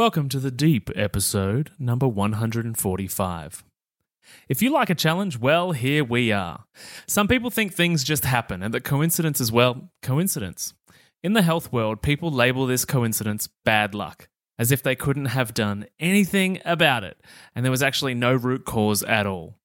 Welcome 0.00 0.30
to 0.30 0.40
the 0.40 0.50
Deep 0.50 0.88
episode 0.96 1.72
number 1.78 2.08
145. 2.08 3.64
If 4.48 4.62
you 4.62 4.72
like 4.72 4.88
a 4.88 4.94
challenge, 4.94 5.38
well, 5.38 5.72
here 5.72 6.02
we 6.02 6.32
are. 6.32 6.64
Some 7.06 7.28
people 7.28 7.50
think 7.50 7.74
things 7.74 8.02
just 8.02 8.24
happen 8.24 8.62
and 8.62 8.72
that 8.72 8.82
coincidence 8.82 9.42
is, 9.42 9.52
well, 9.52 9.90
coincidence. 10.02 10.72
In 11.22 11.34
the 11.34 11.42
health 11.42 11.70
world, 11.70 12.00
people 12.00 12.30
label 12.30 12.64
this 12.64 12.86
coincidence 12.86 13.50
bad 13.66 13.94
luck, 13.94 14.30
as 14.58 14.72
if 14.72 14.82
they 14.82 14.96
couldn't 14.96 15.26
have 15.26 15.52
done 15.52 15.84
anything 15.98 16.62
about 16.64 17.04
it 17.04 17.20
and 17.54 17.62
there 17.62 17.70
was 17.70 17.82
actually 17.82 18.14
no 18.14 18.32
root 18.32 18.64
cause 18.64 19.02
at 19.02 19.26
all. 19.26 19.58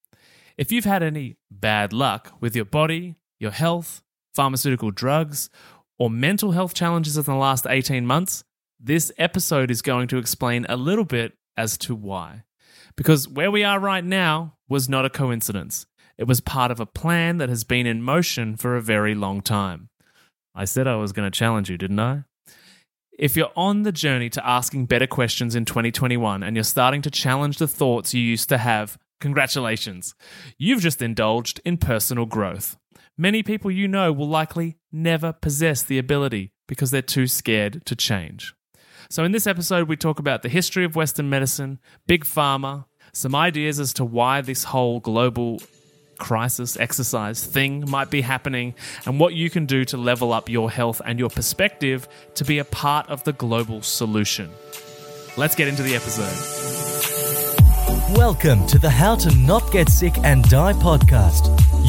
If 0.58 0.70
you've 0.70 0.84
had 0.84 1.02
any 1.02 1.38
bad 1.50 1.94
luck 1.94 2.34
with 2.42 2.58
your 2.58 2.66
body, 2.66 3.16
your 3.40 3.52
health, 3.52 4.04
pharmaceutical 4.34 4.92
drugs, 4.92 5.50
or 5.98 6.10
mental 6.10 6.52
health 6.52 6.74
challenges 6.74 7.16
in 7.16 7.24
the 7.24 7.36
last 7.36 7.66
18 7.66 8.06
months, 8.06 8.44
this 8.80 9.12
episode 9.18 9.72
is 9.72 9.82
going 9.82 10.08
to 10.10 10.18
explain 10.18 10.66
a 10.68 10.76
little 10.76 11.06
bit 11.06 11.34
as 11.58 11.78
to 11.80 11.96
why. 11.96 12.44
Because 12.96 13.28
where 13.28 13.52
we 13.52 13.64
are 13.64 13.80
right 13.80 14.04
now 14.04 14.56
was 14.70 14.90
not 14.90 15.06
a 15.06 15.10
coincidence. 15.10 15.86
It 16.18 16.28
was 16.28 16.40
part 16.40 16.72
of 16.72 16.80
a 16.80 16.86
plan 16.86 17.38
that 17.38 17.50
has 17.50 17.64
been 17.64 17.86
in 17.86 18.02
motion 18.02 18.56
for 18.56 18.76
a 18.76 18.82
very 18.82 19.16
long 19.16 19.42
time. 19.42 19.90
I 20.54 20.66
said 20.66 20.88
I 20.88 20.96
was 20.96 21.12
going 21.12 21.30
to 21.30 21.38
challenge 21.38 21.70
you, 21.70 21.78
didn't 21.78 22.00
I? 22.00 22.24
If 23.18 23.36
you're 23.36 23.52
on 23.56 23.84
the 23.84 23.92
journey 23.92 24.30
to 24.32 24.46
asking 24.46 24.86
better 24.86 25.08
questions 25.08 25.56
in 25.56 25.66
2021 25.66 26.44
and 26.44 26.56
you're 26.56 26.64
starting 26.64 27.02
to 27.04 27.12
challenge 27.12 27.58
the 27.58 27.68
thoughts 27.68 28.14
you 28.14 28.22
used 28.22 28.50
to 28.50 28.58
have, 28.58 28.98
congratulations. 29.22 30.16
You've 30.58 30.82
just 30.82 31.02
indulged 31.02 31.62
in 31.66 31.78
personal 31.78 32.26
growth. 32.26 32.78
Many 33.18 33.44
people 33.44 33.72
you 33.72 33.88
know 33.88 34.12
will 34.12 34.28
likely 34.28 34.78
never 34.92 35.32
possess 35.32 35.82
the 35.82 35.98
ability 35.98 36.52
because 36.68 36.92
they're 36.92 37.02
too 37.02 37.28
scared 37.28 37.86
to 37.86 37.96
change. 37.96 38.54
So, 39.10 39.24
in 39.24 39.32
this 39.32 39.46
episode, 39.46 39.88
we 39.88 39.98
talk 39.98 40.20
about 40.20 40.42
the 40.42 40.50
history 40.50 40.84
of 40.84 40.96
Western 40.96 41.30
medicine, 41.30 41.80
big 42.08 42.26
pharma, 42.26 42.86
some 43.14 43.36
ideas 43.36 43.80
as 43.80 43.94
to 43.94 44.06
why 44.06 44.42
this 44.42 44.64
whole 44.64 45.00
global 45.00 45.62
crisis 46.18 46.76
exercise 46.78 47.44
thing 47.44 47.90
might 47.90 48.10
be 48.10 48.22
happening, 48.22 48.74
and 49.06 49.20
what 49.20 49.34
you 49.34 49.50
can 49.50 49.68
do 49.68 49.86
to 49.86 49.98
level 49.98 50.34
up 50.34 50.50
your 50.50 50.72
health 50.72 51.02
and 51.06 51.20
your 51.20 51.30
perspective 51.30 52.08
to 52.34 52.44
be 52.44 52.58
a 52.58 52.66
part 52.66 53.08
of 53.10 53.24
the 53.26 53.34
global 53.34 53.82
solution. 53.84 54.50
Let's 55.38 55.54
get 55.56 55.68
into 55.68 55.84
the 55.84 55.96
episode. 55.96 56.34
Welcome 58.18 58.66
to 58.68 58.80
the 58.80 58.90
How 58.90 59.16
to 59.18 59.36
Not 59.36 59.72
Get 59.72 59.90
Sick 59.90 60.18
and 60.24 60.48
Die 60.50 60.74
podcast. 60.74 61.75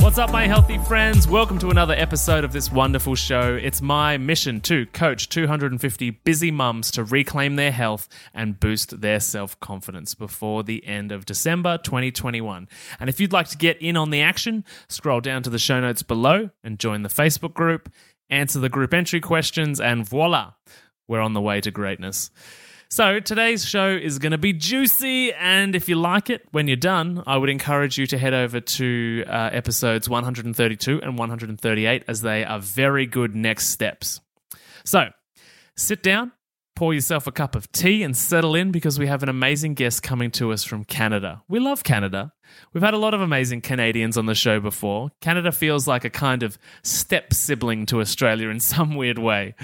What's 0.00 0.16
up, 0.16 0.32
my 0.32 0.46
healthy 0.46 0.78
friends? 0.78 1.28
Welcome 1.28 1.58
to 1.58 1.68
another 1.68 1.92
episode 1.92 2.42
of 2.42 2.54
this 2.54 2.72
wonderful 2.72 3.14
show. 3.14 3.54
It's 3.54 3.82
my 3.82 4.16
mission 4.16 4.62
to 4.62 4.86
coach 4.86 5.28
250 5.28 6.10
busy 6.10 6.50
mums 6.50 6.90
to 6.92 7.04
reclaim 7.04 7.56
their 7.56 7.70
health 7.70 8.08
and 8.32 8.58
boost 8.58 9.02
their 9.02 9.20
self 9.20 9.60
confidence 9.60 10.14
before 10.14 10.64
the 10.64 10.86
end 10.86 11.12
of 11.12 11.26
December 11.26 11.76
2021. 11.76 12.66
And 12.98 13.10
if 13.10 13.20
you'd 13.20 13.34
like 13.34 13.48
to 13.48 13.58
get 13.58 13.76
in 13.82 13.98
on 13.98 14.08
the 14.08 14.22
action, 14.22 14.64
scroll 14.88 15.20
down 15.20 15.42
to 15.42 15.50
the 15.50 15.58
show 15.58 15.80
notes 15.80 16.02
below 16.02 16.48
and 16.64 16.78
join 16.78 17.02
the 17.02 17.10
Facebook 17.10 17.52
group, 17.52 17.92
answer 18.30 18.58
the 18.58 18.70
group 18.70 18.94
entry 18.94 19.20
questions, 19.20 19.82
and 19.82 20.08
voila, 20.08 20.54
we're 21.08 21.20
on 21.20 21.34
the 21.34 21.42
way 21.42 21.60
to 21.60 21.70
greatness. 21.70 22.30
So, 22.92 23.20
today's 23.20 23.64
show 23.64 23.88
is 23.88 24.18
going 24.18 24.32
to 24.32 24.38
be 24.38 24.52
juicy, 24.52 25.32
and 25.34 25.76
if 25.76 25.88
you 25.88 25.94
like 25.94 26.28
it 26.28 26.42
when 26.50 26.66
you're 26.66 26.76
done, 26.76 27.22
I 27.24 27.36
would 27.36 27.48
encourage 27.48 27.96
you 27.98 28.06
to 28.08 28.18
head 28.18 28.34
over 28.34 28.58
to 28.58 29.24
uh, 29.28 29.50
episodes 29.52 30.08
132 30.08 31.00
and 31.00 31.16
138 31.16 32.04
as 32.08 32.22
they 32.22 32.44
are 32.44 32.58
very 32.58 33.06
good 33.06 33.36
next 33.36 33.68
steps. 33.68 34.20
So, 34.84 35.10
sit 35.76 36.02
down, 36.02 36.32
pour 36.74 36.92
yourself 36.92 37.28
a 37.28 37.32
cup 37.32 37.54
of 37.54 37.70
tea, 37.70 38.02
and 38.02 38.16
settle 38.16 38.56
in 38.56 38.72
because 38.72 38.98
we 38.98 39.06
have 39.06 39.22
an 39.22 39.28
amazing 39.28 39.74
guest 39.74 40.02
coming 40.02 40.32
to 40.32 40.50
us 40.50 40.64
from 40.64 40.82
Canada. 40.82 41.44
We 41.48 41.60
love 41.60 41.84
Canada. 41.84 42.32
We've 42.72 42.82
had 42.82 42.94
a 42.94 42.98
lot 42.98 43.14
of 43.14 43.20
amazing 43.20 43.60
Canadians 43.60 44.18
on 44.18 44.26
the 44.26 44.34
show 44.34 44.58
before. 44.58 45.10
Canada 45.20 45.52
feels 45.52 45.86
like 45.86 46.04
a 46.04 46.10
kind 46.10 46.42
of 46.42 46.58
step 46.82 47.34
sibling 47.34 47.86
to 47.86 48.00
Australia 48.00 48.48
in 48.48 48.58
some 48.58 48.96
weird 48.96 49.20
way. 49.20 49.54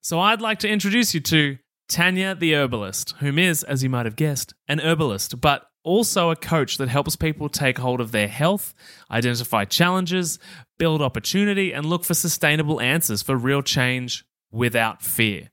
So, 0.00 0.18
I'd 0.18 0.40
like 0.40 0.58
to 0.58 0.68
introduce 0.68 1.14
you 1.14 1.20
to 1.20 1.58
Tanya 1.88 2.34
the 2.34 2.54
herbalist, 2.54 3.14
whom 3.18 3.38
is, 3.38 3.62
as 3.62 3.82
you 3.82 3.90
might 3.90 4.06
have 4.06 4.16
guessed, 4.16 4.54
an 4.68 4.80
herbalist, 4.80 5.40
but 5.40 5.68
also 5.82 6.30
a 6.30 6.36
coach 6.36 6.78
that 6.78 6.88
helps 6.88 7.14
people 7.14 7.48
take 7.48 7.78
hold 7.78 8.00
of 8.00 8.10
their 8.10 8.28
health, 8.28 8.74
identify 9.10 9.64
challenges, 9.64 10.38
build 10.78 11.02
opportunity, 11.02 11.72
and 11.72 11.86
look 11.86 12.04
for 12.04 12.14
sustainable 12.14 12.80
answers 12.80 13.22
for 13.22 13.36
real 13.36 13.62
change 13.62 14.24
without 14.50 15.02
fear. 15.02 15.50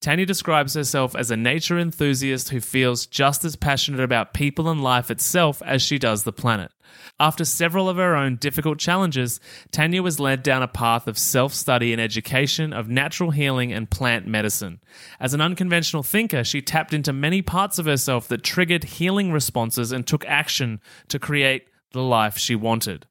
Tanya 0.00 0.24
describes 0.24 0.74
herself 0.74 1.16
as 1.16 1.32
a 1.32 1.36
nature 1.36 1.76
enthusiast 1.76 2.50
who 2.50 2.60
feels 2.60 3.04
just 3.04 3.44
as 3.44 3.56
passionate 3.56 4.00
about 4.00 4.32
people 4.32 4.68
and 4.68 4.80
life 4.80 5.10
itself 5.10 5.60
as 5.66 5.82
she 5.82 5.98
does 5.98 6.22
the 6.22 6.32
planet. 6.32 6.70
After 7.18 7.44
several 7.44 7.88
of 7.88 7.96
her 7.96 8.14
own 8.14 8.36
difficult 8.36 8.78
challenges, 8.78 9.40
Tanya 9.72 10.00
was 10.00 10.20
led 10.20 10.44
down 10.44 10.62
a 10.62 10.68
path 10.68 11.08
of 11.08 11.18
self 11.18 11.52
study 11.52 11.92
and 11.92 12.00
education 12.00 12.72
of 12.72 12.88
natural 12.88 13.32
healing 13.32 13.72
and 13.72 13.90
plant 13.90 14.24
medicine. 14.24 14.80
As 15.18 15.34
an 15.34 15.40
unconventional 15.40 16.04
thinker, 16.04 16.44
she 16.44 16.62
tapped 16.62 16.94
into 16.94 17.12
many 17.12 17.42
parts 17.42 17.80
of 17.80 17.86
herself 17.86 18.28
that 18.28 18.44
triggered 18.44 18.84
healing 18.84 19.32
responses 19.32 19.90
and 19.90 20.06
took 20.06 20.24
action 20.26 20.80
to 21.08 21.18
create 21.18 21.66
the 21.90 22.02
life 22.02 22.38
she 22.38 22.54
wanted. 22.54 23.06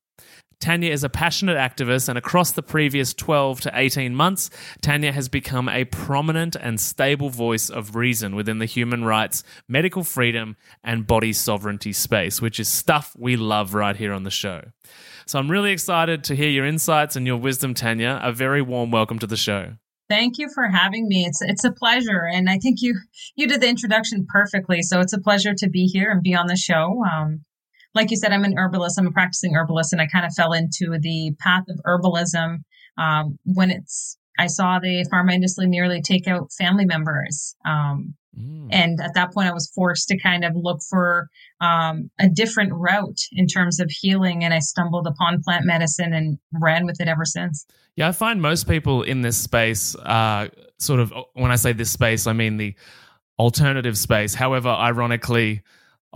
Tanya 0.59 0.91
is 0.91 1.03
a 1.03 1.09
passionate 1.09 1.57
activist, 1.57 2.09
and 2.09 2.18
across 2.18 2.51
the 2.51 2.63
previous 2.63 3.13
12 3.13 3.62
to 3.62 3.72
18 3.73 4.16
months, 4.16 4.50
Tanya 4.81 5.12
has 5.12 5.29
become 5.29 5.69
a 5.69 5.85
prominent 5.85 6.56
and 6.56 6.79
stable 6.79 7.29
voice 7.29 7.69
of 7.69 7.95
reason 7.95 8.35
within 8.35 8.57
the 8.57 8.66
human 8.66 9.06
rights, 9.06 9.44
medical 9.68 10.03
freedom, 10.03 10.57
and 10.84 11.06
body 11.06 11.31
sovereignty 11.31 11.94
space, 11.94 12.41
which 12.41 12.59
is 12.59 12.68
stuff 12.68 13.16
we 13.18 13.35
love 13.35 13.75
right 13.75 13.97
here 13.97 14.13
on 14.13 14.23
the 14.23 14.31
show. 14.31 14.63
So 15.28 15.38
I'm 15.38 15.51
really 15.51 15.72
excited 15.72 16.23
to 16.25 16.35
hear 16.35 16.50
your 16.50 16.66
insights 16.66 17.16
and 17.16 17.28
your 17.28 17.38
wisdom, 17.38 17.74
Tanya. 17.74 18.19
A 18.24 18.31
very 18.31 18.62
warm 18.62 18.89
welcome 18.89 19.19
to 19.19 19.28
the 19.28 19.38
show. 19.38 19.74
Thank 20.09 20.38
you 20.38 20.50
for 20.53 20.68
having 20.68 21.07
me. 21.07 21.25
It's 21.25 21.41
it's 21.41 21.66
a 21.66 21.72
pleasure, 21.72 22.25
and 22.31 22.50
I 22.50 22.57
think 22.59 22.81
you 22.81 22.95
you 23.35 23.45
did 23.45 23.62
the 23.62 23.68
introduction 23.68 24.25
perfectly. 24.28 24.81
So 24.81 25.01
it's 25.01 25.13
a 25.13 25.19
pleasure 25.19 25.53
to 25.56 25.69
be 25.69 25.85
here 25.85 26.09
and 26.09 26.24
be 26.24 26.34
on 26.34 26.47
the 26.47 26.56
show. 26.56 27.03
Um, 27.03 27.44
like 27.97 28.12
you 28.12 28.18
said, 28.18 28.31
I'm 28.31 28.46
an 28.46 28.58
herbalist. 28.58 28.97
I'm 28.97 29.08
a 29.08 29.12
practicing 29.12 29.56
herbalist, 29.56 29.91
and 29.91 30.02
I 30.02 30.08
kind 30.08 30.25
of 30.25 30.34
fell 30.34 30.53
into 30.53 30.97
the 31.00 31.35
path 31.40 31.63
of 31.68 31.81
herbalism 31.85 32.59
um, 32.97 33.38
when 33.44 33.72
it's. 33.72 34.18
I 34.40 34.46
saw 34.46 34.78
the 34.78 35.03
pharma 35.12 35.34
industry 35.34 35.66
nearly 35.66 36.00
take 36.00 36.28
out 36.28 36.52
family 36.56 36.86
members. 36.86 37.56
Um, 37.66 38.13
mm. 38.40 38.68
And 38.69 39.02
at 39.02 39.16
that 39.16 39.34
point, 39.34 39.50
I 39.50 39.52
was 39.52 39.72
forced 39.74 40.09
to 40.09 40.19
kind 40.19 40.46
of 40.46 40.52
look 40.56 40.80
for 40.88 41.28
um, 41.59 42.12
a 42.19 42.30
different 42.30 42.72
route 42.72 43.19
in 43.31 43.47
terms 43.47 43.80
of 43.80 43.90
healing. 43.90 44.44
And 44.44 44.53
I 44.53 44.59
stumbled 44.59 45.07
upon 45.07 45.41
plant 45.41 45.66
medicine 45.66 46.13
and 46.13 46.38
ran 46.53 46.86
with 46.86 47.02
it 47.02 47.07
ever 47.07 47.25
since. 47.25 47.66
Yeah, 47.96 48.09
I 48.09 48.12
find 48.12 48.40
most 48.40 48.68
people 48.68 49.02
in 49.02 49.22
this 49.22 49.38
space, 49.38 49.96
uh, 49.96 50.50
sort 50.78 51.00
of, 51.00 51.12
when 51.34 51.52
I 51.52 51.56
say 51.56 51.74
this 51.74 51.90
space, 51.90 52.28
I 52.28 52.34
mean 52.34 52.57
the 52.57 52.75
alternative 53.40 53.97
space. 53.97 54.36
However, 54.36 54.69
ironically, 54.69 55.63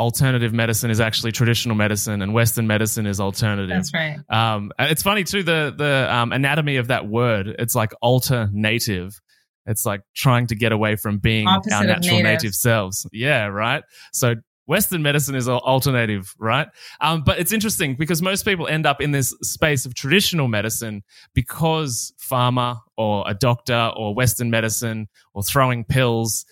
alternative 0.02 0.52
medicine 0.52 0.90
is 0.90 1.00
actually 1.00 1.32
traditional 1.32 1.76
medicine 1.76 2.24
and 2.24 2.34
Western 2.34 2.66
medicine 2.66 3.06
is 3.06 3.20
alternative. 3.20 3.70
That's 3.70 3.94
right. 3.94 4.18
Um, 4.30 4.72
it's 4.80 5.04
funny 5.04 5.24
too 5.24 5.44
the 5.44 5.72
the 5.78 6.08
um, 6.12 6.32
anatomy 6.32 6.78
of 6.78 6.88
that 6.88 7.08
word. 7.08 7.56
It's 7.60 7.76
like 7.76 7.94
alternative. 8.02 9.22
It's 9.68 9.86
like 9.86 10.02
trying 10.16 10.48
to 10.48 10.56
get 10.56 10.72
away 10.72 10.96
from 10.96 11.20
being 11.20 11.48
Opposite 11.48 11.76
our 11.76 11.84
natural 11.84 12.18
native. 12.18 12.24
native 12.24 12.56
selves. 12.56 13.06
Yeah, 13.14 13.46
right. 13.46 13.84
So 14.12 14.36
Western 14.66 15.04
medicine 15.04 15.36
is 15.36 15.48
alternative, 15.48 16.34
right? 16.40 16.68
Um, 17.00 17.24
but 17.24 17.38
it's 17.38 17.52
interesting 17.52 17.96
because 17.96 18.24
most 18.24 18.44
people 18.44 18.68
end 18.68 18.88
up 18.88 19.02
in 19.02 19.12
this 19.12 19.36
space 19.44 19.86
of 19.86 19.94
traditional 19.94 20.48
medicine 20.48 21.04
because 21.36 22.12
pharma 22.20 22.80
or 22.98 23.24
a 23.28 23.36
doctor 23.36 23.92
or 23.96 24.16
Western 24.16 24.50
medicine 24.50 25.10
or 25.36 25.44
throwing 25.44 25.84
pills 25.84 26.46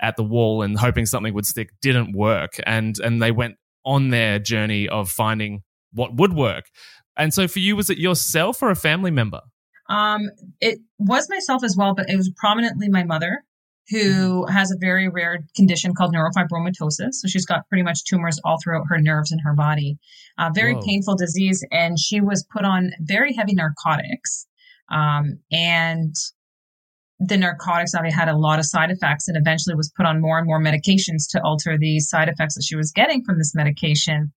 at 0.00 0.16
the 0.16 0.24
wall 0.24 0.62
and 0.62 0.78
hoping 0.78 1.06
something 1.06 1.34
would 1.34 1.46
stick 1.46 1.70
didn't 1.80 2.16
work 2.16 2.60
and 2.66 2.98
and 3.00 3.22
they 3.22 3.30
went 3.30 3.56
on 3.84 4.10
their 4.10 4.38
journey 4.38 4.88
of 4.88 5.10
finding 5.10 5.62
what 5.92 6.14
would 6.14 6.32
work 6.34 6.64
and 7.16 7.32
so 7.32 7.48
for 7.48 7.60
you 7.60 7.76
was 7.76 7.88
it 7.90 7.98
yourself 7.98 8.62
or 8.62 8.70
a 8.70 8.76
family 8.76 9.10
member 9.10 9.40
Um, 9.88 10.30
it 10.60 10.78
was 10.98 11.28
myself 11.30 11.62
as 11.62 11.76
well, 11.76 11.94
but 11.94 12.10
it 12.10 12.16
was 12.16 12.30
prominently 12.36 12.88
my 12.88 13.04
mother 13.04 13.44
who 13.88 14.46
has 14.46 14.72
a 14.72 14.76
very 14.80 15.08
rare 15.08 15.38
condition 15.54 15.94
called 15.94 16.12
neurofibromatosis. 16.12 17.12
So 17.12 17.28
she's 17.28 17.46
got 17.46 17.68
pretty 17.68 17.84
much 17.84 18.04
tumors 18.04 18.40
all 18.44 18.58
throughout 18.62 18.86
her 18.88 18.98
nerves 18.98 19.30
in 19.30 19.38
her 19.40 19.54
body. 19.54 19.98
A 20.38 20.50
very 20.52 20.74
Whoa. 20.74 20.82
painful 20.82 21.16
disease, 21.16 21.64
and 21.70 21.98
she 21.98 22.20
was 22.20 22.44
put 22.52 22.64
on 22.64 22.90
very 23.00 23.32
heavy 23.32 23.54
narcotics. 23.54 24.46
Um, 24.90 25.38
and 25.52 26.14
the 27.18 27.36
narcotics 27.36 27.94
obviously 27.94 28.18
had 28.18 28.28
a 28.28 28.36
lot 28.36 28.58
of 28.58 28.66
side 28.66 28.90
effects 28.90 29.28
and 29.28 29.36
eventually 29.36 29.74
was 29.74 29.92
put 29.96 30.06
on 30.06 30.20
more 30.20 30.38
and 30.38 30.46
more 30.46 30.60
medications 30.60 31.28
to 31.30 31.42
alter 31.42 31.78
the 31.78 31.98
side 32.00 32.28
effects 32.28 32.54
that 32.54 32.64
she 32.64 32.76
was 32.76 32.92
getting 32.92 33.24
from 33.24 33.38
this 33.38 33.54
medication. 33.54 34.32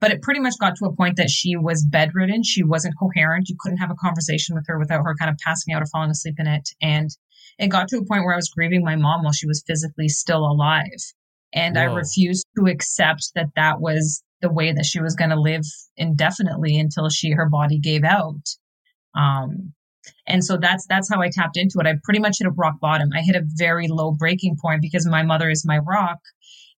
But 0.00 0.10
it 0.10 0.22
pretty 0.22 0.40
much 0.40 0.54
got 0.58 0.76
to 0.76 0.86
a 0.86 0.94
point 0.94 1.16
that 1.16 1.30
she 1.30 1.56
was 1.56 1.84
bedridden. 1.84 2.42
She 2.42 2.62
wasn't 2.62 2.98
coherent. 2.98 3.48
You 3.48 3.56
couldn't 3.58 3.78
have 3.78 3.90
a 3.90 3.96
conversation 3.96 4.54
with 4.54 4.64
her 4.66 4.78
without 4.78 5.02
her 5.02 5.14
kind 5.18 5.30
of 5.30 5.38
passing 5.38 5.74
out 5.74 5.82
or 5.82 5.86
falling 5.86 6.10
asleep 6.10 6.34
in 6.38 6.46
it. 6.46 6.68
And 6.82 7.10
it 7.58 7.68
got 7.68 7.88
to 7.88 7.98
a 7.98 8.04
point 8.04 8.24
where 8.24 8.34
I 8.34 8.36
was 8.36 8.50
grieving 8.50 8.84
my 8.84 8.96
mom 8.96 9.22
while 9.22 9.32
she 9.32 9.46
was 9.46 9.62
physically 9.66 10.08
still 10.08 10.44
alive. 10.44 10.88
And 11.52 11.76
Whoa. 11.76 11.82
I 11.82 11.84
refused 11.84 12.46
to 12.58 12.66
accept 12.66 13.30
that 13.34 13.50
that 13.56 13.80
was 13.80 14.22
the 14.40 14.52
way 14.52 14.72
that 14.72 14.84
she 14.84 15.00
was 15.00 15.14
going 15.14 15.30
to 15.30 15.40
live 15.40 15.62
indefinitely 15.96 16.78
until 16.78 17.08
she, 17.08 17.30
her 17.30 17.48
body 17.48 17.78
gave 17.78 18.04
out. 18.04 18.42
Um, 19.14 19.72
and 20.26 20.44
so 20.44 20.56
that's 20.56 20.86
that's 20.86 21.08
how 21.12 21.20
I 21.20 21.30
tapped 21.30 21.56
into 21.56 21.78
it. 21.80 21.86
I 21.86 21.94
pretty 22.04 22.20
much 22.20 22.38
hit 22.38 22.46
a 22.46 22.50
rock 22.50 22.80
bottom. 22.80 23.10
I 23.14 23.20
hit 23.20 23.36
a 23.36 23.42
very 23.56 23.88
low 23.88 24.12
breaking 24.12 24.56
point 24.60 24.82
because 24.82 25.06
my 25.06 25.22
mother 25.22 25.50
is 25.50 25.64
my 25.66 25.78
rock, 25.78 26.18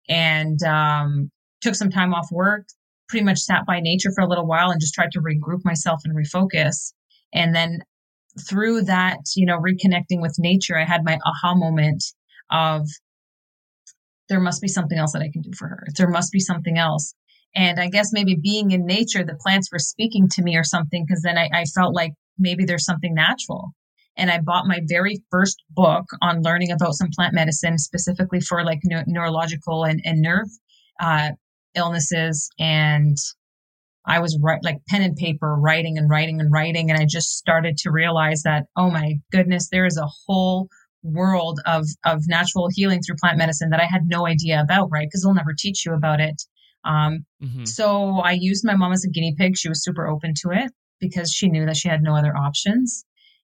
and 0.08 0.62
um, 0.62 1.30
took 1.60 1.74
some 1.74 1.90
time 1.90 2.14
off 2.14 2.28
work. 2.30 2.66
Pretty 3.08 3.24
much 3.24 3.38
sat 3.38 3.66
by 3.66 3.80
nature 3.80 4.10
for 4.14 4.22
a 4.22 4.28
little 4.28 4.46
while 4.46 4.70
and 4.70 4.80
just 4.80 4.94
tried 4.94 5.12
to 5.12 5.20
regroup 5.20 5.60
myself 5.64 6.00
and 6.04 6.16
refocus. 6.16 6.92
And 7.32 7.54
then 7.54 7.80
through 8.48 8.82
that, 8.82 9.18
you 9.36 9.46
know, 9.46 9.58
reconnecting 9.58 10.20
with 10.20 10.36
nature, 10.38 10.78
I 10.78 10.84
had 10.84 11.04
my 11.04 11.18
aha 11.24 11.54
moment 11.54 12.02
of 12.50 12.88
there 14.28 14.40
must 14.40 14.62
be 14.62 14.68
something 14.68 14.98
else 14.98 15.12
that 15.12 15.22
I 15.22 15.30
can 15.30 15.42
do 15.42 15.52
for 15.56 15.68
her. 15.68 15.86
There 15.96 16.08
must 16.08 16.32
be 16.32 16.40
something 16.40 16.78
else. 16.78 17.14
And 17.54 17.78
I 17.78 17.88
guess 17.88 18.08
maybe 18.12 18.36
being 18.42 18.70
in 18.72 18.86
nature, 18.86 19.22
the 19.22 19.36
plants 19.36 19.70
were 19.70 19.78
speaking 19.78 20.28
to 20.30 20.42
me 20.42 20.56
or 20.56 20.64
something, 20.64 21.04
because 21.06 21.22
then 21.22 21.38
I, 21.38 21.50
I 21.52 21.64
felt 21.66 21.94
like 21.94 22.14
maybe 22.38 22.64
there's 22.64 22.84
something 22.84 23.14
natural. 23.14 23.72
And 24.16 24.30
I 24.30 24.38
bought 24.38 24.66
my 24.66 24.80
very 24.84 25.22
first 25.30 25.62
book 25.70 26.04
on 26.22 26.42
learning 26.42 26.70
about 26.70 26.94
some 26.94 27.08
plant 27.14 27.34
medicine, 27.34 27.78
specifically 27.78 28.40
for 28.40 28.64
like 28.64 28.80
ne- 28.84 29.04
neurological 29.06 29.84
and, 29.84 30.00
and 30.04 30.20
nerve 30.20 30.46
uh, 31.00 31.30
illnesses. 31.74 32.48
And 32.58 33.16
I 34.06 34.20
was 34.20 34.38
right, 34.40 34.62
like 34.62 34.78
pen 34.88 35.02
and 35.02 35.16
paper, 35.16 35.56
writing 35.56 35.98
and 35.98 36.08
writing 36.08 36.40
and 36.40 36.52
writing. 36.52 36.90
And 36.90 37.00
I 37.00 37.06
just 37.08 37.36
started 37.38 37.76
to 37.78 37.90
realize 37.90 38.42
that, 38.42 38.66
oh 38.76 38.90
my 38.90 39.16
goodness, 39.32 39.68
there 39.70 39.86
is 39.86 39.96
a 39.96 40.08
whole 40.26 40.68
world 41.02 41.60
of, 41.66 41.84
of 42.04 42.22
natural 42.28 42.68
healing 42.72 43.00
through 43.02 43.16
plant 43.20 43.36
medicine 43.36 43.70
that 43.70 43.80
I 43.80 43.86
had 43.86 44.02
no 44.06 44.26
idea 44.26 44.60
about, 44.60 44.90
right? 44.92 45.08
Because 45.08 45.22
they'll 45.22 45.34
never 45.34 45.54
teach 45.58 45.84
you 45.84 45.92
about 45.92 46.20
it. 46.20 46.40
Um, 46.84 47.24
mm-hmm. 47.42 47.64
So 47.64 48.18
I 48.18 48.32
used 48.32 48.64
my 48.64 48.76
mom 48.76 48.92
as 48.92 49.04
a 49.04 49.10
guinea 49.10 49.34
pig. 49.36 49.56
She 49.56 49.68
was 49.68 49.82
super 49.82 50.06
open 50.06 50.34
to 50.42 50.50
it 50.52 50.70
because 51.08 51.32
she 51.32 51.48
knew 51.48 51.66
that 51.66 51.76
she 51.76 51.88
had 51.88 52.02
no 52.02 52.16
other 52.16 52.36
options. 52.36 53.04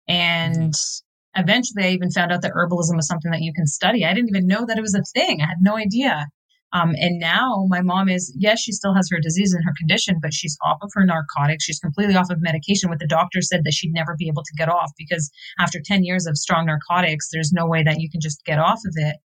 And 0.08 0.72
mm-hmm. 0.72 1.40
eventually 1.40 1.84
I 1.84 1.90
even 1.90 2.10
found 2.10 2.32
out 2.32 2.42
that 2.42 2.52
herbalism 2.52 2.96
was 2.96 3.06
something 3.06 3.30
that 3.30 3.42
you 3.42 3.52
can 3.52 3.66
study. 3.66 4.04
I 4.04 4.12
didn't 4.14 4.28
even 4.28 4.46
know 4.46 4.64
that 4.66 4.78
it 4.78 4.82
was 4.82 4.94
a 4.94 5.02
thing. 5.14 5.40
I 5.40 5.46
had 5.46 5.58
no 5.60 5.76
idea. 5.76 6.26
Um, 6.72 6.94
and 6.98 7.20
now 7.20 7.66
my 7.68 7.80
mom 7.80 8.08
is, 8.08 8.34
yes, 8.36 8.60
she 8.60 8.72
still 8.72 8.94
has 8.94 9.08
her 9.10 9.20
disease 9.20 9.52
and 9.54 9.64
her 9.64 9.72
condition, 9.78 10.18
but 10.20 10.34
she's 10.34 10.58
off 10.64 10.78
of 10.82 10.90
her 10.94 11.04
narcotics. 11.06 11.64
She's 11.64 11.78
completely 11.78 12.16
off 12.16 12.30
of 12.30 12.42
medication. 12.42 12.90
What 12.90 12.98
the 12.98 13.06
doctor 13.06 13.40
said 13.42 13.60
that 13.64 13.74
she'd 13.74 13.92
never 13.92 14.16
be 14.18 14.26
able 14.26 14.42
to 14.42 14.54
get 14.58 14.68
off 14.68 14.90
because 14.98 15.30
after 15.60 15.80
10 15.82 16.02
years 16.02 16.26
of 16.26 16.36
strong 16.36 16.66
narcotics, 16.66 17.28
there's 17.32 17.52
no 17.52 17.66
way 17.66 17.84
that 17.84 18.00
you 18.00 18.10
can 18.10 18.20
just 18.20 18.44
get 18.44 18.58
off 18.58 18.80
of 18.84 18.92
it. 18.96 19.16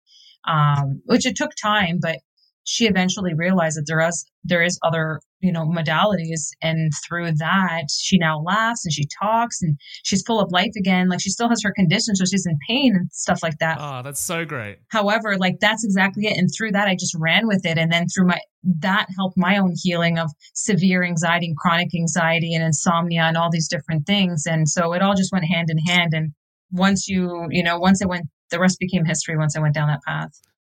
Um, 0.47 1.03
which 1.07 1.27
it 1.27 1.37
took 1.37 1.51
time, 1.61 1.99
but 2.01 2.19
she 2.65 2.87
eventually 2.87 3.33
realized 3.35 3.79
that 3.79 3.85
there 3.87 4.07
is 4.07 4.25
there 4.45 4.63
is 4.63 4.79
other 4.83 5.21
you 5.41 5.53
know 5.53 5.65
modalities. 5.65 6.51
And 6.63 6.93
through 7.07 7.33
that 7.39 7.85
she 7.91 8.19
now 8.19 8.41
laughs 8.41 8.85
and 8.85 8.93
she 8.93 9.07
talks 9.21 9.63
and 9.63 9.79
she's 10.05 10.23
full 10.23 10.41
of 10.41 10.53
life 10.53 10.73
again. 10.77 11.09
Like 11.09 11.21
she 11.21 11.31
still 11.31 11.49
has 11.49 11.63
her 11.63 11.73
condition 11.73 12.17
so 12.17 12.25
she's 12.25 12.47
in 12.47 12.59
pain 12.69 12.95
and 12.95 13.11
stuff 13.13 13.43
like 13.43 13.59
that. 13.59 13.79
Oh 13.81 14.03
that's 14.03 14.21
so 14.21 14.45
great. 14.45 14.79
However 14.89 15.37
like 15.39 15.57
that's 15.61 15.85
exactly 15.85 16.27
it. 16.27 16.37
And 16.37 16.49
through 16.57 16.73
that 16.73 16.89
i 16.89 16.95
just 16.95 17.15
ran 17.19 17.47
with 17.47 17.65
it. 17.65 17.79
And 17.79 17.93
then 17.93 18.07
through 18.09 18.27
my 18.27 18.39
that 18.81 19.07
helped 19.17 19.37
my 19.37 19.57
own 19.57 19.75
healing 19.83 20.19
of 20.19 20.31
severe 20.55 21.05
anxiety 21.05 21.47
and 21.47 21.57
chronic 21.57 21.95
anxiety 21.95 22.55
and 22.55 22.65
insomnia 22.65 23.23
and 23.23 23.37
all 23.37 23.51
these 23.51 23.69
different 23.69 24.07
things. 24.07 24.45
And 24.47 24.69
so 24.69 24.93
it 24.93 25.03
all 25.03 25.15
just 25.15 25.33
went 25.33 25.45
hand 25.45 25.69
in 25.71 25.79
hand. 25.79 26.13
And 26.13 26.33
once 26.71 27.09
you 27.09 27.47
you 27.51 27.63
know 27.63 27.79
once 27.79 28.03
it 28.03 28.09
went 28.09 28.27
the 28.51 28.59
rest 28.59 28.79
became 28.79 29.05
history 29.05 29.37
once 29.37 29.57
i 29.57 29.61
went 29.61 29.75
down 29.75 29.89
that 29.89 30.01
path 30.07 30.31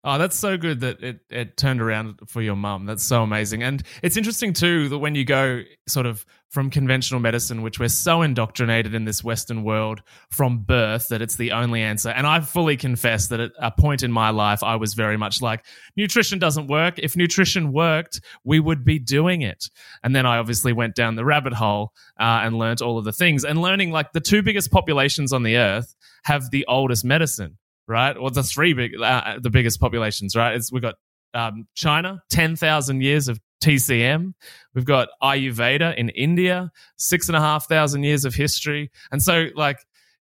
Oh, 0.07 0.19
that's 0.19 0.37
so 0.37 0.59
good 0.59 0.81
that 0.81 1.03
it, 1.03 1.21
it 1.31 1.57
turned 1.57 1.81
around 1.81 2.21
for 2.27 2.43
your 2.43 2.57
mum. 2.57 2.85
That's 2.85 3.03
so 3.03 3.23
amazing. 3.23 3.63
And 3.63 3.83
it's 4.03 4.19
interesting 4.19 4.53
too 4.53 4.91
that 4.91 4.99
when 4.99 5.15
you 5.15 5.25
go 5.25 5.63
sort 5.89 6.05
of 6.05 6.27
from 6.51 6.69
conventional 6.69 7.21
medicine, 7.21 7.63
which 7.63 7.81
we're 7.81 7.89
so 7.89 8.21
indoctrinated 8.21 8.95
in 8.95 9.07
this 9.07 9.25
Western 9.25 9.65
world 9.65 10.03
from 10.31 10.59
birth 10.59 11.09
that 11.09 11.23
it's 11.23 11.37
the 11.37 11.53
only 11.53 11.81
answer. 11.81 12.11
And 12.11 12.27
I 12.27 12.41
fully 12.41 12.77
confess 12.77 13.29
that 13.29 13.41
at 13.41 13.53
a 13.59 13.71
point 13.71 14.03
in 14.03 14.13
my 14.13 14.29
life, 14.29 14.63
I 14.63 14.77
was 14.77 14.93
very 14.93 15.17
much 15.17 15.41
like, 15.41 15.65
nutrition 15.97 16.39
doesn't 16.39 16.69
work. 16.69 16.99
If 16.99 17.17
nutrition 17.17 17.73
worked, 17.73 18.21
we 18.45 18.61
would 18.61 18.85
be 18.85 18.99
doing 18.99 19.41
it. 19.41 19.71
And 20.05 20.15
then 20.15 20.27
I 20.27 20.37
obviously 20.37 20.75
went 20.75 20.95
down 20.95 21.17
the 21.17 21.25
rabbit 21.25 21.55
hole 21.55 21.93
uh, 22.21 22.43
and 22.45 22.59
learned 22.59 22.83
all 22.83 22.99
of 22.99 23.05
the 23.07 23.13
things 23.13 23.43
and 23.45 23.61
learning 23.61 23.91
like 23.91 24.13
the 24.13 24.21
two 24.21 24.43
biggest 24.43 24.71
populations 24.71 25.33
on 25.33 25.45
the 25.45 25.57
earth 25.57 25.97
have 26.25 26.51
the 26.51 26.67
oldest 26.69 27.07
medicine 27.07 27.57
right? 27.87 28.17
Or 28.17 28.31
the 28.31 28.43
three 28.43 28.73
big, 28.73 28.93
uh, 29.01 29.39
the 29.41 29.51
biggest 29.51 29.81
populations, 29.81 30.37
right? 30.37 30.55
It's 30.55 30.73
we've 30.73 30.83
got 30.83 30.95
um, 31.35 31.67
China, 31.75 32.23
ten 32.31 32.57
thousand 32.57 33.03
years 33.03 33.29
of 33.29 33.41
TCM. 33.63 34.35
We've 34.75 34.85
got 34.85 35.09
Ayurveda 35.23 35.97
in 35.97 36.11
India, 36.11 36.71
six 36.97 37.29
and 37.29 37.37
a 37.37 37.41
half 37.41 37.69
thousand 37.69 38.05
years 38.05 38.25
of 38.25 38.35
history, 38.35 38.91
and 39.11 39.23
so 39.23 39.49
like, 39.55 39.79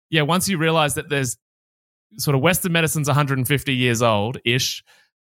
yeah, 0.09 0.23
once 0.23 0.47
you 0.47 0.57
realize 0.57 0.95
that 0.95 1.09
there's 1.09 1.37
sort 2.17 2.35
of 2.35 2.41
Western 2.41 2.71
medicine's 2.71 3.07
150 3.07 3.75
years 3.75 4.01
old 4.01 4.37
ish. 4.45 4.83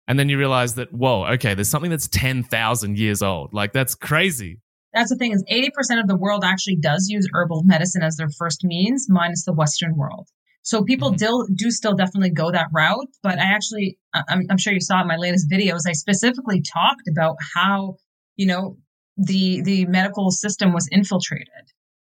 And 0.09 0.19
then 0.19 0.29
you 0.29 0.39
realize 0.39 0.75
that, 0.75 0.93
whoa, 0.93 1.27
okay, 1.35 1.55
there's 1.55 1.69
something 1.69 1.91
that's 1.91 2.09
10,000 2.09 2.99
years 2.99 3.23
old. 3.23 3.53
Like, 3.53 3.73
that's 3.73 3.95
crazy. 3.95 4.61
That's 4.93 5.11
the 5.11 5.17
thing 5.17 5.33
is 5.33 5.45
80% 5.45 6.01
of 6.01 6.09
the 6.09 6.17
world 6.17 6.43
actually 6.45 6.77
does 6.77 7.09
use 7.09 7.29
herbal 7.33 7.63
medicine 7.65 8.03
as 8.03 8.17
their 8.17 8.29
first 8.29 8.65
means, 8.65 9.07
minus 9.09 9.45
the 9.45 9.53
Western 9.53 9.97
world. 9.97 10.29
So 10.63 10.85
people 10.85 11.13
mm-hmm. 11.13 11.55
do 11.55 11.71
still 11.71 11.95
definitely 11.95 12.31
go 12.31 12.51
that 12.51 12.69
route. 12.73 13.09
But 13.23 13.39
I 13.39 13.45
actually, 13.45 13.99
I'm, 14.15 14.43
I'm 14.51 14.59
sure 14.59 14.73
you 14.73 14.81
saw 14.81 15.01
in 15.01 15.09
my 15.09 15.17
latest 15.17 15.51
videos, 15.51 15.81
I 15.87 15.93
specifically 15.93 16.63
talked 16.63 17.09
about 17.11 17.37
how, 17.55 17.97
you 18.37 18.47
know, 18.47 18.77
the, 19.17 19.63
the 19.63 19.87
medical 19.87 20.31
system 20.31 20.73
was 20.73 20.89
infiltrated. 20.91 21.47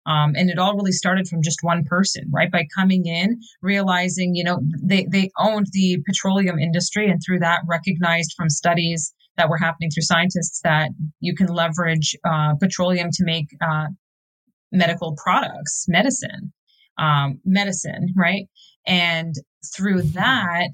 Um, 0.06 0.34
and 0.36 0.48
it 0.48 0.58
all 0.58 0.74
really 0.74 0.92
started 0.92 1.28
from 1.28 1.42
just 1.42 1.58
one 1.62 1.84
person, 1.84 2.24
right? 2.32 2.50
By 2.50 2.66
coming 2.74 3.04
in, 3.04 3.40
realizing, 3.60 4.34
you 4.34 4.42
know, 4.42 4.60
they, 4.82 5.06
they 5.10 5.30
owned 5.38 5.66
the 5.72 5.98
petroleum 6.06 6.58
industry 6.58 7.10
and 7.10 7.20
through 7.24 7.40
that 7.40 7.60
recognized 7.66 8.32
from 8.34 8.48
studies 8.48 9.12
that 9.36 9.50
were 9.50 9.58
happening 9.58 9.90
through 9.90 10.04
scientists 10.04 10.60
that 10.64 10.90
you 11.20 11.34
can 11.34 11.48
leverage 11.48 12.16
uh, 12.24 12.54
petroleum 12.54 13.10
to 13.12 13.24
make 13.24 13.48
uh, 13.60 13.86
medical 14.72 15.14
products, 15.22 15.84
medicine 15.88 16.52
um, 16.98 17.40
medicine, 17.44 18.14
right? 18.16 18.46
And 18.86 19.34
through 19.74 20.02
mm-hmm. 20.02 20.18
that, 20.18 20.70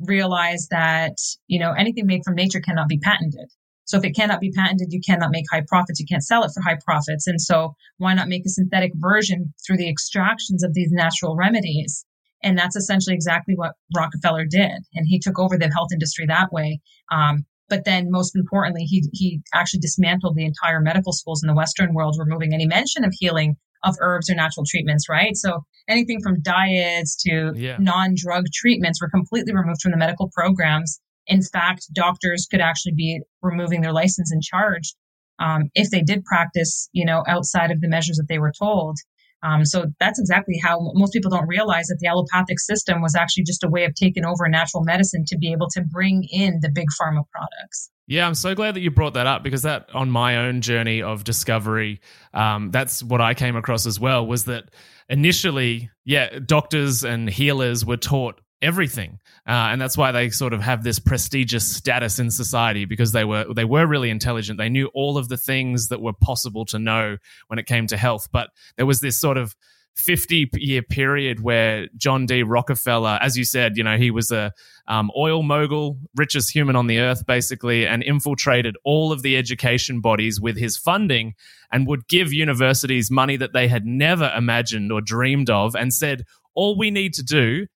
realize 0.00 0.68
that, 0.70 1.16
you 1.46 1.58
know, 1.58 1.72
anything 1.72 2.06
made 2.06 2.22
from 2.24 2.34
nature 2.34 2.60
cannot 2.60 2.88
be 2.88 2.98
patented. 2.98 3.48
So 3.86 3.98
if 3.98 4.04
it 4.04 4.16
cannot 4.16 4.40
be 4.40 4.50
patented, 4.50 4.88
you 4.92 5.00
cannot 5.06 5.30
make 5.30 5.44
high 5.50 5.62
profits. 5.68 6.00
You 6.00 6.06
can't 6.06 6.24
sell 6.24 6.42
it 6.42 6.50
for 6.54 6.62
high 6.62 6.78
profits. 6.84 7.26
And 7.26 7.40
so 7.40 7.74
why 7.98 8.14
not 8.14 8.28
make 8.28 8.46
a 8.46 8.48
synthetic 8.48 8.92
version 8.96 9.52
through 9.64 9.76
the 9.76 9.88
extractions 9.88 10.64
of 10.64 10.74
these 10.74 10.90
natural 10.90 11.36
remedies? 11.36 12.04
And 12.42 12.58
that's 12.58 12.76
essentially 12.76 13.14
exactly 13.14 13.54
what 13.54 13.72
Rockefeller 13.94 14.46
did. 14.46 14.82
And 14.94 15.06
he 15.06 15.18
took 15.18 15.38
over 15.38 15.56
the 15.56 15.70
health 15.70 15.88
industry 15.92 16.26
that 16.26 16.52
way. 16.52 16.80
Um, 17.10 17.44
but 17.68 17.84
then 17.84 18.10
most 18.10 18.36
importantly, 18.36 18.84
he, 18.84 19.04
he 19.12 19.40
actually 19.54 19.80
dismantled 19.80 20.36
the 20.36 20.44
entire 20.44 20.80
medical 20.80 21.12
schools 21.12 21.42
in 21.42 21.46
the 21.46 21.54
Western 21.54 21.94
world, 21.94 22.16
removing 22.18 22.52
any 22.52 22.66
mention 22.66 23.04
of 23.04 23.14
healing 23.18 23.56
of 23.84 23.96
herbs 24.00 24.30
or 24.30 24.34
natural 24.34 24.64
treatments, 24.68 25.08
right? 25.08 25.36
So 25.36 25.64
anything 25.88 26.20
from 26.22 26.42
diets 26.42 27.16
to 27.24 27.52
yeah. 27.54 27.76
non-drug 27.78 28.46
treatments 28.52 29.00
were 29.00 29.10
completely 29.10 29.54
removed 29.54 29.82
from 29.82 29.92
the 29.92 29.98
medical 29.98 30.30
programs. 30.34 31.00
In 31.26 31.42
fact, 31.42 31.86
doctors 31.92 32.46
could 32.50 32.60
actually 32.60 32.94
be 32.94 33.20
removing 33.42 33.80
their 33.80 33.92
license 33.92 34.30
and 34.30 34.42
charged 34.42 34.94
um, 35.38 35.70
if 35.74 35.90
they 35.90 36.02
did 36.02 36.24
practice, 36.24 36.88
you 36.92 37.04
know, 37.04 37.22
outside 37.26 37.70
of 37.70 37.80
the 37.80 37.88
measures 37.88 38.16
that 38.16 38.26
they 38.28 38.38
were 38.38 38.52
told. 38.58 38.96
Um, 39.42 39.64
so 39.64 39.86
that's 40.00 40.18
exactly 40.18 40.58
how 40.62 40.78
most 40.94 41.12
people 41.12 41.30
don't 41.30 41.46
realize 41.46 41.86
that 41.88 41.98
the 42.00 42.06
allopathic 42.06 42.58
system 42.58 43.02
was 43.02 43.14
actually 43.14 43.44
just 43.44 43.62
a 43.62 43.68
way 43.68 43.84
of 43.84 43.94
taking 43.94 44.24
over 44.24 44.48
natural 44.48 44.82
medicine 44.84 45.24
to 45.26 45.36
be 45.36 45.52
able 45.52 45.68
to 45.70 45.82
bring 45.82 46.26
in 46.30 46.60
the 46.62 46.70
big 46.74 46.86
pharma 47.00 47.24
products. 47.30 47.90
Yeah, 48.06 48.26
I'm 48.26 48.34
so 48.34 48.54
glad 48.54 48.74
that 48.74 48.80
you 48.80 48.90
brought 48.90 49.14
that 49.14 49.26
up 49.26 49.42
because 49.42 49.62
that 49.62 49.88
on 49.94 50.10
my 50.10 50.36
own 50.36 50.60
journey 50.60 51.00
of 51.00 51.24
discovery, 51.24 52.00
um, 52.34 52.70
that's 52.70 53.02
what 53.02 53.22
I 53.22 53.32
came 53.32 53.56
across 53.56 53.86
as 53.86 53.98
well. 53.98 54.26
Was 54.26 54.44
that 54.44 54.70
initially, 55.08 55.90
yeah, 56.04 56.38
doctors 56.44 57.02
and 57.02 57.30
healers 57.30 57.84
were 57.86 57.96
taught 57.96 58.40
everything, 58.60 59.20
uh, 59.48 59.72
and 59.72 59.80
that's 59.80 59.96
why 59.96 60.12
they 60.12 60.28
sort 60.28 60.52
of 60.52 60.60
have 60.60 60.84
this 60.84 60.98
prestigious 60.98 61.66
status 61.66 62.18
in 62.18 62.30
society 62.30 62.84
because 62.84 63.12
they 63.12 63.24
were 63.24 63.46
they 63.54 63.64
were 63.64 63.86
really 63.86 64.10
intelligent. 64.10 64.58
They 64.58 64.68
knew 64.68 64.90
all 64.92 65.16
of 65.16 65.28
the 65.28 65.38
things 65.38 65.88
that 65.88 66.02
were 66.02 66.12
possible 66.12 66.66
to 66.66 66.78
know 66.78 67.16
when 67.46 67.58
it 67.58 67.64
came 67.64 67.86
to 67.86 67.96
health, 67.96 68.28
but 68.30 68.50
there 68.76 68.86
was 68.86 69.00
this 69.00 69.18
sort 69.18 69.38
of 69.38 69.56
50 69.96 70.50
year 70.54 70.82
period 70.82 71.40
where 71.40 71.88
John 71.96 72.26
D. 72.26 72.42
Rockefeller, 72.42 73.18
as 73.20 73.38
you 73.38 73.44
said, 73.44 73.76
you 73.76 73.84
know, 73.84 73.96
he 73.96 74.10
was 74.10 74.30
a 74.30 74.52
um, 74.88 75.10
oil 75.16 75.42
mogul, 75.42 75.98
richest 76.16 76.52
human 76.54 76.76
on 76.76 76.86
the 76.86 76.98
earth, 76.98 77.24
basically, 77.26 77.86
and 77.86 78.02
infiltrated 78.02 78.76
all 78.84 79.12
of 79.12 79.22
the 79.22 79.36
education 79.36 80.00
bodies 80.00 80.40
with 80.40 80.58
his 80.58 80.76
funding 80.76 81.34
and 81.72 81.86
would 81.86 82.06
give 82.08 82.32
universities 82.32 83.10
money 83.10 83.36
that 83.36 83.52
they 83.52 83.68
had 83.68 83.86
never 83.86 84.32
imagined 84.36 84.92
or 84.92 85.00
dreamed 85.00 85.48
of 85.48 85.74
and 85.74 85.92
said, 85.92 86.24
all 86.54 86.76
we 86.76 86.90
need 86.90 87.14
to 87.14 87.22
do 87.22 87.66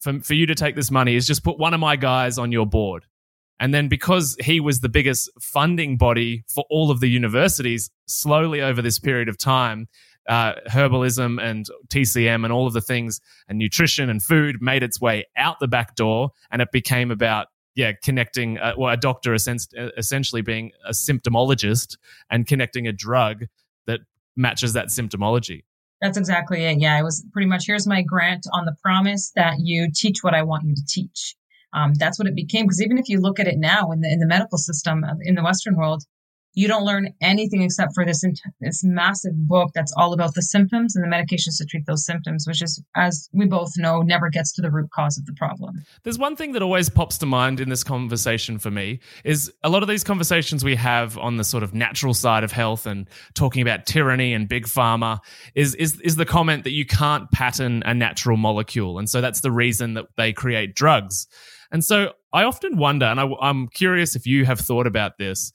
for, 0.00 0.20
for 0.20 0.34
you 0.34 0.46
to 0.46 0.54
take 0.54 0.76
this 0.76 0.90
money 0.90 1.14
is 1.14 1.26
just 1.26 1.44
put 1.44 1.58
one 1.58 1.74
of 1.74 1.80
my 1.80 1.96
guys 1.96 2.38
on 2.38 2.52
your 2.52 2.66
board. 2.66 3.04
And 3.60 3.72
then 3.72 3.86
because 3.88 4.36
he 4.42 4.58
was 4.58 4.80
the 4.80 4.88
biggest 4.88 5.30
funding 5.40 5.96
body 5.96 6.44
for 6.52 6.64
all 6.68 6.90
of 6.90 6.98
the 6.98 7.08
universities, 7.08 7.90
slowly 8.06 8.60
over 8.60 8.82
this 8.82 8.98
period 8.98 9.28
of 9.28 9.38
time, 9.38 9.86
uh, 10.28 10.54
herbalism 10.68 11.42
and 11.42 11.66
TCM 11.88 12.44
and 12.44 12.52
all 12.52 12.66
of 12.66 12.72
the 12.72 12.80
things 12.80 13.20
and 13.48 13.58
nutrition 13.58 14.08
and 14.08 14.22
food 14.22 14.56
made 14.60 14.82
its 14.82 15.00
way 15.00 15.26
out 15.36 15.60
the 15.60 15.68
back 15.68 15.94
door, 15.96 16.30
and 16.50 16.62
it 16.62 16.70
became 16.72 17.10
about 17.10 17.48
yeah 17.74 17.92
connecting 18.04 18.58
uh, 18.58 18.74
well, 18.76 18.92
a 18.92 18.96
doctor 18.96 19.34
essentially 19.34 20.42
being 20.42 20.72
a 20.86 20.92
symptomologist 20.92 21.96
and 22.30 22.46
connecting 22.46 22.86
a 22.86 22.92
drug 22.92 23.44
that 23.86 24.00
matches 24.36 24.72
that 24.74 24.86
symptomology. 24.86 25.64
That's 26.00 26.18
exactly 26.18 26.64
it. 26.64 26.80
Yeah, 26.80 26.98
it 26.98 27.04
was 27.04 27.24
pretty 27.32 27.46
much 27.46 27.64
here's 27.66 27.86
my 27.86 28.02
grant 28.02 28.46
on 28.52 28.64
the 28.64 28.74
promise 28.82 29.30
that 29.36 29.60
you 29.60 29.88
teach 29.94 30.18
what 30.22 30.34
I 30.34 30.42
want 30.42 30.64
you 30.66 30.74
to 30.74 30.84
teach. 30.86 31.36
Um, 31.72 31.94
that's 31.94 32.18
what 32.18 32.28
it 32.28 32.34
became. 32.34 32.66
Because 32.66 32.82
even 32.82 32.98
if 32.98 33.08
you 33.08 33.20
look 33.20 33.40
at 33.40 33.46
it 33.46 33.56
now 33.56 33.92
in 33.92 34.00
the 34.00 34.12
in 34.12 34.18
the 34.18 34.26
medical 34.26 34.58
system 34.58 35.04
in 35.22 35.36
the 35.36 35.42
Western 35.42 35.76
world, 35.76 36.02
you 36.54 36.68
don't 36.68 36.84
learn 36.84 37.12
anything 37.20 37.62
except 37.62 37.94
for 37.94 38.04
this 38.04 38.24
this 38.60 38.84
massive 38.84 39.32
book 39.48 39.70
that's 39.74 39.92
all 39.96 40.12
about 40.12 40.34
the 40.34 40.42
symptoms 40.42 40.94
and 40.94 41.04
the 41.04 41.14
medications 41.14 41.58
to 41.58 41.64
treat 41.64 41.86
those 41.86 42.04
symptoms 42.04 42.44
which 42.46 42.62
is 42.62 42.82
as 42.96 43.28
we 43.32 43.46
both 43.46 43.72
know 43.76 44.02
never 44.02 44.28
gets 44.28 44.52
to 44.52 44.62
the 44.62 44.70
root 44.70 44.90
cause 44.90 45.18
of 45.18 45.26
the 45.26 45.32
problem. 45.34 45.84
There's 46.02 46.18
one 46.18 46.36
thing 46.36 46.52
that 46.52 46.62
always 46.62 46.88
pops 46.88 47.18
to 47.18 47.26
mind 47.26 47.60
in 47.60 47.68
this 47.68 47.84
conversation 47.84 48.58
for 48.58 48.70
me 48.70 49.00
is 49.24 49.52
a 49.62 49.68
lot 49.68 49.82
of 49.82 49.88
these 49.88 50.04
conversations 50.04 50.64
we 50.64 50.76
have 50.76 51.16
on 51.18 51.36
the 51.36 51.44
sort 51.44 51.62
of 51.62 51.74
natural 51.74 52.14
side 52.14 52.44
of 52.44 52.52
health 52.52 52.86
and 52.86 53.08
talking 53.34 53.62
about 53.62 53.86
tyranny 53.86 54.34
and 54.34 54.48
big 54.48 54.66
pharma 54.66 55.18
is 55.54 55.74
is 55.76 56.00
is 56.00 56.16
the 56.16 56.26
comment 56.26 56.64
that 56.64 56.72
you 56.72 56.84
can't 56.84 57.30
patent 57.30 57.82
a 57.86 57.94
natural 57.94 58.36
molecule. 58.36 58.98
And 58.98 59.08
so 59.08 59.20
that's 59.20 59.40
the 59.40 59.50
reason 59.50 59.94
that 59.94 60.06
they 60.16 60.32
create 60.32 60.74
drugs. 60.74 61.26
And 61.70 61.82
so 61.82 62.12
I 62.32 62.44
often 62.44 62.76
wonder, 62.76 63.06
and 63.06 63.18
I, 63.18 63.28
I'm 63.40 63.68
curious 63.68 64.14
if 64.14 64.26
you 64.26 64.44
have 64.44 64.60
thought 64.60 64.86
about 64.86 65.18
this 65.18 65.52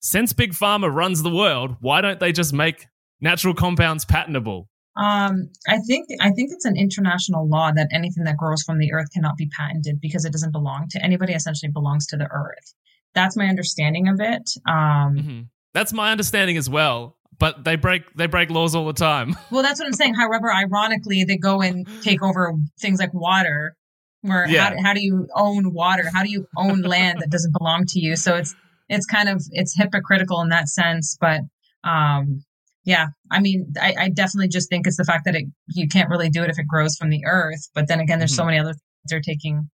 since 0.00 0.32
big 0.32 0.52
pharma 0.52 0.92
runs 0.92 1.22
the 1.22 1.30
world, 1.30 1.76
why 1.80 2.00
don't 2.00 2.20
they 2.20 2.32
just 2.32 2.52
make 2.52 2.86
natural 3.20 3.54
compounds 3.54 4.04
patentable? 4.04 4.68
Um, 4.96 5.50
I 5.68 5.78
think 5.86 6.08
I 6.20 6.30
think 6.30 6.50
it's 6.52 6.64
an 6.64 6.76
international 6.76 7.48
law 7.48 7.70
that 7.72 7.88
anything 7.92 8.24
that 8.24 8.36
grows 8.36 8.62
from 8.62 8.78
the 8.78 8.92
earth 8.92 9.06
cannot 9.14 9.36
be 9.36 9.48
patented 9.56 10.00
because 10.00 10.24
it 10.24 10.32
doesn't 10.32 10.52
belong 10.52 10.88
to 10.90 11.02
anybody. 11.02 11.32
Essentially, 11.32 11.70
belongs 11.70 12.06
to 12.08 12.16
the 12.16 12.28
earth. 12.30 12.74
That's 13.14 13.36
my 13.36 13.46
understanding 13.46 14.08
of 14.08 14.20
it. 14.20 14.50
Um, 14.68 15.16
mm-hmm. 15.16 15.40
That's 15.74 15.92
my 15.92 16.10
understanding 16.10 16.56
as 16.56 16.68
well. 16.68 17.16
But 17.38 17.64
they 17.64 17.76
break 17.76 18.02
they 18.14 18.26
break 18.26 18.50
laws 18.50 18.74
all 18.74 18.86
the 18.86 18.92
time. 18.92 19.36
Well, 19.50 19.62
that's 19.62 19.80
what 19.80 19.86
I'm 19.86 19.94
saying. 19.94 20.14
However, 20.14 20.52
ironically, 20.52 21.24
they 21.24 21.36
go 21.36 21.62
and 21.62 21.86
take 22.02 22.22
over 22.22 22.54
things 22.78 22.98
like 22.98 23.14
water. 23.14 23.76
Where 24.22 24.46
yeah. 24.48 24.70
how, 24.70 24.82
how 24.82 24.94
do 24.94 25.02
you 25.02 25.28
own 25.34 25.72
water? 25.72 26.10
How 26.12 26.22
do 26.22 26.30
you 26.30 26.46
own 26.56 26.82
land 26.82 27.20
that 27.20 27.30
doesn't 27.30 27.56
belong 27.56 27.86
to 27.86 28.00
you? 28.00 28.16
So 28.16 28.36
it's 28.36 28.54
it's 28.90 29.06
kind 29.06 29.28
of 29.28 29.42
it's 29.52 29.74
hypocritical 29.76 30.40
in 30.42 30.48
that 30.48 30.68
sense 30.68 31.16
but 31.20 31.40
um 31.84 32.44
yeah 32.84 33.06
i 33.30 33.40
mean 33.40 33.72
I, 33.80 33.94
I, 33.98 34.08
definitely 34.10 34.48
just 34.48 34.68
think 34.68 34.86
it's 34.86 34.96
the 34.96 35.04
fact 35.04 35.24
that 35.24 35.34
it 35.34 35.46
you 35.68 35.88
can't 35.88 36.10
really 36.10 36.28
do 36.28 36.42
it 36.42 36.50
if 36.50 36.58
it 36.58 36.66
grows 36.66 36.96
from 36.96 37.08
the 37.08 37.24
earth 37.24 37.68
but 37.74 37.88
then 37.88 38.00
again 38.00 38.18
there's 38.18 38.32
mm-hmm. 38.32 38.42
so 38.42 38.44
many 38.44 38.58
other 38.58 38.72
things 38.72 38.82
they're 39.06 39.20
taking 39.20 39.70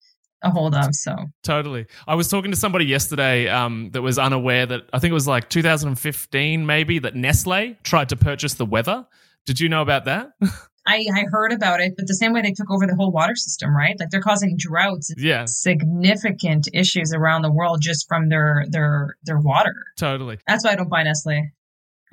a 0.45 0.49
hold 0.49 0.75
of 0.75 0.93
so. 0.93 1.15
Totally. 1.43 1.85
I 2.05 2.15
was 2.15 2.27
talking 2.27 2.51
to 2.51 2.57
somebody 2.57 2.83
yesterday 2.83 3.47
um, 3.47 3.91
that 3.91 4.01
was 4.01 4.19
unaware 4.19 4.65
that 4.65 4.81
i 4.91 4.99
think 4.99 5.11
it 5.11 5.13
was 5.13 5.27
like 5.27 5.49
2015 5.49 6.65
maybe 6.65 6.99
that 6.99 7.15
nestle 7.15 7.75
tried 7.83 8.09
to 8.09 8.17
purchase 8.17 8.55
the 8.55 8.65
weather. 8.65 9.07
Did 9.45 9.61
you 9.61 9.69
know 9.69 9.81
about 9.81 10.05
that 10.05 10.31
I, 10.85 11.05
I 11.15 11.25
heard 11.31 11.53
about 11.53 11.79
it, 11.79 11.93
but 11.95 12.07
the 12.07 12.15
same 12.15 12.33
way 12.33 12.41
they 12.41 12.51
took 12.51 12.69
over 12.69 12.85
the 12.85 12.95
whole 12.95 13.11
water 13.11 13.35
system, 13.35 13.75
right? 13.75 13.97
Like 13.99 14.09
they're 14.09 14.21
causing 14.21 14.55
droughts, 14.57 15.13
yeah, 15.17 15.45
significant 15.45 16.67
issues 16.73 17.13
around 17.13 17.43
the 17.43 17.51
world 17.51 17.79
just 17.81 18.07
from 18.07 18.29
their 18.29 18.65
their 18.69 19.15
their 19.23 19.39
water. 19.39 19.75
Totally. 19.97 20.39
That's 20.47 20.65
why 20.65 20.71
I 20.71 20.75
don't 20.75 20.89
buy 20.89 21.03
Nestle. 21.03 21.51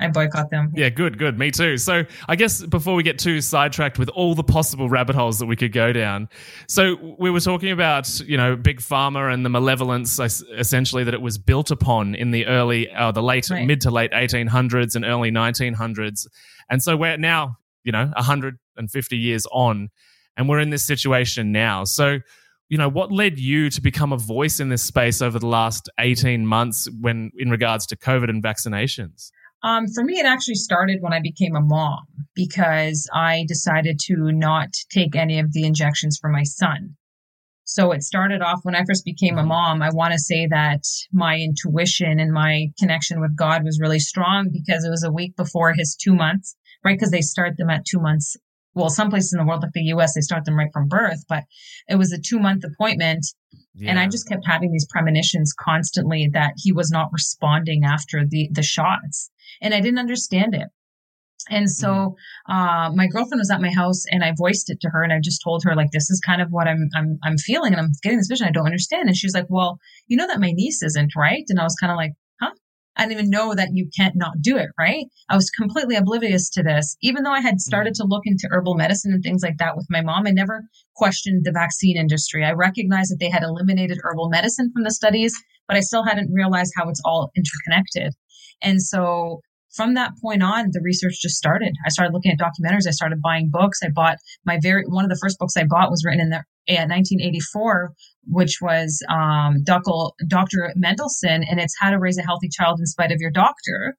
I 0.00 0.09
boycott 0.09 0.50
them. 0.50 0.73
Yeah, 0.75 0.89
good, 0.89 1.19
good. 1.19 1.39
Me 1.39 1.50
too. 1.50 1.77
So 1.77 2.05
I 2.27 2.37
guess 2.37 2.65
before 2.65 2.95
we 2.95 3.03
get 3.03 3.19
too 3.19 3.43
sidetracked 3.43 3.99
with 3.99 4.09
all 4.09 4.35
the 4.35 4.43
possible 4.43 4.89
rabbit 4.89 5.15
holes 5.15 5.39
that 5.41 5.47
we 5.47 5.57
could 5.57 5.73
go 5.73 5.93
down, 5.93 6.29
so 6.69 7.17
we 7.19 7.31
were 7.31 7.41
talking 7.41 7.71
about 7.71 8.21
you 8.21 8.37
know 8.37 8.57
big 8.57 8.81
pharma 8.81 9.33
and 9.33 9.45
the 9.45 9.50
malevolence 9.50 10.19
essentially 10.19 11.05
that 11.05 11.12
it 11.12 11.21
was 11.21 11.37
built 11.37 11.71
upon 11.71 12.15
in 12.15 12.31
the 12.31 12.47
early, 12.47 12.91
uh, 12.91 13.12
the 13.12 13.23
late 13.23 13.50
right. 13.50 13.67
mid 13.67 13.83
to 13.83 13.91
late 13.91 14.12
1800s 14.12 14.97
and 14.97 15.05
early 15.05 15.31
1900s, 15.31 16.27
and 16.71 16.83
so 16.83 16.97
we're 16.97 17.19
now 17.19 17.59
you 17.84 17.92
know 17.92 18.10
150 18.14 19.16
years 19.16 19.46
on 19.52 19.88
and 20.37 20.49
we're 20.49 20.60
in 20.60 20.70
this 20.70 20.84
situation 20.84 21.52
now 21.52 21.84
so 21.84 22.18
you 22.68 22.78
know 22.78 22.88
what 22.88 23.10
led 23.10 23.38
you 23.38 23.70
to 23.70 23.80
become 23.80 24.12
a 24.12 24.16
voice 24.16 24.60
in 24.60 24.68
this 24.68 24.82
space 24.82 25.20
over 25.20 25.38
the 25.38 25.46
last 25.46 25.88
18 25.99 26.46
months 26.46 26.88
when 27.00 27.30
in 27.37 27.50
regards 27.50 27.87
to 27.87 27.96
covid 27.96 28.30
and 28.30 28.42
vaccinations 28.42 29.30
um, 29.62 29.87
for 29.94 30.02
me 30.04 30.18
it 30.18 30.26
actually 30.26 30.54
started 30.54 30.99
when 31.00 31.12
i 31.12 31.20
became 31.20 31.56
a 31.56 31.60
mom 31.60 32.06
because 32.34 33.08
i 33.14 33.44
decided 33.49 33.99
to 33.99 34.32
not 34.32 34.68
take 34.90 35.16
any 35.16 35.38
of 35.38 35.52
the 35.52 35.64
injections 35.64 36.18
for 36.20 36.30
my 36.30 36.42
son 36.42 36.96
so 37.70 37.92
it 37.92 38.02
started 38.02 38.42
off 38.42 38.64
when 38.64 38.75
I 38.75 38.84
first 38.84 39.04
became 39.04 39.38
a 39.38 39.42
mm-hmm. 39.42 39.49
mom. 39.50 39.82
I 39.82 39.90
want 39.90 40.12
to 40.12 40.18
say 40.18 40.49
that 40.49 40.82
my 41.12 41.37
intuition 41.37 42.18
and 42.18 42.32
my 42.32 42.72
connection 42.80 43.20
with 43.20 43.37
God 43.37 43.62
was 43.62 43.78
really 43.80 44.00
strong 44.00 44.49
because 44.50 44.84
it 44.84 44.90
was 44.90 45.04
a 45.04 45.12
week 45.12 45.37
before 45.37 45.72
his 45.72 45.94
two 45.94 46.16
months 46.16 46.56
right? 46.84 46.96
Because 46.96 47.10
they 47.10 47.20
start 47.20 47.56
them 47.56 47.70
at 47.70 47.84
two 47.84 48.00
months. 48.00 48.37
Well, 48.75 48.88
some 48.88 49.10
places 49.10 49.32
in 49.32 49.38
the 49.38 49.44
world, 49.44 49.62
like 49.62 49.72
the 49.72 49.92
US, 49.94 50.14
they 50.14 50.20
start 50.20 50.44
them 50.44 50.56
right 50.56 50.72
from 50.72 50.88
birth, 50.88 51.25
but 51.28 51.44
it 51.88 51.96
was 51.96 52.12
a 52.12 52.20
two 52.20 52.38
month 52.38 52.64
appointment. 52.64 53.26
Yeah. 53.75 53.90
And 53.90 53.99
I 53.99 54.06
just 54.06 54.28
kept 54.28 54.46
having 54.46 54.72
these 54.72 54.87
premonitions 54.90 55.52
constantly 55.52 56.28
that 56.32 56.54
he 56.56 56.72
was 56.72 56.90
not 56.90 57.12
responding 57.12 57.84
after 57.84 58.25
the, 58.26 58.49
the 58.52 58.62
shots. 58.62 59.30
And 59.60 59.75
I 59.75 59.80
didn't 59.80 59.99
understand 59.99 60.54
it. 60.54 60.68
And 61.49 61.70
so, 61.70 62.16
mm. 62.49 62.54
uh, 62.54 62.92
my 62.94 63.06
girlfriend 63.06 63.40
was 63.40 63.50
at 63.50 63.60
my 63.60 63.70
house 63.70 64.04
and 64.10 64.22
I 64.22 64.32
voiced 64.37 64.70
it 64.70 64.80
to 64.82 64.90
her 64.90 65.02
and 65.02 65.12
I 65.12 65.20
just 65.20 65.42
told 65.42 65.62
her, 65.64 65.75
like, 65.75 65.90
this 65.90 66.10
is 66.10 66.20
kind 66.20 66.42
of 66.42 66.50
what 66.50 66.68
I'm, 66.68 66.88
I'm, 66.94 67.18
I'm 67.25 67.38
feeling 67.38 67.72
and 67.72 67.80
I'm 67.80 67.92
getting 68.02 68.18
this 68.18 68.28
vision. 68.28 68.46
I 68.46 68.52
don't 68.52 68.66
understand. 68.66 69.08
And 69.08 69.16
she 69.16 69.26
was 69.26 69.34
like, 69.34 69.46
well, 69.49 69.78
you 70.06 70.16
know 70.16 70.26
that 70.26 70.40
my 70.40 70.52
niece 70.52 70.82
isn't 70.82 71.16
right. 71.16 71.44
And 71.49 71.58
I 71.58 71.64
was 71.64 71.76
kind 71.80 71.90
of 71.90 71.96
like, 71.96 72.12
I 73.00 73.04
didn't 73.04 73.12
even 73.12 73.30
know 73.30 73.54
that 73.54 73.71
you 73.73 73.88
can't 73.97 74.14
not 74.14 74.42
do 74.42 74.59
it, 74.59 74.69
right? 74.78 75.07
I 75.30 75.35
was 75.35 75.49
completely 75.49 75.97
oblivious 75.97 76.50
to 76.50 76.62
this. 76.62 76.99
Even 77.00 77.23
though 77.23 77.33
I 77.33 77.40
had 77.40 77.59
started 77.59 77.95
mm-hmm. 77.95 78.07
to 78.07 78.14
look 78.14 78.23
into 78.26 78.47
herbal 78.50 78.75
medicine 78.75 79.14
and 79.14 79.23
things 79.23 79.42
like 79.42 79.57
that 79.57 79.75
with 79.75 79.87
my 79.88 80.02
mom, 80.02 80.26
I 80.26 80.33
never 80.33 80.64
questioned 80.97 81.47
the 81.47 81.50
vaccine 81.50 81.97
industry. 81.97 82.45
I 82.45 82.52
recognized 82.52 83.11
that 83.11 83.16
they 83.19 83.30
had 83.30 83.42
eliminated 83.42 84.00
herbal 84.02 84.28
medicine 84.28 84.71
from 84.71 84.85
the 84.85 84.90
studies, 84.90 85.35
but 85.66 85.78
I 85.78 85.80
still 85.80 86.04
hadn't 86.04 86.30
realized 86.30 86.75
how 86.76 86.90
it's 86.90 87.00
all 87.02 87.30
interconnected. 87.35 88.12
And 88.61 88.83
so 88.83 89.40
from 89.75 89.95
that 89.95 90.12
point 90.23 90.42
on, 90.42 90.69
the 90.73 90.83
research 90.85 91.23
just 91.23 91.37
started. 91.37 91.73
I 91.87 91.88
started 91.88 92.12
looking 92.12 92.33
at 92.33 92.38
documentaries. 92.38 92.87
I 92.87 92.90
started 92.90 93.23
buying 93.23 93.49
books. 93.50 93.78
I 93.83 93.88
bought 93.88 94.19
my 94.45 94.59
very, 94.61 94.85
one 94.87 95.04
of 95.04 95.11
the 95.11 95.19
first 95.23 95.38
books 95.38 95.57
I 95.57 95.64
bought 95.64 95.90
was 95.90 96.04
written 96.04 96.21
in 96.21 96.28
the 96.28 96.45
1984, 96.69 97.92
which 98.27 98.59
was 98.61 99.03
um, 99.09 99.62
Dr. 99.65 99.91
Dr. 100.27 100.73
Mendelsohn, 100.77 101.45
and 101.45 101.61
it's 101.61 101.75
How 101.81 101.91
to 101.91 101.99
Raise 101.99 102.19
a 102.19 102.23
Healthy 102.23 102.49
Child 102.49 102.81
in 102.81 102.87
Spite 102.87 103.12
of 103.12 103.19
Your 103.21 103.31
Doctor. 103.31 103.97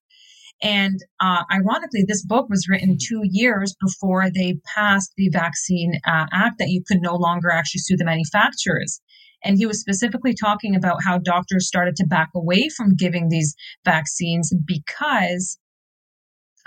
And 0.63 1.00
uh, 1.20 1.44
ironically, 1.51 2.06
this 2.08 2.24
book 2.24 2.48
was 2.48 2.68
written 2.70 2.98
two 3.01 3.22
years 3.24 3.75
before 3.82 4.30
they 4.30 4.60
passed 4.75 5.12
the 5.18 5.30
Vaccine 5.30 6.00
uh, 6.06 6.28
Act 6.32 6.60
that 6.60 6.70
you 6.70 6.84
could 6.88 7.01
no 7.01 7.16
longer 7.16 7.50
actually 7.50 7.80
sue 7.80 7.98
the 7.98 8.06
manufacturers. 8.06 9.01
And 9.44 9.58
he 9.58 9.66
was 9.66 9.80
specifically 9.80 10.36
talking 10.36 10.75
about 10.75 11.00
how 11.04 11.18
doctors 11.18 11.68
started 11.68 11.96
to 11.96 12.06
back 12.06 12.30
away 12.36 12.70
from 12.70 12.96
giving 12.96 13.30
these 13.30 13.56
vaccines 13.84 14.54
because 14.66 15.58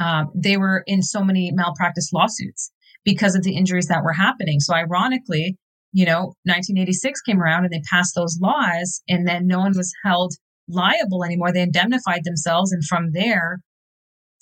uh, 0.01 0.25
they 0.35 0.57
were 0.57 0.83
in 0.87 1.03
so 1.03 1.23
many 1.23 1.53
malpractice 1.53 2.13
lawsuits 2.13 2.73
because 3.05 3.37
of 3.37 3.45
the 3.45 3.57
injuries 3.57 3.87
that 3.87 4.03
were 4.03 4.13
happening. 4.13 4.59
So 4.59 4.75
ironically, 4.75 5.57
you 5.95 6.05
know, 6.05 6.35
1986 6.43 7.21
came 7.23 7.41
around 7.41 7.65
and 7.65 7.73
they 7.73 7.81
passed 7.89 8.17
those 8.17 8.39
laws 8.43 9.01
and 9.09 9.27
then 9.27 9.47
no 9.47 9.61
one 9.61 9.73
was 9.77 9.95
held 10.05 10.35
liable 10.69 11.25
anymore. 11.25 11.53
They 11.53 11.63
indemnified 11.63 12.25
themselves. 12.25 12.73
And 12.73 12.85
from 12.85 13.13
there, 13.13 13.61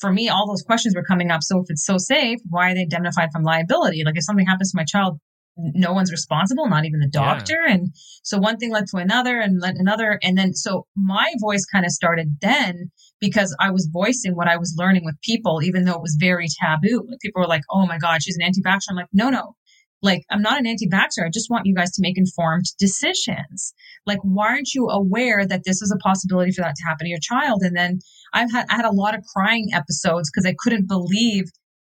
for 0.01 0.11
me, 0.11 0.31
all 0.31 0.49
those 0.49 0.63
questions 0.63 0.97
were 0.97 1.05
coming 1.05 1.31
up. 1.31 1.43
So 1.43 1.59
if 1.59 1.67
it's 1.69 1.85
so 1.85 1.99
safe, 1.99 2.39
why 2.49 2.71
are 2.71 2.75
they 2.75 2.83
indemnified 2.83 3.29
from 3.33 3.43
liability? 3.43 4.03
Like 4.03 4.17
if 4.17 4.25
something 4.25 4.47
happens 4.47 4.73
to 4.73 4.79
my 4.79 4.85
child, 4.85 5.21
no 5.59 5.93
one's 5.93 6.11
responsible, 6.11 6.67
not 6.71 6.87
even 6.87 7.01
the 7.01 7.11
doctor. 7.11 7.59
Yeah. 7.67 7.75
And 7.75 7.89
so 8.23 8.39
one 8.39 8.57
thing 8.57 8.73
led 8.73 8.87
to 8.87 8.97
another 8.97 9.39
and 9.39 9.61
led 9.61 9.75
another. 9.75 10.19
And 10.23 10.39
then 10.39 10.55
so 10.55 10.87
my 10.97 11.35
voice 11.39 11.67
kind 11.67 11.85
of 11.85 11.93
started 11.93 12.39
then 12.41 12.91
because 13.21 13.55
I 13.61 13.71
was 13.71 13.91
voicing 13.93 14.35
what 14.35 14.49
I 14.49 14.57
was 14.57 14.75
learning 14.79 15.05
with 15.05 15.21
people, 15.21 15.63
even 15.63 15.85
though 15.85 15.97
it 15.97 16.01
was 16.01 16.17
very 16.19 16.47
taboo. 16.63 17.07
Like 17.07 17.21
people 17.21 17.43
were 17.43 17.47
like, 17.49 17.65
oh 17.71 17.87
my 17.87 17.99
God, 17.99 18.23
she's 18.23 18.37
an 18.37 18.43
anti 18.43 18.63
vaxxer. 18.63 18.89
I'm 18.89 18.97
like, 18.97 19.09
no, 19.13 19.29
no. 19.29 19.55
Like, 20.03 20.23
I'm 20.31 20.43
not 20.43 20.59
an 20.59 20.67
anti 20.67 20.89
vaxxer. 20.89 21.25
I 21.25 21.31
just 21.33 21.49
want 21.49 21.67
you 21.67 21.75
guys 21.75 21.93
to 21.93 22.03
make 22.03 22.19
informed 22.19 22.65
decisions. 22.79 23.73
Like, 24.05 24.19
why 24.23 24.49
aren't 24.49 24.75
you 24.75 24.89
aware 24.89 25.47
that 25.47 25.63
this 25.65 25.81
is 25.81 25.93
a 25.93 26.03
possibility 26.03 26.51
for 26.51 26.63
that 26.63 26.75
to 26.75 26.85
happen 26.87 27.05
to 27.05 27.11
your 27.11 27.21
child? 27.21 27.63
And 27.63 27.77
then 27.77 28.01
I've 28.33 28.51
had, 28.51 28.67
I 28.69 28.75
had 28.75 28.85
a 28.85 28.93
lot 28.93 29.15
of 29.15 29.25
crying 29.35 29.69
episodes 29.73 30.31
because 30.31 30.47
I 30.47 30.57
couldn't 30.59 30.89
believe 30.89 31.45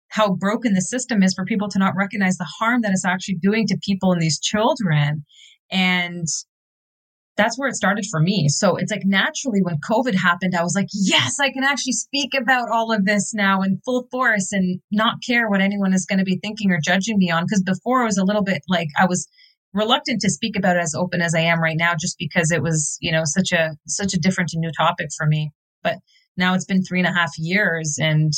how 0.09 0.33
broken 0.33 0.73
the 0.73 0.81
system 0.81 1.23
is 1.23 1.33
for 1.33 1.43
people 1.43 1.67
to 1.69 1.79
not 1.79 1.93
recognize 1.97 2.37
the 2.37 2.47
harm 2.59 2.81
that 2.81 2.91
it's 2.91 3.05
actually 3.05 3.35
doing 3.35 3.67
to 3.67 3.77
people 3.83 4.13
and 4.13 4.21
these 4.21 4.39
children. 4.39 5.25
And 5.69 6.25
that's 7.37 7.57
where 7.57 7.67
it 7.67 7.75
started 7.75 8.05
for 8.09 8.19
me. 8.19 8.47
So 8.47 8.77
it's 8.77 8.91
like 8.91 9.03
naturally 9.05 9.61
when 9.61 9.77
COVID 9.87 10.15
happened, 10.15 10.55
I 10.55 10.63
was 10.63 10.75
like, 10.75 10.87
yes, 10.93 11.39
I 11.39 11.51
can 11.51 11.63
actually 11.63 11.93
speak 11.93 12.33
about 12.33 12.69
all 12.71 12.93
of 12.93 13.05
this 13.05 13.33
now 13.33 13.61
in 13.61 13.81
full 13.83 14.07
force 14.11 14.51
and 14.51 14.79
not 14.91 15.15
care 15.25 15.49
what 15.49 15.61
anyone 15.61 15.93
is 15.93 16.05
going 16.05 16.19
to 16.19 16.25
be 16.25 16.39
thinking 16.41 16.71
or 16.71 16.79
judging 16.81 17.17
me 17.17 17.29
on. 17.29 17.45
Cause 17.47 17.61
before 17.61 18.01
it 18.01 18.05
was 18.05 18.17
a 18.17 18.23
little 18.23 18.43
bit 18.43 18.61
like 18.69 18.87
I 18.97 19.05
was 19.05 19.27
reluctant 19.73 20.21
to 20.21 20.29
speak 20.29 20.55
about 20.55 20.77
it 20.77 20.81
as 20.81 20.95
open 20.95 21.21
as 21.21 21.35
I 21.35 21.41
am 21.41 21.61
right 21.61 21.77
now, 21.77 21.93
just 21.99 22.17
because 22.17 22.51
it 22.51 22.63
was, 22.63 22.97
you 23.01 23.11
know, 23.11 23.23
such 23.25 23.51
a, 23.51 23.75
such 23.85 24.13
a 24.13 24.19
different 24.19 24.51
and 24.53 24.61
new 24.61 24.71
topic 24.71 25.09
for 25.17 25.25
me. 25.25 25.51
But 25.83 25.97
now 26.37 26.53
it's 26.53 26.65
been 26.65 26.83
three 26.83 26.99
and 26.99 27.07
a 27.07 27.13
half 27.13 27.31
years 27.37 27.97
and 28.01 28.31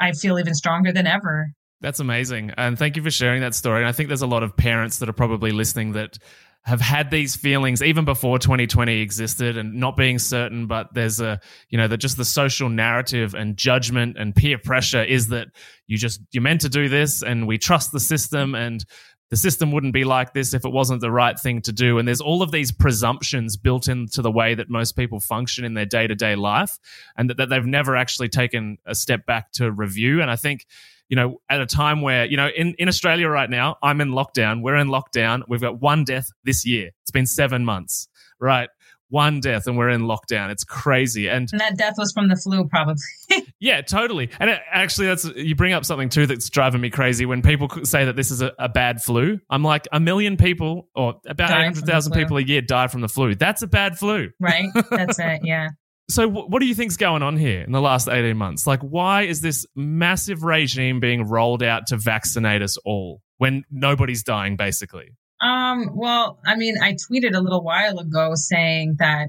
I 0.00 0.12
feel 0.12 0.38
even 0.40 0.54
stronger 0.54 0.92
than 0.92 1.06
ever. 1.06 1.50
That's 1.80 2.00
amazing. 2.00 2.52
And 2.56 2.78
thank 2.78 2.96
you 2.96 3.02
for 3.02 3.10
sharing 3.10 3.42
that 3.42 3.54
story. 3.54 3.80
And 3.80 3.88
I 3.88 3.92
think 3.92 4.08
there's 4.08 4.22
a 4.22 4.26
lot 4.26 4.42
of 4.42 4.56
parents 4.56 4.98
that 4.98 5.08
are 5.08 5.14
probably 5.14 5.52
listening 5.52 5.92
that 5.92 6.18
have 6.64 6.80
had 6.80 7.10
these 7.10 7.36
feelings 7.36 7.82
even 7.82 8.04
before 8.06 8.38
2020 8.38 9.00
existed 9.00 9.58
and 9.58 9.74
not 9.74 9.96
being 9.96 10.18
certain 10.18 10.66
but 10.66 10.92
there's 10.94 11.20
a 11.20 11.38
you 11.68 11.76
know 11.76 11.86
that 11.86 11.98
just 11.98 12.16
the 12.16 12.24
social 12.24 12.68
narrative 12.68 13.34
and 13.34 13.56
judgment 13.56 14.16
and 14.18 14.34
peer 14.34 14.58
pressure 14.58 15.02
is 15.02 15.28
that 15.28 15.48
you 15.86 15.98
just 15.98 16.20
you're 16.32 16.42
meant 16.42 16.62
to 16.62 16.68
do 16.68 16.88
this 16.88 17.22
and 17.22 17.46
we 17.46 17.58
trust 17.58 17.92
the 17.92 18.00
system 18.00 18.54
and 18.54 18.84
the 19.34 19.38
system 19.38 19.72
wouldn't 19.72 19.92
be 19.92 20.04
like 20.04 20.32
this 20.32 20.54
if 20.54 20.64
it 20.64 20.70
wasn't 20.70 21.00
the 21.00 21.10
right 21.10 21.40
thing 21.40 21.60
to 21.60 21.72
do 21.72 21.98
and 21.98 22.06
there's 22.06 22.20
all 22.20 22.40
of 22.40 22.52
these 22.52 22.70
presumptions 22.70 23.56
built 23.56 23.88
into 23.88 24.22
the 24.22 24.30
way 24.30 24.54
that 24.54 24.70
most 24.70 24.92
people 24.92 25.18
function 25.18 25.64
in 25.64 25.74
their 25.74 25.84
day-to-day 25.84 26.36
life 26.36 26.78
and 27.16 27.28
that, 27.28 27.38
that 27.38 27.48
they've 27.48 27.66
never 27.66 27.96
actually 27.96 28.28
taken 28.28 28.78
a 28.86 28.94
step 28.94 29.26
back 29.26 29.50
to 29.50 29.72
review 29.72 30.22
and 30.22 30.30
i 30.30 30.36
think 30.36 30.66
you 31.08 31.16
know, 31.16 31.40
at 31.50 31.60
a 31.60 31.66
time 31.66 32.00
where, 32.00 32.24
you 32.24 32.38
know, 32.38 32.48
in, 32.48 32.74
in 32.78 32.88
Australia 32.88 33.28
right 33.28 33.50
now, 33.50 33.76
I'm 33.82 34.00
in 34.00 34.08
lockdown. 34.08 34.62
We're 34.62 34.76
in 34.76 34.88
lockdown. 34.88 35.42
We've 35.46 35.60
got 35.60 35.78
one 35.78 36.04
death 36.04 36.28
this 36.44 36.64
year. 36.64 36.92
It's 37.02 37.10
been 37.10 37.26
seven 37.26 37.62
months, 37.62 38.08
right? 38.40 38.70
One 39.14 39.38
death 39.38 39.68
and 39.68 39.78
we're 39.78 39.90
in 39.90 40.02
lockdown. 40.02 40.50
It's 40.50 40.64
crazy. 40.64 41.28
And, 41.28 41.48
and 41.52 41.60
that 41.60 41.76
death 41.76 41.94
was 41.96 42.10
from 42.10 42.26
the 42.26 42.34
flu, 42.34 42.66
probably. 42.66 42.96
yeah, 43.60 43.80
totally. 43.80 44.28
And 44.40 44.50
it, 44.50 44.60
actually, 44.68 45.06
that's 45.06 45.24
you 45.36 45.54
bring 45.54 45.72
up 45.72 45.84
something 45.84 46.08
too 46.08 46.26
that's 46.26 46.50
driving 46.50 46.80
me 46.80 46.90
crazy 46.90 47.24
when 47.24 47.40
people 47.40 47.68
say 47.84 48.06
that 48.06 48.16
this 48.16 48.32
is 48.32 48.42
a, 48.42 48.52
a 48.58 48.68
bad 48.68 49.00
flu. 49.00 49.38
I'm 49.48 49.62
like, 49.62 49.86
a 49.92 50.00
million 50.00 50.36
people 50.36 50.88
or 50.96 51.20
about 51.28 51.52
800,000 51.52 52.12
people 52.12 52.38
a 52.38 52.42
year 52.42 52.60
die 52.60 52.88
from 52.88 53.02
the 53.02 53.08
flu. 53.08 53.36
That's 53.36 53.62
a 53.62 53.68
bad 53.68 53.96
flu. 54.00 54.30
Right. 54.40 54.66
That's 54.90 55.20
it. 55.20 55.42
Yeah. 55.44 55.68
So, 56.10 56.28
what 56.28 56.58
do 56.58 56.66
you 56.66 56.74
think's 56.74 56.96
going 56.96 57.22
on 57.22 57.36
here 57.36 57.62
in 57.62 57.70
the 57.70 57.80
last 57.80 58.08
18 58.08 58.36
months? 58.36 58.66
Like, 58.66 58.80
why 58.80 59.22
is 59.22 59.40
this 59.40 59.64
massive 59.76 60.42
regime 60.42 60.98
being 60.98 61.28
rolled 61.28 61.62
out 61.62 61.86
to 61.88 61.96
vaccinate 61.96 62.62
us 62.62 62.76
all 62.84 63.22
when 63.38 63.62
nobody's 63.70 64.24
dying, 64.24 64.56
basically? 64.56 65.12
Um, 65.44 65.90
well, 65.94 66.38
I 66.46 66.56
mean, 66.56 66.76
I 66.82 66.94
tweeted 66.94 67.34
a 67.34 67.40
little 67.40 67.62
while 67.62 67.98
ago 67.98 68.32
saying 68.34 68.96
that 68.98 69.28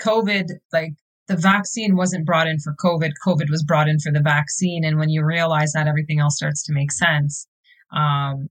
COVID, 0.00 0.50
like, 0.72 0.94
the 1.28 1.36
vaccine 1.36 1.96
wasn't 1.96 2.26
brought 2.26 2.46
in 2.46 2.58
for 2.58 2.74
COVID. 2.74 3.12
COVID 3.26 3.50
was 3.50 3.62
brought 3.62 3.88
in 3.88 3.98
for 3.98 4.12
the 4.12 4.20
vaccine. 4.20 4.84
And 4.84 4.98
when 4.98 5.08
you 5.08 5.24
realize 5.24 5.72
that, 5.72 5.88
everything 5.88 6.20
else 6.20 6.36
starts 6.36 6.64
to 6.64 6.72
make 6.72 6.92
sense. 6.92 7.46
Um, 7.92 8.48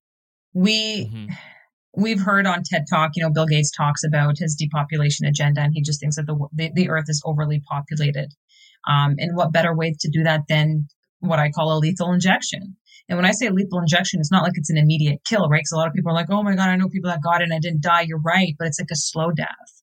we. 0.54 1.06
Mm-hmm 1.06 1.34
we've 1.96 2.22
heard 2.22 2.46
on 2.46 2.64
TED 2.64 2.86
Talk, 2.90 3.12
you 3.16 3.24
know, 3.24 3.32
Bill 3.32 3.46
Gates 3.46 3.72
talks 3.72 4.04
about 4.04 4.38
his 4.38 4.56
depopulation 4.56 5.26
agenda, 5.26 5.62
and 5.62 5.74
he 5.74 5.82
just 5.82 6.00
thinks 6.00 6.18
that 6.18 6.28
the 6.28 6.36
the, 6.54 6.72
the 6.74 6.90
Earth 6.90 7.06
is 7.08 7.22
overly 7.26 7.62
populated. 7.68 8.34
Um, 8.88 9.16
and 9.18 9.36
what 9.36 9.52
better 9.52 9.74
way 9.74 9.96
to 10.00 10.10
do 10.10 10.24
that 10.24 10.42
than 10.48 10.88
what 11.20 11.40
I 11.40 11.50
call 11.50 11.76
a 11.76 11.80
lethal 11.80 12.12
injection? 12.12 12.76
And 13.08 13.18
when 13.18 13.26
I 13.26 13.32
say 13.32 13.50
lethal 13.50 13.80
injection, 13.80 14.20
it's 14.20 14.32
not 14.32 14.44
like 14.44 14.54
it's 14.56 14.70
an 14.70 14.78
immediate 14.78 15.22
kill, 15.26 15.48
right? 15.48 15.60
Because 15.60 15.72
a 15.74 15.78
lot 15.78 15.88
of 15.88 15.94
people 15.94 16.12
are 16.12 16.16
like, 16.16 16.30
"Oh 16.30 16.44
my 16.44 16.56
god, 16.56 16.70
I 16.70 16.76
know 16.76 16.90
people 16.90 17.10
that 17.10 17.22
got 17.22 17.42
it 17.42 17.46
and 17.46 17.54
I 17.54 17.60
didn't 17.60 17.82
die." 17.82 18.02
You're 18.02 18.22
right, 18.22 18.56
but 18.58 18.68
it's 18.68 18.80
like 18.80 18.92
a 18.92 18.96
slow 18.96 19.32
death. 19.32 19.76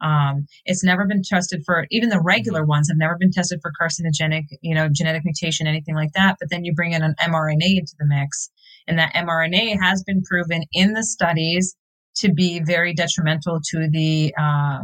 Um, 0.00 0.46
it's 0.64 0.82
never 0.82 1.06
been 1.06 1.22
tested 1.22 1.62
for 1.64 1.86
even 1.90 2.08
the 2.08 2.20
regular 2.20 2.64
ones 2.64 2.88
have 2.88 2.96
never 2.98 3.16
been 3.18 3.30
tested 3.30 3.60
for 3.62 3.72
carcinogenic, 3.80 4.44
you 4.62 4.74
know, 4.74 4.88
genetic 4.90 5.24
mutation, 5.24 5.66
anything 5.66 5.94
like 5.94 6.12
that. 6.14 6.36
But 6.40 6.48
then 6.50 6.64
you 6.64 6.74
bring 6.74 6.92
in 6.92 7.02
an 7.02 7.14
mRNA 7.20 7.78
into 7.78 7.94
the 7.98 8.06
mix, 8.06 8.50
and 8.86 8.98
that 8.98 9.14
mRNA 9.14 9.78
has 9.82 10.02
been 10.04 10.22
proven 10.22 10.64
in 10.72 10.94
the 10.94 11.04
studies 11.04 11.76
to 12.16 12.32
be 12.32 12.60
very 12.60 12.94
detrimental 12.94 13.60
to 13.70 13.88
the 13.90 14.34
uh, 14.38 14.80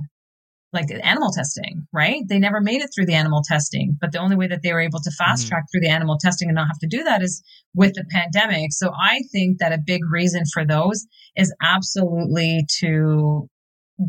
like 0.77 0.91
animal 1.03 1.31
testing, 1.33 1.87
right? 1.93 2.23
They 2.29 2.39
never 2.39 2.61
made 2.61 2.83
it 2.83 2.91
through 2.95 3.07
the 3.07 3.15
animal 3.15 3.43
testing, 3.43 3.97
but 4.01 4.13
the 4.13 4.19
only 4.19 4.37
way 4.37 4.47
that 4.47 4.63
they 4.63 4.73
were 4.73 4.81
able 4.81 5.01
to 5.01 5.11
fast 5.11 5.43
mm-hmm. 5.43 5.49
track 5.49 5.63
mm-hmm. 5.63 5.67
through 5.73 5.81
the 5.89 5.95
animal 5.95 6.19
testing 6.23 6.49
and 6.49 6.55
not 6.55 6.69
have 6.69 6.79
to 6.79 6.87
do 6.87 7.03
that 7.05 7.23
is 7.23 7.43
with 7.75 7.95
the 7.95 8.05
pandemic. 8.11 8.73
So 8.73 8.93
I 8.95 9.21
think 9.33 9.59
that 9.59 9.73
a 9.73 9.79
big 9.79 10.03
reason 10.11 10.45
for 10.53 10.65
those 10.65 11.07
is 11.37 11.55
absolutely 11.63 12.67
to 12.81 13.49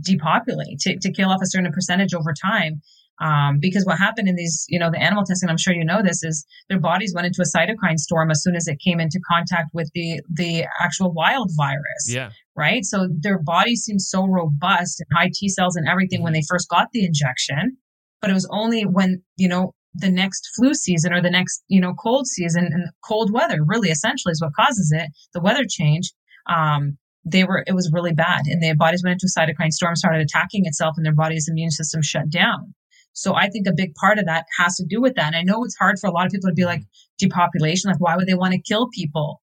depopulate, 0.02 0.80
to, 0.80 0.98
to 1.00 1.12
kill 1.12 1.30
off 1.30 1.42
a 1.42 1.48
certain 1.48 1.72
percentage 1.72 2.14
over 2.14 2.34
time. 2.34 2.82
Um, 3.20 3.58
because 3.60 3.84
what 3.84 3.98
happened 3.98 4.28
in 4.28 4.36
these, 4.36 4.66
you 4.70 4.78
know, 4.78 4.92
the 4.92 5.02
animal 5.02 5.24
testing, 5.24 5.50
I'm 5.50 5.58
sure 5.58 5.74
you 5.74 5.84
know 5.84 6.04
this, 6.04 6.24
is 6.24 6.46
their 6.70 6.80
bodies 6.80 7.14
went 7.16 7.26
into 7.26 7.42
a 7.42 7.58
cytokine 7.58 7.98
storm 7.98 8.30
as 8.30 8.44
soon 8.44 8.56
as 8.56 8.68
it 8.68 8.78
came 8.80 9.00
into 9.00 9.20
contact 9.28 9.72
with 9.74 9.90
the 9.96 10.22
the 10.32 10.68
actual 10.80 11.12
wild 11.12 11.50
virus. 11.58 12.10
Yeah. 12.10 12.30
Right. 12.58 12.84
So 12.84 13.08
their 13.20 13.38
body 13.38 13.76
seemed 13.76 14.02
so 14.02 14.26
robust 14.26 15.00
and 15.00 15.08
high 15.16 15.30
T 15.32 15.48
cells 15.48 15.76
and 15.76 15.88
everything 15.88 16.24
when 16.24 16.34
they 16.34 16.42
first 16.50 16.68
got 16.70 16.88
the 16.92 17.06
injection. 17.06 17.78
But 18.20 18.32
it 18.32 18.34
was 18.34 18.50
only 18.52 18.82
when, 18.82 19.22
you 19.36 19.48
know, 19.48 19.76
the 19.94 20.10
next 20.10 20.50
flu 20.56 20.74
season 20.74 21.14
or 21.14 21.22
the 21.22 21.30
next, 21.30 21.64
you 21.68 21.80
know, 21.80 21.94
cold 21.94 22.26
season 22.26 22.66
and 22.66 22.90
cold 23.04 23.32
weather 23.32 23.60
really 23.64 23.90
essentially 23.90 24.32
is 24.32 24.42
what 24.42 24.56
causes 24.56 24.92
it, 24.92 25.10
the 25.36 25.40
weather 25.40 25.66
change. 25.70 26.12
Um, 26.50 26.98
they 27.24 27.44
were, 27.44 27.64
it 27.68 27.74
was 27.74 27.92
really 27.94 28.14
bad 28.14 28.48
and 28.48 28.64
their 28.64 28.76
bodies 28.76 29.04
went 29.04 29.22
into 29.22 29.28
a 29.28 29.40
cytokine 29.40 29.72
storm, 29.72 29.96
started 29.96 30.22
attacking 30.22 30.66
itself 30.66 30.96
and 30.98 31.06
their 31.06 31.14
body's 31.14 31.48
immune 31.48 31.72
system 31.72 32.02
shut 32.02 32.30
down. 32.30 32.74
So 33.14 33.36
I 33.36 33.50
think 33.50 33.68
a 33.68 33.74
big 33.76 33.94
part 33.96 34.18
of 34.18 34.26
that 34.26 34.46
has 34.58 34.76
to 34.78 34.86
do 34.88 35.02
with 35.02 35.16
that. 35.16 35.28
And 35.28 35.36
I 35.36 35.44
know 35.44 35.64
it's 35.64 35.78
hard 35.78 35.98
for 36.00 36.08
a 36.08 36.12
lot 36.12 36.26
of 36.26 36.32
people 36.32 36.50
to 36.50 36.56
be 36.56 36.66
like 36.66 36.82
depopulation, 37.20 37.92
like 37.92 38.00
why 38.00 38.16
would 38.16 38.28
they 38.28 38.36
want 38.36 38.54
to 38.54 38.62
kill 38.62 38.90
people? 38.94 39.42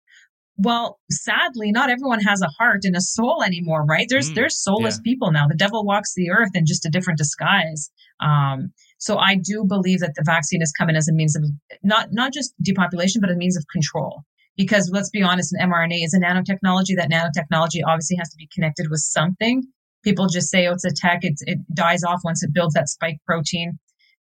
Well, 0.57 1.01
sadly, 1.11 1.73
not 1.73 1.91
everyone 1.91 2.21
has 2.21 2.41
a 2.41 2.49
heart 2.59 2.81
and 2.85 2.97
a 2.97 3.01
soul 3.01 3.43
anymore, 3.45 3.85
right? 3.85 4.07
There's 4.09 4.31
mm, 4.31 4.35
there's 4.37 4.63
soulless 4.63 4.97
yeah. 4.97 5.11
people 5.11 5.33
now. 5.33 5.49
The 5.49 5.57
devil 5.57 5.85
walks 5.85 6.15
the 6.15 6.31
earth 6.31 6.51
in 6.55 6.65
just 6.65 6.87
a 6.87 6.91
different 6.91 7.19
disguise. 7.19 7.91
Um, 8.21 8.73
so 8.99 9.19
I 9.19 9.35
do 9.35 9.65
believe 9.67 10.01
that 10.01 10.15
the 10.15 10.23
vaccine 10.25 10.63
is 10.63 10.73
coming 10.79 10.97
as 10.97 11.09
a 11.09 11.13
means 11.13 11.35
of 11.35 11.45
not 11.83 12.09
not 12.13 12.33
just 12.33 12.55
depopulation, 12.63 13.21
but 13.21 13.31
a 13.31 13.35
means 13.35 13.57
of 13.57 13.65
control. 13.73 14.23
Because 14.57 14.89
let's 14.93 15.11
be 15.11 15.23
honest, 15.23 15.53
an 15.53 15.69
mRNA 15.69 16.05
is 16.05 16.15
a 16.15 16.21
nanotechnology. 16.21 16.97
That 16.97 17.11
nanotechnology 17.11 17.81
obviously 17.87 18.17
has 18.19 18.31
to 18.31 18.37
be 18.39 18.49
connected 18.55 18.87
with 18.89 19.01
something 19.01 19.65
people 20.05 20.29
just 20.29 20.51
say, 20.51 20.69
oh, 20.69 20.73
it's 20.73 20.85
a 20.85 20.93
tech. 20.95 21.21
It's, 21.23 21.43
it 21.47 21.59
dies 21.75 22.05
off 22.05 22.21
once 22.23 22.45
it 22.45 22.53
builds 22.53 22.75
that 22.75 22.89
spike 22.89 23.17
protein. 23.27 23.79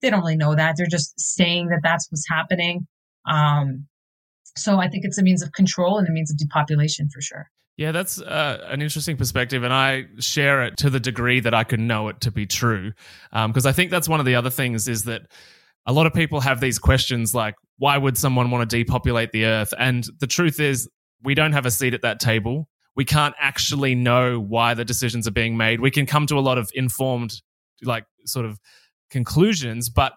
They 0.03 0.11
don't 0.11 0.21
really 0.21 0.37
know 0.37 0.55
that. 0.55 0.75
They're 0.77 0.87
just 0.87 1.19
saying 1.19 1.69
that 1.69 1.81
that's 1.83 2.09
what's 2.11 2.29
happening. 2.29 2.87
Um, 3.27 3.87
so 4.59 4.79
I 4.79 4.89
think 4.89 5.05
it's 5.05 5.19
a 5.19 5.23
means 5.23 5.43
of 5.43 5.53
control 5.53 5.99
and 5.99 6.09
a 6.09 6.13
means 6.13 6.31
of 6.31 6.39
depopulation 6.39 7.09
for 7.09 7.21
sure. 7.21 7.51
Yeah, 7.77 7.93
that's 7.93 8.21
uh, 8.21 8.67
an 8.69 8.83
interesting 8.83 9.17
perspective, 9.17 9.63
and 9.63 9.73
I 9.73 10.07
share 10.19 10.65
it 10.65 10.77
to 10.79 10.91
the 10.91 10.99
degree 10.99 11.39
that 11.41 11.55
I 11.55 11.63
can 11.63 11.87
know 11.87 12.09
it 12.09 12.21
to 12.23 12.33
be 12.33 12.45
true. 12.45 12.93
Because 13.31 13.67
um, 13.67 13.69
I 13.69 13.73
think 13.73 13.93
that's 13.93 14.09
one 14.09 14.19
of 14.19 14.27
the 14.27 14.35
other 14.35 14.51
things 14.51 14.89
is 14.89 15.05
that 15.05 15.23
a 15.87 15.93
lot 15.93 16.07
of 16.07 16.13
people 16.13 16.41
have 16.41 16.61
these 16.61 16.79
questions 16.79 17.35
like, 17.35 17.55
why 17.77 17.97
would 17.97 18.19
someone 18.19 18.51
want 18.51 18.69
to 18.69 18.77
depopulate 18.77 19.31
the 19.31 19.45
earth? 19.45 19.73
And 19.79 20.05
the 20.19 20.27
truth 20.27 20.59
is, 20.59 20.89
we 21.23 21.35
don't 21.35 21.53
have 21.53 21.67
a 21.67 21.71
seat 21.71 21.95
at 21.95 22.03
that 22.03 22.19
table 22.19 22.69
we 22.99 23.05
can't 23.05 23.37
actually 23.39 23.95
know 23.95 24.41
why 24.41 24.75
the 24.75 24.85
decisions 24.85 25.29
are 25.29 25.31
being 25.31 25.57
made. 25.57 25.79
We 25.81 25.93
can 25.93 26.05
come 26.05 26.27
to 26.27 26.37
a 26.37 26.41
lot 26.41 26.59
of 26.59 26.69
informed, 26.75 27.33
like, 27.81 28.05
sort 28.27 28.45
of 28.45 28.59
conclusions, 29.09 29.89
but 29.89 30.15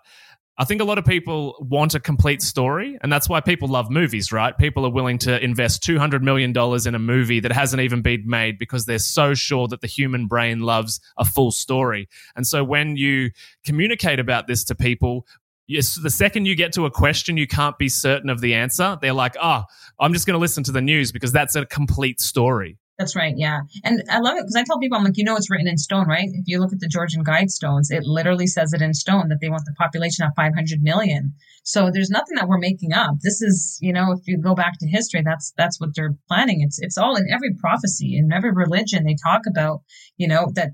I 0.62 0.64
think 0.64 0.80
a 0.80 0.84
lot 0.84 1.00
of 1.00 1.06
people 1.06 1.56
want 1.60 1.96
a 1.96 2.00
complete 2.00 2.40
story, 2.40 2.96
and 3.02 3.12
that's 3.12 3.28
why 3.28 3.42
people 3.42 3.68
love 3.68 3.90
movies, 3.90 4.32
right? 4.32 4.56
People 4.56 4.86
are 4.86 4.92
willing 4.92 5.18
to 5.18 5.44
invest 5.44 5.82
$200 5.82 6.22
million 6.22 6.52
in 6.52 6.94
a 6.94 7.00
movie 7.00 7.40
that 7.40 7.52
hasn't 7.52 7.82
even 7.82 8.04
been 8.04 8.26
made 8.28 8.60
because 8.60 8.86
they're 8.86 9.00
so 9.00 9.34
sure 9.34 9.68
that 9.70 9.82
the 9.82 9.88
human 9.88 10.28
brain 10.28 10.60
loves 10.60 11.00
a 11.18 11.26
full 11.26 11.50
story. 11.50 12.08
And 12.36 12.46
so 12.46 12.64
when 12.64 12.96
you 12.96 13.32
communicate 13.66 14.20
about 14.20 14.46
this 14.46 14.64
to 14.66 14.76
people, 14.76 15.26
yes, 15.66 15.96
the 15.96 16.12
second 16.12 16.46
you 16.46 16.54
get 16.54 16.74
to 16.74 16.86
a 16.86 16.92
question 16.92 17.38
you 17.38 17.48
can't 17.48 17.80
be 17.80 17.90
certain 17.90 18.30
of 18.30 18.40
the 18.40 18.54
answer, 18.54 19.00
they're 19.02 19.14
like, 19.14 19.36
oh, 19.42 19.64
I'm 20.00 20.14
just 20.14 20.28
going 20.28 20.36
to 20.36 20.40
listen 20.40 20.64
to 20.66 20.72
the 20.72 20.80
news 20.80 21.12
because 21.12 21.32
that's 21.32 21.56
a 21.56 21.66
complete 21.66 22.22
story. 22.22 22.78
That's 23.02 23.16
right. 23.16 23.34
Yeah. 23.36 23.62
And 23.84 24.04
I 24.12 24.20
love 24.20 24.38
it 24.38 24.42
because 24.42 24.56
I 24.56 24.64
tell 24.64 24.78
people, 24.78 24.96
I'm 24.96 25.04
like, 25.04 25.18
you 25.18 25.24
know, 25.24 25.36
it's 25.36 25.50
written 25.50 25.68
in 25.68 25.80
stone, 25.80 26.08
right? 26.08 26.30
If 26.32 26.44
you 26.46 26.60
look 26.60 26.72
at 26.72 26.82
the 26.82 26.88
Georgian 26.88 27.26
Guidestones, 27.26 27.90
it 27.90 28.04
literally 28.04 28.46
says 28.46 28.74
it 28.74 28.82
in 28.84 28.94
stone 28.94 29.30
that 29.30 29.40
they 29.42 29.50
want 29.50 29.64
the 29.66 29.74
population 29.74 30.24
of 30.24 30.34
500 30.36 30.84
million. 30.84 31.34
So 31.64 31.90
there's 31.92 32.12
nothing 32.12 32.36
that 32.36 32.48
we're 32.48 32.60
making 32.60 32.94
up. 32.94 33.16
This 33.24 33.42
is, 33.42 33.80
you 33.82 33.92
know, 33.92 34.12
if 34.12 34.20
you 34.28 34.38
go 34.38 34.54
back 34.54 34.74
to 34.78 34.88
history, 34.88 35.24
that's, 35.26 35.52
that's 35.58 35.80
what 35.80 35.96
they're 35.96 36.14
planning. 36.28 36.62
It's, 36.62 36.78
it's 36.80 36.96
all 36.96 37.16
in 37.16 37.26
every 37.34 37.56
prophecy 37.56 38.16
in 38.16 38.32
every 38.32 38.52
religion. 38.52 39.04
They 39.04 39.16
talk 39.26 39.42
about, 39.50 39.82
you 40.18 40.28
know, 40.28 40.52
that 40.54 40.74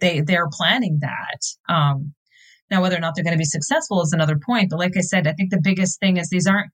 they, 0.00 0.22
they're 0.22 0.48
planning 0.50 0.98
that. 1.02 1.72
Um, 1.72 2.14
now, 2.68 2.82
whether 2.82 2.96
or 2.96 3.00
not 3.00 3.14
they're 3.14 3.24
going 3.24 3.34
to 3.34 3.38
be 3.38 3.44
successful 3.44 4.02
is 4.02 4.12
another 4.12 4.40
point. 4.44 4.70
But 4.70 4.80
like 4.80 4.96
I 4.96 5.02
said, 5.02 5.28
I 5.28 5.34
think 5.34 5.50
the 5.50 5.60
biggest 5.62 6.00
thing 6.00 6.16
is 6.16 6.30
these 6.30 6.48
aren't 6.48 6.72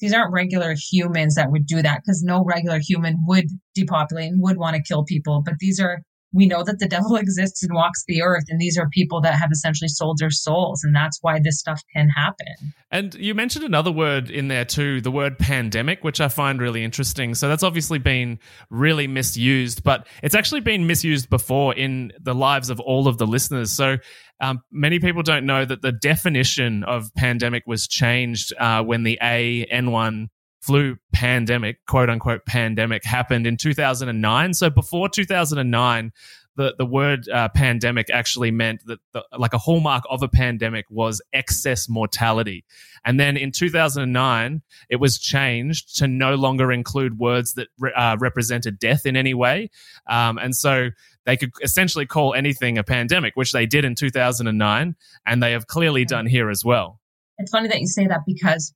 these 0.00 0.12
aren't 0.12 0.32
regular 0.32 0.74
humans 0.76 1.34
that 1.34 1.50
would 1.50 1.66
do 1.66 1.82
that 1.82 2.02
because 2.02 2.22
no 2.22 2.44
regular 2.44 2.78
human 2.78 3.16
would 3.26 3.46
depopulate 3.74 4.30
and 4.30 4.42
would 4.42 4.58
want 4.58 4.76
to 4.76 4.82
kill 4.82 5.04
people. 5.04 5.42
But 5.44 5.54
these 5.58 5.80
are, 5.80 6.02
we 6.32 6.46
know 6.46 6.62
that 6.64 6.78
the 6.78 6.88
devil 6.88 7.16
exists 7.16 7.62
and 7.62 7.74
walks 7.74 8.04
the 8.06 8.22
earth. 8.22 8.44
And 8.48 8.60
these 8.60 8.78
are 8.78 8.88
people 8.88 9.20
that 9.22 9.34
have 9.34 9.50
essentially 9.52 9.88
sold 9.88 10.18
their 10.18 10.30
souls. 10.30 10.82
And 10.84 10.94
that's 10.94 11.18
why 11.22 11.40
this 11.42 11.58
stuff 11.58 11.80
can 11.94 12.08
happen. 12.08 12.72
And 12.90 13.14
you 13.14 13.34
mentioned 13.34 13.64
another 13.64 13.90
word 13.90 14.30
in 14.30 14.48
there 14.48 14.64
too, 14.64 15.00
the 15.00 15.10
word 15.10 15.38
pandemic, 15.38 16.04
which 16.04 16.20
I 16.20 16.28
find 16.28 16.60
really 16.60 16.84
interesting. 16.84 17.34
So 17.34 17.48
that's 17.48 17.62
obviously 17.62 17.98
been 17.98 18.38
really 18.70 19.06
misused, 19.06 19.82
but 19.82 20.06
it's 20.22 20.34
actually 20.34 20.60
been 20.60 20.86
misused 20.86 21.28
before 21.28 21.74
in 21.74 22.12
the 22.20 22.34
lives 22.34 22.70
of 22.70 22.80
all 22.80 23.08
of 23.08 23.18
the 23.18 23.26
listeners. 23.26 23.72
So 23.72 23.96
um, 24.40 24.60
many 24.70 24.98
people 24.98 25.22
don't 25.22 25.46
know 25.46 25.64
that 25.64 25.82
the 25.82 25.92
definition 25.92 26.84
of 26.84 27.12
pandemic 27.16 27.64
was 27.66 27.88
changed 27.88 28.52
uh, 28.58 28.82
when 28.82 29.02
the 29.02 29.18
H1N1 29.22 30.28
flu 30.66 30.96
pandemic, 31.12 31.78
quote 31.86 32.10
unquote 32.10 32.44
pandemic, 32.44 33.04
happened 33.04 33.46
in 33.46 33.56
2009. 33.56 34.54
So 34.54 34.68
before 34.68 35.08
2009, 35.08 36.12
the, 36.56 36.74
the 36.76 36.86
word 36.86 37.28
uh, 37.28 37.48
pandemic 37.50 38.10
actually 38.10 38.50
meant 38.50 38.84
that 38.86 38.98
the, 39.12 39.22
like 39.38 39.52
a 39.52 39.58
hallmark 39.58 40.04
of 40.10 40.22
a 40.22 40.28
pandemic 40.28 40.86
was 40.90 41.20
excess 41.32 41.88
mortality. 41.88 42.64
And 43.04 43.20
then 43.20 43.36
in 43.36 43.52
2009, 43.52 44.62
it 44.88 44.96
was 44.96 45.18
changed 45.18 45.96
to 45.98 46.08
no 46.08 46.34
longer 46.34 46.72
include 46.72 47.18
words 47.18 47.54
that 47.54 47.68
re- 47.78 47.92
uh, 47.94 48.16
represented 48.18 48.78
death 48.78 49.06
in 49.06 49.16
any 49.16 49.34
way. 49.34 49.70
Um, 50.08 50.38
and 50.38 50.56
so 50.56 50.90
they 51.26 51.36
could 51.36 51.52
essentially 51.62 52.06
call 52.06 52.34
anything 52.34 52.78
a 52.78 52.84
pandemic, 52.84 53.36
which 53.36 53.52
they 53.52 53.66
did 53.66 53.84
in 53.84 53.94
2009, 53.94 54.96
and 55.26 55.42
they 55.42 55.52
have 55.52 55.66
clearly 55.66 56.04
done 56.04 56.26
here 56.26 56.50
as 56.50 56.64
well. 56.64 57.00
It's 57.38 57.50
funny 57.50 57.68
that 57.68 57.80
you 57.80 57.86
say 57.86 58.06
that 58.06 58.20
because 58.26 58.72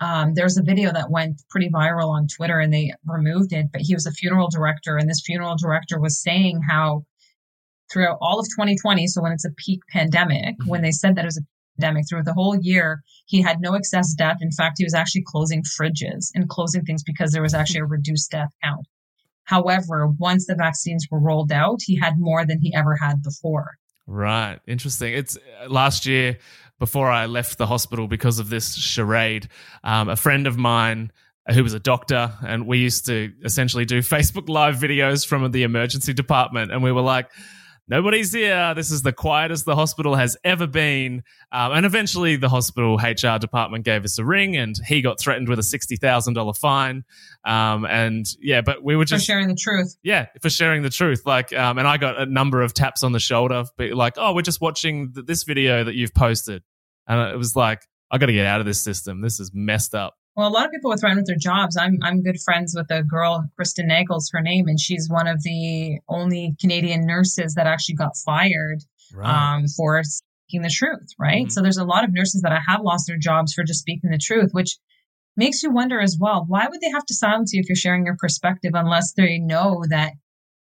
um, 0.00 0.34
there's 0.34 0.56
a 0.56 0.62
video 0.62 0.92
that 0.92 1.10
went 1.10 1.42
pretty 1.50 1.70
viral 1.70 2.08
on 2.08 2.26
Twitter 2.28 2.58
and 2.58 2.72
they 2.72 2.92
removed 3.06 3.52
it, 3.52 3.66
but 3.72 3.82
he 3.82 3.94
was 3.94 4.06
a 4.06 4.12
funeral 4.12 4.48
director, 4.50 4.96
and 4.96 5.08
this 5.08 5.22
funeral 5.24 5.56
director 5.56 6.00
was 6.00 6.20
saying 6.20 6.60
how 6.68 7.04
throughout 7.92 8.18
all 8.20 8.40
of 8.40 8.46
2020, 8.46 9.06
so 9.06 9.22
when 9.22 9.32
it's 9.32 9.44
a 9.44 9.52
peak 9.56 9.80
pandemic, 9.90 10.58
mm-hmm. 10.58 10.68
when 10.68 10.82
they 10.82 10.90
said 10.90 11.14
that 11.14 11.24
it 11.24 11.26
was 11.26 11.38
a 11.38 11.80
pandemic 11.80 12.04
throughout 12.08 12.24
the 12.24 12.34
whole 12.34 12.56
year, 12.60 13.02
he 13.26 13.40
had 13.40 13.60
no 13.60 13.74
excess 13.74 14.14
death. 14.14 14.38
In 14.40 14.50
fact, 14.50 14.76
he 14.78 14.84
was 14.84 14.94
actually 14.94 15.24
closing 15.26 15.62
fridges 15.62 16.30
and 16.34 16.48
closing 16.48 16.84
things 16.84 17.02
because 17.02 17.32
there 17.32 17.42
was 17.42 17.54
actually 17.54 17.80
a 17.80 17.86
reduced 17.86 18.30
death 18.30 18.50
count. 18.62 18.86
However, 19.44 20.08
once 20.18 20.46
the 20.46 20.54
vaccines 20.54 21.06
were 21.10 21.20
rolled 21.20 21.52
out, 21.52 21.80
he 21.82 21.98
had 21.98 22.14
more 22.18 22.46
than 22.46 22.60
he 22.60 22.74
ever 22.74 22.96
had 22.96 23.22
before. 23.22 23.76
Right. 24.06 24.58
Interesting. 24.66 25.14
It's 25.14 25.36
uh, 25.36 25.68
last 25.68 26.04
year 26.06 26.38
before 26.84 27.10
I 27.10 27.24
left 27.24 27.56
the 27.56 27.66
hospital 27.66 28.06
because 28.06 28.38
of 28.38 28.50
this 28.50 28.74
charade. 28.74 29.48
Um, 29.82 30.10
a 30.10 30.16
friend 30.16 30.46
of 30.46 30.58
mine 30.58 31.12
who 31.50 31.62
was 31.62 31.72
a 31.72 31.80
doctor, 31.80 32.34
and 32.46 32.66
we 32.66 32.76
used 32.76 33.06
to 33.06 33.32
essentially 33.42 33.86
do 33.86 34.00
Facebook 34.00 34.50
Live 34.50 34.76
videos 34.76 35.26
from 35.26 35.50
the 35.50 35.62
emergency 35.62 36.12
department. 36.12 36.72
And 36.72 36.82
we 36.82 36.92
were 36.92 37.00
like, 37.00 37.30
nobody's 37.88 38.32
here. 38.32 38.74
This 38.74 38.90
is 38.90 39.02
the 39.02 39.12
quietest 39.12 39.64
the 39.64 39.74
hospital 39.74 40.14
has 40.14 40.36
ever 40.44 40.66
been. 40.66 41.22
Um, 41.52 41.72
and 41.72 41.86
eventually, 41.86 42.36
the 42.36 42.48
hospital 42.48 42.96
HR 42.96 43.38
department 43.38 43.84
gave 43.84 44.04
us 44.04 44.18
a 44.18 44.24
ring, 44.24 44.56
and 44.56 44.76
he 44.86 45.02
got 45.02 45.20
threatened 45.20 45.48
with 45.48 45.58
a 45.58 45.62
sixty 45.62 45.96
thousand 45.96 46.34
dollar 46.34 46.54
fine. 46.54 47.04
Um, 47.44 47.84
and 47.84 48.26
yeah, 48.40 48.60
but 48.60 48.82
we 48.82 48.96
were 48.96 49.04
just 49.04 49.24
for 49.24 49.32
sharing 49.32 49.48
the 49.48 49.56
truth. 49.56 49.96
Yeah, 50.02 50.26
for 50.40 50.50
sharing 50.50 50.82
the 50.82 50.90
truth. 50.90 51.22
Like, 51.26 51.52
um, 51.52 51.78
and 51.78 51.86
I 51.86 51.96
got 51.96 52.18
a 52.18 52.26
number 52.26 52.62
of 52.62 52.74
taps 52.74 53.02
on 53.02 53.12
the 53.12 53.20
shoulder, 53.20 53.64
like, 53.78 54.14
"Oh, 54.16 54.34
we're 54.34 54.42
just 54.42 54.60
watching 54.60 55.12
th- 55.12 55.26
this 55.26 55.44
video 55.44 55.84
that 55.84 55.94
you've 55.94 56.14
posted," 56.14 56.62
and 57.06 57.30
it 57.30 57.36
was 57.36 57.54
like, 57.56 57.82
"I 58.10 58.18
got 58.18 58.26
to 58.26 58.32
get 58.32 58.46
out 58.46 58.60
of 58.60 58.66
this 58.66 58.82
system. 58.82 59.20
This 59.20 59.40
is 59.40 59.50
messed 59.54 59.94
up." 59.94 60.14
Well, 60.36 60.48
a 60.48 60.50
lot 60.50 60.66
of 60.66 60.72
people 60.72 60.90
were 60.90 60.96
threatened 60.96 61.20
with 61.20 61.26
their 61.26 61.36
jobs. 61.36 61.76
I'm 61.76 61.98
I'm 62.02 62.22
good 62.22 62.40
friends 62.44 62.74
with 62.76 62.90
a 62.90 63.02
girl, 63.02 63.48
Kristen 63.56 63.86
Nagel's 63.86 64.30
her 64.32 64.40
name, 64.40 64.66
and 64.66 64.80
she's 64.80 65.08
one 65.08 65.28
of 65.28 65.42
the 65.42 65.98
only 66.08 66.56
Canadian 66.60 67.06
nurses 67.06 67.54
that 67.54 67.66
actually 67.66 67.94
got 67.94 68.16
fired 68.16 68.82
right. 69.14 69.54
um, 69.54 69.66
for 69.68 70.02
speaking 70.02 70.62
the 70.62 70.70
truth. 70.70 71.08
Right. 71.18 71.42
Mm-hmm. 71.42 71.50
So 71.50 71.62
there's 71.62 71.76
a 71.76 71.84
lot 71.84 72.04
of 72.04 72.12
nurses 72.12 72.42
that 72.42 72.52
I 72.52 72.60
have 72.66 72.80
lost 72.82 73.06
their 73.06 73.18
jobs 73.18 73.54
for 73.54 73.62
just 73.62 73.80
speaking 73.80 74.10
the 74.10 74.18
truth, 74.18 74.50
which 74.52 74.76
makes 75.36 75.62
you 75.62 75.70
wonder 75.70 76.00
as 76.00 76.16
well. 76.20 76.44
Why 76.48 76.66
would 76.68 76.80
they 76.80 76.90
have 76.90 77.06
to 77.06 77.14
silence 77.14 77.52
you 77.52 77.60
if 77.60 77.68
you're 77.68 77.76
sharing 77.76 78.04
your 78.04 78.16
perspective 78.18 78.72
unless 78.74 79.12
they 79.12 79.38
know 79.38 79.84
that 79.90 80.12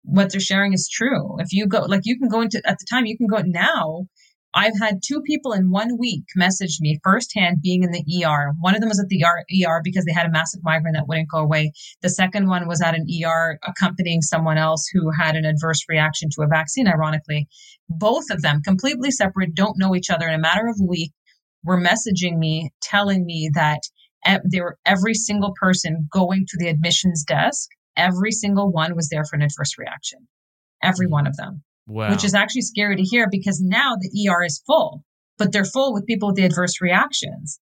what 0.03 0.33
they're 0.33 0.41
sharing 0.41 0.75
is 0.75 0.89
true? 0.89 1.37
If 1.41 1.53
you 1.53 1.67
go, 1.67 1.81
like 1.81 2.03
you 2.05 2.19
can 2.19 2.29
go 2.29 2.43
into 2.43 2.61
at 2.67 2.79
the 2.79 2.87
time, 2.89 3.07
you 3.07 3.17
can 3.17 3.27
go 3.27 3.43
now 3.45 4.07
I've 4.59 4.79
had 4.81 5.03
two 5.03 5.21
people 5.21 5.53
in 5.53 5.71
one 5.71 5.99
week 5.99 6.25
message 6.35 6.79
me 6.81 6.99
firsthand 7.05 7.61
being 7.61 7.83
in 7.83 7.91
the 7.91 8.25
ER. 8.25 8.55
One 8.59 8.75
of 8.75 8.81
them 8.81 8.89
was 8.89 8.99
at 8.99 9.09
the 9.09 9.23
ER 9.23 9.83
because 9.85 10.07
they 10.07 10.15
had 10.15 10.25
a 10.25 10.31
massive 10.31 10.65
migraine 10.65 10.95
that 10.95 11.07
wouldn't 11.07 11.31
go 11.31 11.41
away. 11.41 11.73
The 12.01 12.09
second 12.09 12.49
one 12.49 12.67
was 12.67 12.81
at 12.81 12.95
an 12.95 13.07
ER 13.23 13.59
accompanying 13.63 14.23
someone 14.23 14.57
else 14.57 14.89
who 14.91 15.11
had 15.11 15.37
an 15.37 15.45
adverse 15.45 15.85
reaction 15.91 16.31
to 16.31 16.43
a 16.43 16.47
vaccine, 16.47 16.89
ironically. 16.89 17.49
Both 17.91 18.31
of 18.31 18.41
them, 18.41 18.63
completely 18.63 19.11
separate, 19.11 19.55
don't 19.55 19.79
know 19.79 19.95
each 19.95 20.09
other 20.09 20.27
in 20.27 20.33
a 20.33 20.39
matter 20.39 20.67
of 20.67 20.81
a 20.81 20.87
week, 20.87 21.13
were 21.63 21.79
messaging 21.79 22.39
me, 22.39 22.71
telling 22.81 23.27
me 23.27 23.51
that 23.53 23.83
they 24.51 24.63
were 24.63 24.79
every 24.87 25.13
single 25.13 25.53
person 25.61 26.09
going 26.11 26.47
to 26.49 26.57
the 26.59 26.69
admissions 26.69 27.25
desk, 27.25 27.69
every 27.95 28.33
single 28.33 28.73
one 28.73 28.97
was 28.97 29.11
there 29.11 29.25
for 29.27 29.37
an 29.37 29.43
adverse 29.43 29.77
reaction. 29.77 30.27
Every 30.83 31.09
one 31.09 31.27
of 31.27 31.37
them. 31.37 31.63
Wow. 31.87 32.11
Which 32.11 32.25
is 32.25 32.35
actually 32.35 32.63
scary 32.63 32.97
to 32.97 33.03
hear 33.03 33.29
because 33.31 33.61
now 33.61 33.95
the 33.97 34.29
ER 34.29 34.45
is 34.45 34.63
full, 34.67 35.05
but 35.39 35.53
they're 35.53 35.65
full 35.65 35.95
with 35.95 36.07
people 36.07 36.29
with 36.29 36.37
the 36.37 36.45
adverse 36.45 36.81
reactions. 36.81 37.61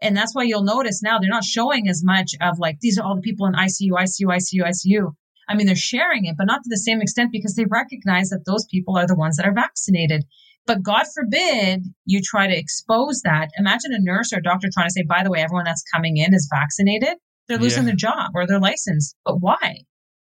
And 0.00 0.16
that's 0.16 0.34
why 0.34 0.44
you'll 0.44 0.64
notice 0.64 1.02
now 1.02 1.18
they're 1.18 1.28
not 1.28 1.44
showing 1.44 1.88
as 1.88 2.02
much 2.04 2.34
of 2.40 2.58
like, 2.58 2.78
these 2.80 2.98
are 2.98 3.04
all 3.04 3.16
the 3.16 3.22
people 3.22 3.46
in 3.46 3.54
ICU, 3.54 3.90
ICU, 3.90 4.26
ICU, 4.26 4.62
ICU. 4.62 5.12
I 5.48 5.54
mean, 5.54 5.66
they're 5.66 5.76
sharing 5.76 6.24
it, 6.24 6.36
but 6.36 6.46
not 6.46 6.62
to 6.62 6.68
the 6.68 6.76
same 6.76 7.00
extent 7.00 7.30
because 7.32 7.54
they 7.54 7.66
recognize 7.70 8.30
that 8.30 8.44
those 8.46 8.66
people 8.70 8.96
are 8.96 9.06
the 9.06 9.14
ones 9.14 9.36
that 9.36 9.46
are 9.46 9.54
vaccinated. 9.54 10.24
But 10.66 10.82
God 10.82 11.04
forbid 11.14 11.84
you 12.04 12.20
try 12.20 12.48
to 12.48 12.56
expose 12.56 13.22
that. 13.22 13.50
Imagine 13.56 13.92
a 13.92 14.00
nurse 14.00 14.32
or 14.32 14.38
a 14.38 14.42
doctor 14.42 14.68
trying 14.72 14.88
to 14.88 14.92
say, 14.92 15.04
by 15.08 15.22
the 15.22 15.30
way, 15.30 15.40
everyone 15.40 15.64
that's 15.64 15.84
coming 15.94 16.16
in 16.16 16.34
is 16.34 16.50
vaccinated. 16.52 17.16
They're 17.48 17.58
losing 17.58 17.84
yeah. 17.84 17.90
their 17.90 17.96
job 17.96 18.32
or 18.34 18.46
their 18.46 18.58
license. 18.58 19.14
But 19.24 19.36
why? 19.36 19.84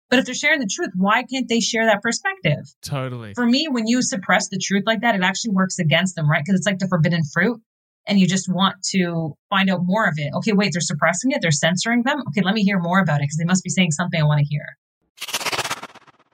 But 0.09 0.19
if 0.19 0.25
they're 0.25 0.35
sharing 0.35 0.59
the 0.59 0.69
truth, 0.71 0.91
why 0.95 1.23
can't 1.23 1.49
they 1.49 1.59
share 1.59 1.85
that 1.85 2.01
perspective? 2.01 2.73
Totally. 2.81 3.33
For 3.33 3.45
me, 3.45 3.67
when 3.69 3.87
you 3.87 4.01
suppress 4.01 4.47
the 4.47 4.57
truth 4.57 4.83
like 4.85 5.01
that, 5.01 5.15
it 5.15 5.21
actually 5.21 5.51
works 5.51 5.79
against 5.79 6.15
them, 6.15 6.29
right? 6.29 6.43
Because 6.45 6.57
it's 6.57 6.67
like 6.67 6.79
the 6.79 6.87
forbidden 6.87 7.23
fruit 7.33 7.61
and 8.07 8.19
you 8.19 8.27
just 8.27 8.47
want 8.49 8.75
to 8.91 9.35
find 9.49 9.69
out 9.69 9.81
more 9.83 10.07
of 10.07 10.13
it. 10.17 10.31
Okay, 10.37 10.53
wait, 10.53 10.71
they're 10.73 10.81
suppressing 10.81 11.31
it, 11.31 11.41
they're 11.41 11.51
censoring 11.51 12.03
them. 12.03 12.23
Okay, 12.29 12.41
let 12.41 12.53
me 12.53 12.63
hear 12.63 12.79
more 12.79 12.99
about 12.99 13.17
it 13.17 13.23
because 13.23 13.37
they 13.37 13.45
must 13.45 13.63
be 13.63 13.69
saying 13.69 13.91
something 13.91 14.19
I 14.19 14.23
want 14.23 14.39
to 14.39 14.45
hear. 14.45 14.77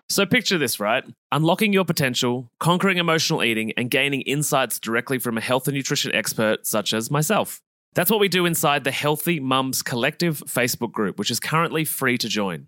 So 0.10 0.28
picture 0.28 0.60
this, 0.60 0.80
right? 0.80 1.04
Unlocking 1.32 1.74
your 1.74 1.86
potential, 1.86 2.52
conquering 2.60 3.00
emotional 3.00 3.44
eating, 3.44 3.72
and 3.76 3.90
gaining 3.90 4.22
insights 4.22 4.80
directly 4.80 5.18
from 5.18 5.40
a 5.40 5.42
health 5.42 5.68
and 5.68 5.76
nutrition 5.76 6.14
expert 6.14 6.68
such 6.68 6.94
as 6.94 7.10
myself. 7.10 7.62
That's 7.96 8.12
what 8.12 8.20
we 8.20 8.28
do 8.28 8.46
inside 8.46 8.84
the 8.84 8.92
Healthy 8.92 9.40
Mums 9.40 9.82
Collective 9.82 10.44
Facebook 10.46 10.92
group, 10.92 11.18
which 11.18 11.32
is 11.32 11.40
currently 11.40 11.84
free 11.84 12.20
to 12.20 12.28
join. 12.28 12.68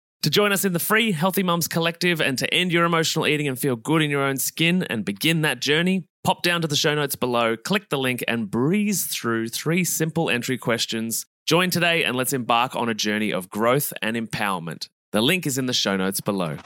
To 0.23 0.29
join 0.29 0.51
us 0.51 0.63
in 0.65 0.73
the 0.73 0.79
free 0.79 1.13
Healthy 1.13 1.41
Mums 1.41 1.67
Collective 1.67 2.21
and 2.21 2.37
to 2.37 2.53
end 2.53 2.71
your 2.71 2.85
emotional 2.85 3.25
eating 3.25 3.47
and 3.47 3.57
feel 3.57 3.75
good 3.75 4.03
in 4.03 4.11
your 4.11 4.21
own 4.21 4.37
skin 4.37 4.83
and 4.83 5.03
begin 5.03 5.41
that 5.41 5.59
journey, 5.59 6.03
pop 6.23 6.43
down 6.43 6.61
to 6.61 6.67
the 6.67 6.75
show 6.75 6.93
notes 6.93 7.15
below, 7.15 7.57
click 7.57 7.89
the 7.89 7.97
link, 7.97 8.23
and 8.27 8.51
breeze 8.51 9.07
through 9.07 9.47
three 9.47 9.83
simple 9.83 10.29
entry 10.29 10.59
questions. 10.59 11.25
Join 11.47 11.71
today 11.71 12.03
and 12.03 12.15
let's 12.15 12.33
embark 12.33 12.75
on 12.75 12.87
a 12.87 12.93
journey 12.93 13.33
of 13.33 13.49
growth 13.49 13.93
and 14.03 14.15
empowerment. 14.15 14.89
The 15.11 15.21
link 15.21 15.47
is 15.47 15.57
in 15.57 15.65
the 15.65 15.73
show 15.73 15.97
notes 15.97 16.21
below. 16.21 16.57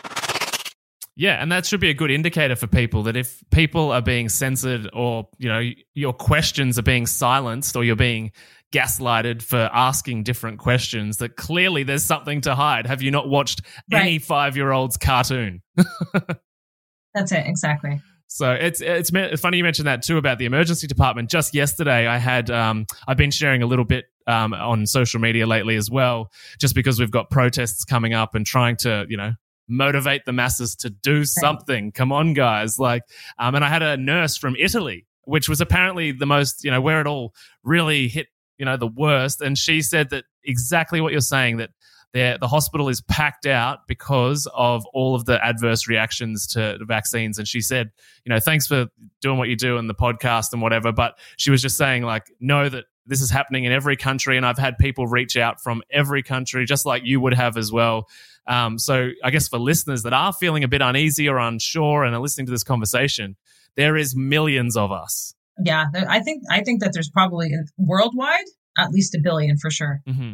Yeah, 1.15 1.41
and 1.41 1.49
that 1.53 1.65
should 1.65 1.79
be 1.79 1.89
a 1.89 1.93
good 1.93 2.11
indicator 2.11 2.57
for 2.57 2.67
people 2.67 3.03
that 3.03 3.15
if 3.15 3.41
people 3.49 3.93
are 3.93 4.01
being 4.01 4.27
censored 4.27 4.89
or, 4.91 5.29
you 5.37 5.47
know, 5.47 5.61
your 5.93 6.11
questions 6.11 6.77
are 6.77 6.83
being 6.83 7.05
silenced 7.05 7.77
or 7.77 7.85
you're 7.85 7.95
being 7.95 8.33
gaslighted 8.71 9.41
for 9.41 9.69
asking 9.73 10.23
different 10.23 10.59
questions 10.59 11.17
that 11.17 11.35
clearly 11.35 11.83
there's 11.83 12.03
something 12.03 12.41
to 12.41 12.55
hide. 12.55 12.87
Have 12.87 13.01
you 13.01 13.11
not 13.11 13.29
watched 13.29 13.61
right. 13.91 14.01
any 14.01 14.19
5-year-old's 14.19 14.97
cartoon? 14.97 15.61
That's 17.13 17.31
it, 17.31 17.45
exactly. 17.45 18.01
So 18.27 18.51
it's 18.51 18.81
it's 18.81 19.09
funny 19.39 19.57
you 19.57 19.63
mentioned 19.63 19.87
that 19.87 20.01
too 20.01 20.17
about 20.17 20.39
the 20.39 20.45
emergency 20.45 20.87
department. 20.87 21.29
Just 21.29 21.53
yesterday, 21.53 22.07
I 22.07 22.17
had 22.17 22.49
um, 22.49 22.85
I've 23.07 23.17
been 23.17 23.31
sharing 23.31 23.61
a 23.61 23.65
little 23.65 23.85
bit 23.85 24.05
um, 24.27 24.53
on 24.53 24.85
social 24.87 25.21
media 25.21 25.47
lately 25.47 25.75
as 25.75 25.89
well, 25.89 26.31
just 26.59 26.75
because 26.75 26.99
we've 26.99 27.11
got 27.11 27.29
protests 27.29 27.85
coming 27.85 28.13
up 28.13 28.35
and 28.35 28.45
trying 28.45 28.77
to 28.77 29.05
you 29.07 29.15
know 29.15 29.33
motivate 29.67 30.25
the 30.25 30.33
masses 30.33 30.75
to 30.77 30.89
do 30.89 31.23
something. 31.23 31.91
Come 31.91 32.11
on, 32.11 32.33
guys! 32.33 32.77
Like, 32.79 33.03
um, 33.37 33.55
and 33.55 33.63
I 33.63 33.69
had 33.69 33.83
a 33.83 33.95
nurse 33.95 34.35
from 34.35 34.55
Italy, 34.59 35.05
which 35.23 35.47
was 35.47 35.61
apparently 35.61 36.11
the 36.11 36.25
most 36.25 36.63
you 36.63 36.71
know 36.71 36.81
where 36.81 36.99
it 36.99 37.07
all 37.07 37.33
really 37.63 38.07
hit 38.07 38.27
you 38.57 38.65
know 38.65 38.77
the 38.77 38.87
worst, 38.87 39.41
and 39.41 39.57
she 39.57 39.81
said 39.81 40.09
that 40.11 40.25
exactly 40.43 41.01
what 41.01 41.11
you're 41.11 41.21
saying 41.21 41.57
that 41.57 41.71
the 42.15 42.47
hospital 42.47 42.87
is 42.87 43.01
packed 43.01 43.45
out 43.45 43.79
because 43.87 44.47
of 44.55 44.85
all 44.93 45.15
of 45.15 45.25
the 45.25 45.43
adverse 45.43 45.85
reactions 45.85 46.47
to 46.47 46.77
the 46.79 46.85
vaccines. 46.85 47.37
And 47.37 47.45
she 47.45 47.59
said, 47.59 47.91
you 48.23 48.29
know, 48.29 48.39
thanks 48.39 48.67
for 48.67 48.87
doing 49.19 49.37
what 49.37 49.49
you 49.49 49.57
do 49.57 49.75
in 49.75 49.87
the 49.87 49.93
podcast 49.93 50.53
and 50.53 50.61
whatever. 50.61 50.93
But 50.93 51.19
she 51.35 51.51
was 51.51 51.61
just 51.61 51.75
saying, 51.75 52.03
like, 52.03 52.31
know 52.39 52.69
that 52.69 52.85
this 53.05 53.19
is 53.19 53.29
happening 53.29 53.65
in 53.65 53.73
every 53.73 53.97
country. 53.97 54.37
And 54.37 54.45
I've 54.45 54.57
had 54.57 54.77
people 54.77 55.07
reach 55.07 55.35
out 55.35 55.61
from 55.61 55.83
every 55.91 56.23
country, 56.23 56.65
just 56.65 56.85
like 56.85 57.03
you 57.03 57.19
would 57.19 57.33
have 57.33 57.57
as 57.57 57.69
well. 57.69 58.07
Um, 58.47 58.79
so 58.79 59.09
I 59.21 59.29
guess 59.29 59.49
for 59.49 59.59
listeners 59.59 60.03
that 60.03 60.13
are 60.13 60.31
feeling 60.31 60.63
a 60.63 60.69
bit 60.69 60.81
uneasy 60.81 61.27
or 61.27 61.37
unsure 61.37 62.05
and 62.05 62.15
are 62.15 62.21
listening 62.21 62.45
to 62.45 62.51
this 62.51 62.63
conversation, 62.63 63.35
there 63.75 63.97
is 63.97 64.15
millions 64.15 64.77
of 64.77 64.89
us. 64.89 65.34
Yeah, 65.63 65.85
I 66.07 66.19
think 66.19 66.43
I 66.49 66.61
think 66.63 66.81
that 66.81 66.91
there's 66.93 67.09
probably 67.09 67.51
worldwide 67.77 68.45
at 68.77 68.91
least 68.91 69.15
a 69.15 69.19
billion 69.19 69.57
for 69.57 69.71
sure. 69.71 70.01
Mm-hmm. 70.07 70.33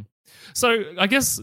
So 0.53 0.83
I 0.97 1.07
guess 1.07 1.39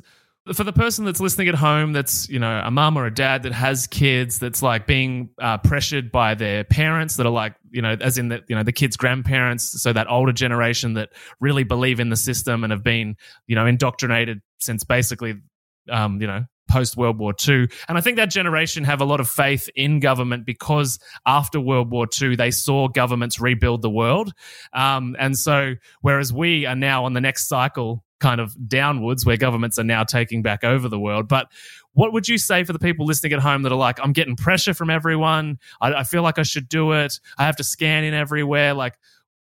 for 0.54 0.64
the 0.64 0.72
person 0.72 1.04
that's 1.04 1.20
listening 1.20 1.48
at 1.48 1.54
home 1.54 1.92
that's 1.92 2.28
you 2.28 2.38
know 2.38 2.62
a 2.64 2.70
mum 2.70 2.96
or 2.96 3.06
a 3.06 3.12
dad 3.12 3.42
that 3.42 3.52
has 3.52 3.86
kids 3.86 4.38
that's 4.38 4.62
like 4.62 4.86
being 4.86 5.30
uh, 5.40 5.58
pressured 5.58 6.10
by 6.10 6.34
their 6.34 6.64
parents 6.64 7.16
that 7.16 7.26
are 7.26 7.32
like 7.32 7.54
you 7.70 7.82
know 7.82 7.96
as 8.00 8.18
in 8.18 8.28
the 8.28 8.42
you 8.48 8.56
know 8.56 8.62
the 8.62 8.72
kids 8.72 8.96
grandparents 8.96 9.80
so 9.82 9.92
that 9.92 10.10
older 10.10 10.32
generation 10.32 10.94
that 10.94 11.10
really 11.40 11.64
believe 11.64 12.00
in 12.00 12.08
the 12.08 12.16
system 12.16 12.64
and 12.64 12.70
have 12.70 12.82
been 12.82 13.14
you 13.46 13.54
know 13.54 13.66
indoctrinated 13.66 14.40
since 14.58 14.84
basically 14.84 15.34
um, 15.90 16.20
you 16.20 16.26
know 16.26 16.44
post 16.68 16.96
World 16.96 17.18
War 17.18 17.34
II. 17.46 17.68
And 17.88 17.98
I 17.98 18.00
think 18.00 18.16
that 18.16 18.30
generation 18.30 18.84
have 18.84 19.00
a 19.00 19.04
lot 19.04 19.20
of 19.20 19.28
faith 19.28 19.68
in 19.74 20.00
government 20.00 20.46
because 20.46 20.98
after 21.26 21.60
World 21.60 21.90
War 21.90 22.06
II, 22.20 22.36
they 22.36 22.50
saw 22.50 22.88
governments 22.88 23.40
rebuild 23.40 23.82
the 23.82 23.90
world. 23.90 24.32
Um, 24.72 25.16
and 25.18 25.36
so, 25.36 25.74
whereas 26.00 26.32
we 26.32 26.66
are 26.66 26.76
now 26.76 27.04
on 27.04 27.14
the 27.14 27.20
next 27.20 27.48
cycle 27.48 28.04
kind 28.20 28.40
of 28.40 28.54
downwards 28.68 29.24
where 29.24 29.36
governments 29.36 29.78
are 29.78 29.84
now 29.84 30.04
taking 30.04 30.42
back 30.42 30.64
over 30.64 30.88
the 30.88 30.98
world. 30.98 31.28
But 31.28 31.48
what 31.92 32.12
would 32.12 32.28
you 32.28 32.38
say 32.38 32.64
for 32.64 32.72
the 32.72 32.78
people 32.78 33.06
listening 33.06 33.32
at 33.32 33.40
home 33.40 33.62
that 33.62 33.72
are 33.72 33.78
like, 33.78 33.98
I'm 34.02 34.12
getting 34.12 34.36
pressure 34.36 34.74
from 34.74 34.90
everyone. 34.90 35.58
I, 35.80 35.94
I 35.94 36.04
feel 36.04 36.22
like 36.22 36.38
I 36.38 36.42
should 36.42 36.68
do 36.68 36.92
it. 36.92 37.20
I 37.38 37.44
have 37.44 37.56
to 37.56 37.64
scan 37.64 38.04
in 38.04 38.14
everywhere. 38.14 38.74
Like, 38.74 38.94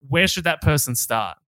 where 0.06 0.28
should 0.28 0.44
that 0.44 0.60
person 0.60 0.94
start? 0.94 1.38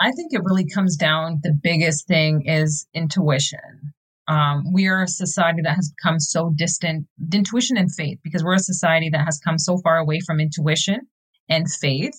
I 0.00 0.12
think 0.12 0.32
it 0.32 0.42
really 0.42 0.66
comes 0.66 0.96
down. 0.96 1.40
The 1.42 1.52
biggest 1.52 2.06
thing 2.06 2.46
is 2.46 2.86
intuition. 2.94 3.92
Um, 4.30 4.62
we 4.72 4.86
are 4.86 5.02
a 5.02 5.08
society 5.08 5.60
that 5.64 5.74
has 5.74 5.92
become 5.96 6.20
so 6.20 6.52
distant, 6.54 7.08
intuition 7.34 7.76
and 7.76 7.92
faith, 7.92 8.20
because 8.22 8.44
we're 8.44 8.54
a 8.54 8.60
society 8.60 9.10
that 9.10 9.24
has 9.24 9.40
come 9.44 9.58
so 9.58 9.78
far 9.78 9.98
away 9.98 10.20
from 10.24 10.38
intuition 10.38 11.00
and 11.48 11.66
faith 11.68 12.14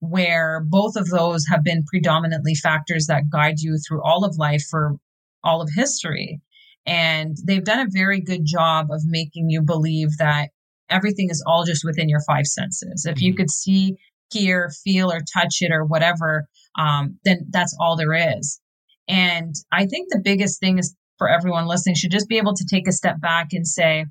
where 0.00 0.62
both 0.68 0.94
of 0.94 1.08
those 1.08 1.46
have 1.46 1.64
been 1.64 1.82
predominantly 1.86 2.54
factors 2.54 3.06
that 3.06 3.30
guide 3.30 3.60
you 3.60 3.78
through 3.78 4.02
all 4.02 4.26
of 4.26 4.36
life 4.36 4.62
for 4.70 4.96
all 5.42 5.62
of 5.62 5.70
history. 5.74 6.42
And 6.84 7.34
they've 7.46 7.64
done 7.64 7.86
a 7.86 7.90
very 7.90 8.20
good 8.20 8.44
job 8.44 8.88
of 8.90 9.00
making 9.06 9.48
you 9.48 9.62
believe 9.62 10.18
that 10.18 10.50
everything 10.90 11.30
is 11.30 11.42
all 11.46 11.64
just 11.64 11.82
within 11.82 12.10
your 12.10 12.20
five 12.26 12.44
senses. 12.44 13.06
If 13.06 13.22
you 13.22 13.32
mm-hmm. 13.32 13.38
could 13.38 13.50
see, 13.50 13.96
hear, 14.30 14.70
feel, 14.84 15.10
or 15.10 15.22
touch 15.32 15.62
it 15.62 15.72
or 15.72 15.86
whatever, 15.86 16.46
um, 16.78 17.18
then 17.24 17.46
that's 17.48 17.74
all 17.80 17.96
there 17.96 18.36
is. 18.36 18.60
And 19.08 19.54
I 19.72 19.86
think 19.86 20.08
the 20.10 20.20
biggest 20.22 20.60
thing 20.60 20.78
is 20.78 20.94
for 21.18 21.28
everyone 21.28 21.66
listening 21.66 21.94
should 21.94 22.10
just 22.10 22.28
be 22.28 22.38
able 22.38 22.54
to 22.54 22.64
take 22.64 22.88
a 22.88 22.92
step 22.92 23.20
back 23.20 23.48
and 23.52 23.66
say, 23.66 24.06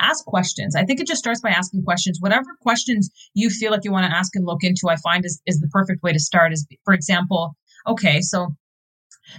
ask 0.00 0.24
questions. 0.24 0.74
I 0.74 0.84
think 0.84 1.00
it 1.00 1.06
just 1.06 1.20
starts 1.20 1.40
by 1.40 1.50
asking 1.50 1.84
questions. 1.84 2.18
Whatever 2.20 2.56
questions 2.60 3.10
you 3.34 3.50
feel 3.50 3.70
like 3.70 3.84
you 3.84 3.92
want 3.92 4.10
to 4.10 4.16
ask 4.16 4.34
and 4.34 4.44
look 4.44 4.62
into, 4.62 4.88
I 4.88 4.96
find 4.96 5.24
is, 5.24 5.40
is 5.46 5.60
the 5.60 5.68
perfect 5.68 6.02
way 6.02 6.12
to 6.12 6.18
start. 6.18 6.52
Is, 6.52 6.66
for 6.84 6.94
example, 6.94 7.56
okay, 7.86 8.20
so 8.20 8.48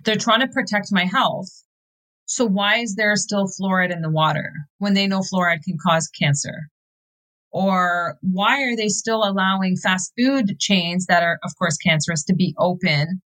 they're 0.04 0.16
trying 0.16 0.42
to 0.42 0.48
protect 0.48 0.88
my 0.92 1.06
health. 1.06 1.50
So 2.26 2.46
why 2.46 2.78
is 2.78 2.96
there 2.96 3.16
still 3.16 3.48
fluoride 3.48 3.94
in 3.94 4.02
the 4.02 4.10
water 4.10 4.52
when 4.80 4.94
they 4.94 5.08
know 5.08 5.20
fluoride 5.20 5.64
can 5.64 5.78
cause 5.86 6.08
cancer? 6.08 6.70
Or 7.52 8.18
why 8.22 8.64
are 8.64 8.76
they 8.76 8.90
still 8.90 9.24
allowing 9.24 9.78
fast 9.78 10.12
food 10.18 10.60
chains 10.60 11.06
that 11.06 11.24
are, 11.24 11.38
of 11.44 11.52
course, 11.58 11.78
cancerous 11.78 12.24
to 12.26 12.36
be 12.36 12.54
open, 12.58 13.22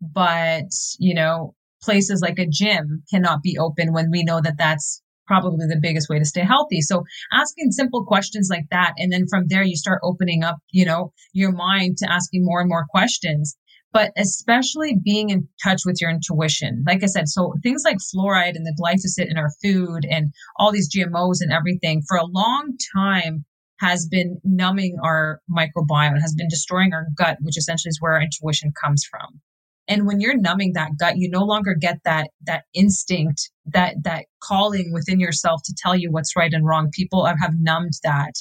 but, 0.00 0.70
you 0.98 1.14
know, 1.14 1.54
places 1.84 2.20
like 2.22 2.38
a 2.38 2.46
gym 2.46 3.02
cannot 3.10 3.42
be 3.42 3.58
open 3.58 3.92
when 3.92 4.10
we 4.10 4.24
know 4.24 4.40
that 4.40 4.58
that's 4.58 5.02
probably 5.26 5.66
the 5.66 5.80
biggest 5.80 6.08
way 6.08 6.18
to 6.18 6.24
stay 6.24 6.42
healthy. 6.42 6.80
So 6.80 7.04
asking 7.32 7.72
simple 7.72 8.04
questions 8.04 8.48
like 8.50 8.66
that. 8.70 8.94
And 8.98 9.12
then 9.12 9.26
from 9.28 9.44
there, 9.48 9.62
you 9.62 9.76
start 9.76 10.00
opening 10.02 10.44
up, 10.44 10.58
you 10.70 10.84
know, 10.84 11.12
your 11.32 11.52
mind 11.52 11.98
to 11.98 12.10
asking 12.10 12.44
more 12.44 12.60
and 12.60 12.68
more 12.68 12.86
questions. 12.90 13.56
But 13.92 14.10
especially 14.16 14.98
being 15.02 15.30
in 15.30 15.48
touch 15.62 15.82
with 15.86 15.98
your 16.00 16.10
intuition. 16.10 16.82
Like 16.86 17.04
I 17.04 17.06
said, 17.06 17.28
so 17.28 17.54
things 17.62 17.82
like 17.84 17.98
fluoride 17.98 18.56
and 18.56 18.66
the 18.66 18.76
glyphosate 18.80 19.30
in 19.30 19.38
our 19.38 19.50
food 19.62 20.04
and 20.10 20.32
all 20.58 20.72
these 20.72 20.92
GMOs 20.94 21.36
and 21.40 21.52
everything 21.52 22.02
for 22.08 22.16
a 22.16 22.26
long 22.26 22.76
time 22.94 23.44
has 23.78 24.06
been 24.10 24.40
numbing 24.42 24.96
our 25.02 25.40
microbiome, 25.50 26.20
has 26.20 26.34
been 26.34 26.48
destroying 26.48 26.92
our 26.92 27.06
gut, 27.16 27.38
which 27.40 27.56
essentially 27.56 27.90
is 27.90 28.00
where 28.00 28.14
our 28.14 28.22
intuition 28.22 28.72
comes 28.82 29.04
from. 29.08 29.40
And 29.86 30.06
when 30.06 30.20
you're 30.20 30.36
numbing 30.36 30.72
that 30.74 30.92
gut, 30.98 31.18
you 31.18 31.28
no 31.28 31.42
longer 31.42 31.74
get 31.78 31.98
that, 32.04 32.30
that 32.46 32.64
instinct, 32.74 33.50
that, 33.66 33.96
that 34.02 34.26
calling 34.42 34.92
within 34.92 35.20
yourself 35.20 35.60
to 35.64 35.74
tell 35.76 35.94
you 35.94 36.10
what's 36.10 36.36
right 36.36 36.52
and 36.52 36.66
wrong. 36.66 36.90
People 36.92 37.26
have 37.26 37.54
numbed 37.58 37.92
that. 38.02 38.32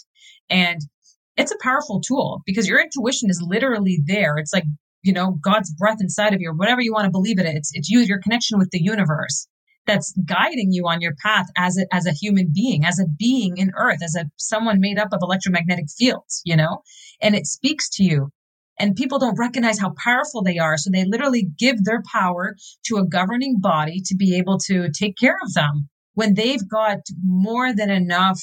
And 0.49 0.79
it's 1.36 1.51
a 1.51 1.58
powerful 1.62 1.99
tool 1.99 2.41
because 2.45 2.67
your 2.67 2.82
intuition 2.82 3.29
is 3.29 3.43
literally 3.45 4.01
there. 4.06 4.38
It's 4.38 4.53
like, 4.53 4.65
you 5.01 5.12
know, 5.12 5.38
God's 5.43 5.73
breath 5.73 5.97
inside 5.99 6.34
of 6.34 6.39
you, 6.39 6.51
or 6.51 6.56
whatever 6.56 6.82
you 6.82 6.93
want 6.93 7.06
to 7.06 7.12
believe 7.12 7.39
it. 7.39 7.45
It's, 7.45 7.71
it's 7.73 7.89
you, 7.89 7.99
your 7.99 8.21
connection 8.21 8.58
with 8.58 8.69
the 8.71 8.82
universe 8.82 9.47
that's 9.86 10.13
guiding 10.25 10.71
you 10.71 10.88
on 10.88 11.01
your 11.01 11.13
path 11.21 11.47
as 11.58 11.77
a, 11.77 11.93
as 11.93 12.06
a 12.06 12.13
human 12.13 12.51
being, 12.53 12.86
as 12.86 12.99
a 12.99 13.06
being 13.19 13.58
in 13.58 13.71
earth, 13.77 14.01
as 14.01 14.15
a 14.15 14.25
someone 14.38 14.79
made 14.79 14.97
up 14.97 15.10
of 15.12 15.19
electromagnetic 15.21 15.86
fields, 15.97 16.41
you 16.45 16.56
know, 16.56 16.84
and 17.21 17.36
it 17.36 17.45
speaks 17.45 17.89
to 17.89 18.03
you 18.03 18.29
and 18.79 18.95
people 18.95 19.19
don't 19.19 19.39
recognize 19.39 19.79
how 19.79 19.93
powerful 20.03 20.43
they 20.43 20.57
are. 20.57 20.77
So 20.77 20.89
they 20.91 21.05
literally 21.05 21.47
give 21.57 21.83
their 21.83 22.01
power 22.12 22.55
to 22.86 22.97
a 22.97 23.07
governing 23.07 23.59
body 23.59 24.01
to 24.05 24.15
be 24.15 24.38
able 24.38 24.57
to 24.65 24.89
take 24.91 25.17
care 25.17 25.38
of 25.43 25.53
them 25.53 25.89
when 26.13 26.33
they've 26.33 26.67
got 26.67 26.99
more 27.23 27.73
than 27.73 27.89
enough 27.89 28.39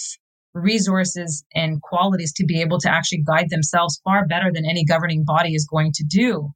resources 0.54 1.44
and 1.54 1.80
qualities 1.82 2.32
to 2.34 2.44
be 2.44 2.60
able 2.60 2.78
to 2.80 2.90
actually 2.90 3.22
guide 3.22 3.50
themselves 3.50 4.00
far 4.04 4.26
better 4.26 4.50
than 4.52 4.64
any 4.64 4.84
governing 4.84 5.24
body 5.24 5.54
is 5.54 5.66
going 5.70 5.92
to 5.94 6.04
do. 6.04 6.50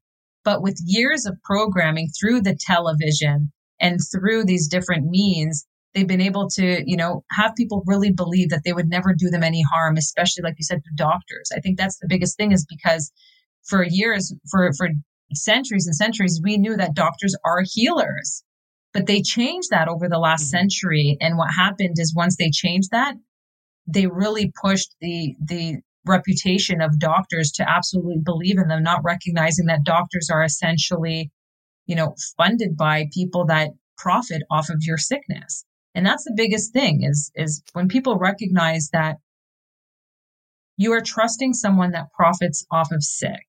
But 0.45 0.63
with 0.63 0.81
years 0.85 1.27
of 1.27 1.41
programming 1.43 2.09
through 2.09 2.43
the 2.43 2.57
television 2.59 3.53
and 3.81 3.99
through 4.13 4.45
these 4.45 4.69
different 4.69 5.07
means, 5.07 5.65
they've 5.95 6.09
been 6.09 6.21
able 6.21 6.49
to, 6.51 6.83
you 6.85 6.97
know, 6.97 7.25
have 7.31 7.55
people 7.57 7.85
really 7.87 8.13
believe 8.13 8.51
that 8.51 8.63
they 8.65 8.73
would 8.73 8.89
never 8.89 9.15
do 9.17 9.31
them 9.31 9.45
any 9.45 9.63
harm, 9.63 9.97
especially 9.97 10.43
like 10.43 10.55
you 10.59 10.65
said, 10.65 10.83
to 10.83 10.91
doctors. 10.97 11.51
I 11.55 11.61
think 11.61 11.79
that's 11.79 11.99
the 11.99 12.09
biggest 12.09 12.37
thing 12.37 12.53
is 12.53 12.67
because 12.69 13.13
for 13.65 13.85
years, 13.85 14.35
for, 14.51 14.71
for 14.77 14.89
centuries 15.35 15.87
and 15.87 15.97
centuries, 15.97 16.41
we 16.43 16.59
knew 16.59 16.77
that 16.77 16.95
doctors 16.95 17.35
are 17.45 17.63
healers. 17.65 18.43
But 18.93 19.07
they 19.07 19.23
changed 19.23 19.71
that 19.71 19.89
over 19.89 20.09
the 20.09 20.19
last 20.19 20.45
mm-hmm. 20.45 20.59
century. 20.59 21.17
And 21.21 21.37
what 21.37 21.51
happened 21.57 21.97
is 21.99 22.15
once 22.15 22.37
they 22.37 22.51
changed 22.51 22.91
that, 22.93 23.15
they 23.87 24.07
really 24.07 24.53
pushed 24.63 24.95
the, 25.01 25.35
the 25.45 25.79
reputation 26.07 26.81
of 26.81 26.99
doctors 26.99 27.51
to 27.53 27.69
absolutely 27.69 28.21
believe 28.23 28.59
in 28.59 28.69
them, 28.69 28.83
not 28.83 29.05
recognizing 29.05 29.67
that 29.67 29.85
doctors 29.85 30.31
are 30.31 30.45
essentially, 30.45 31.31
you 31.87 31.97
know, 31.97 32.15
funded 32.37 32.77
by 32.77 33.07
people 33.13 33.47
that 33.47 33.71
profit 33.99 34.43
off 34.51 34.69
of 34.71 34.83
your 34.83 34.99
sickness. 34.99 35.65
And 35.95 36.05
that's 36.05 36.25
the 36.25 36.35
biggest 36.37 36.73
thing 36.73 37.05
is, 37.05 37.31
is 37.35 37.63
when 37.73 37.89
people 37.89 38.19
recognize 38.19 38.91
that 38.93 39.17
you 40.77 40.93
are 40.93 41.01
trusting 41.01 41.53
someone 41.53 41.93
that 41.93 42.13
profits 42.15 42.67
off 42.71 42.91
of 42.93 43.03
sick. 43.03 43.47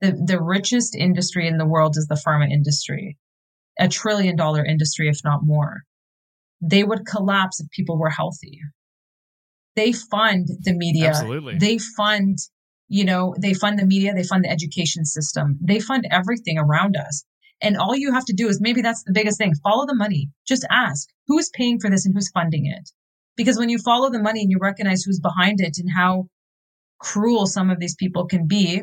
The, 0.00 0.12
the 0.12 0.42
richest 0.42 0.94
industry 0.94 1.48
in 1.48 1.58
the 1.58 1.66
world 1.66 1.96
is 1.96 2.06
the 2.06 2.20
pharma 2.26 2.50
industry, 2.50 3.16
a 3.78 3.88
trillion 3.88 4.36
dollar 4.36 4.64
industry, 4.64 5.08
if 5.08 5.20
not 5.24 5.40
more. 5.42 5.82
They 6.60 6.84
would 6.84 7.06
collapse 7.06 7.60
if 7.60 7.70
people 7.70 7.98
were 7.98 8.10
healthy. 8.10 8.60
They 9.76 9.92
fund 9.92 10.48
the 10.60 10.74
media. 10.74 11.08
Absolutely. 11.08 11.58
They 11.58 11.78
fund, 11.78 12.38
you 12.88 13.04
know, 13.04 13.34
they 13.40 13.54
fund 13.54 13.78
the 13.78 13.86
media. 13.86 14.14
They 14.14 14.22
fund 14.22 14.44
the 14.44 14.50
education 14.50 15.04
system. 15.04 15.58
They 15.60 15.80
fund 15.80 16.06
everything 16.10 16.58
around 16.58 16.96
us. 16.96 17.24
And 17.60 17.76
all 17.76 17.96
you 17.96 18.12
have 18.12 18.24
to 18.26 18.32
do 18.32 18.48
is 18.48 18.60
maybe 18.60 18.82
that's 18.82 19.02
the 19.04 19.12
biggest 19.12 19.38
thing. 19.38 19.54
Follow 19.62 19.86
the 19.86 19.94
money. 19.94 20.30
Just 20.46 20.66
ask 20.70 21.08
who 21.26 21.38
is 21.38 21.50
paying 21.54 21.78
for 21.80 21.90
this 21.90 22.04
and 22.04 22.14
who's 22.14 22.30
funding 22.30 22.66
it. 22.66 22.90
Because 23.36 23.58
when 23.58 23.68
you 23.68 23.78
follow 23.78 24.10
the 24.10 24.22
money 24.22 24.42
and 24.42 24.50
you 24.50 24.58
recognize 24.60 25.02
who's 25.02 25.18
behind 25.18 25.60
it 25.60 25.78
and 25.78 25.88
how 25.96 26.28
cruel 27.04 27.46
some 27.46 27.70
of 27.70 27.78
these 27.78 27.94
people 27.94 28.26
can 28.26 28.46
be, 28.46 28.82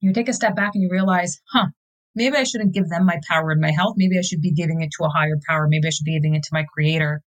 you 0.00 0.12
take 0.12 0.28
a 0.28 0.32
step 0.32 0.56
back 0.56 0.72
and 0.74 0.82
you 0.82 0.88
realize, 0.90 1.40
huh, 1.52 1.66
maybe 2.14 2.36
I 2.36 2.44
shouldn't 2.44 2.74
give 2.74 2.88
them 2.88 3.04
my 3.06 3.20
power 3.28 3.50
and 3.50 3.60
my 3.60 3.70
health. 3.70 3.94
Maybe 3.96 4.18
I 4.18 4.22
should 4.22 4.40
be 4.40 4.52
giving 4.52 4.80
it 4.80 4.90
to 4.96 5.04
a 5.04 5.10
higher 5.10 5.38
power. 5.48 5.66
Maybe 5.68 5.86
I 5.86 5.90
should 5.90 6.04
be 6.04 6.18
giving 6.18 6.34
it 6.34 6.42
to 6.44 6.50
my 6.52 6.64
creator. 6.72 7.22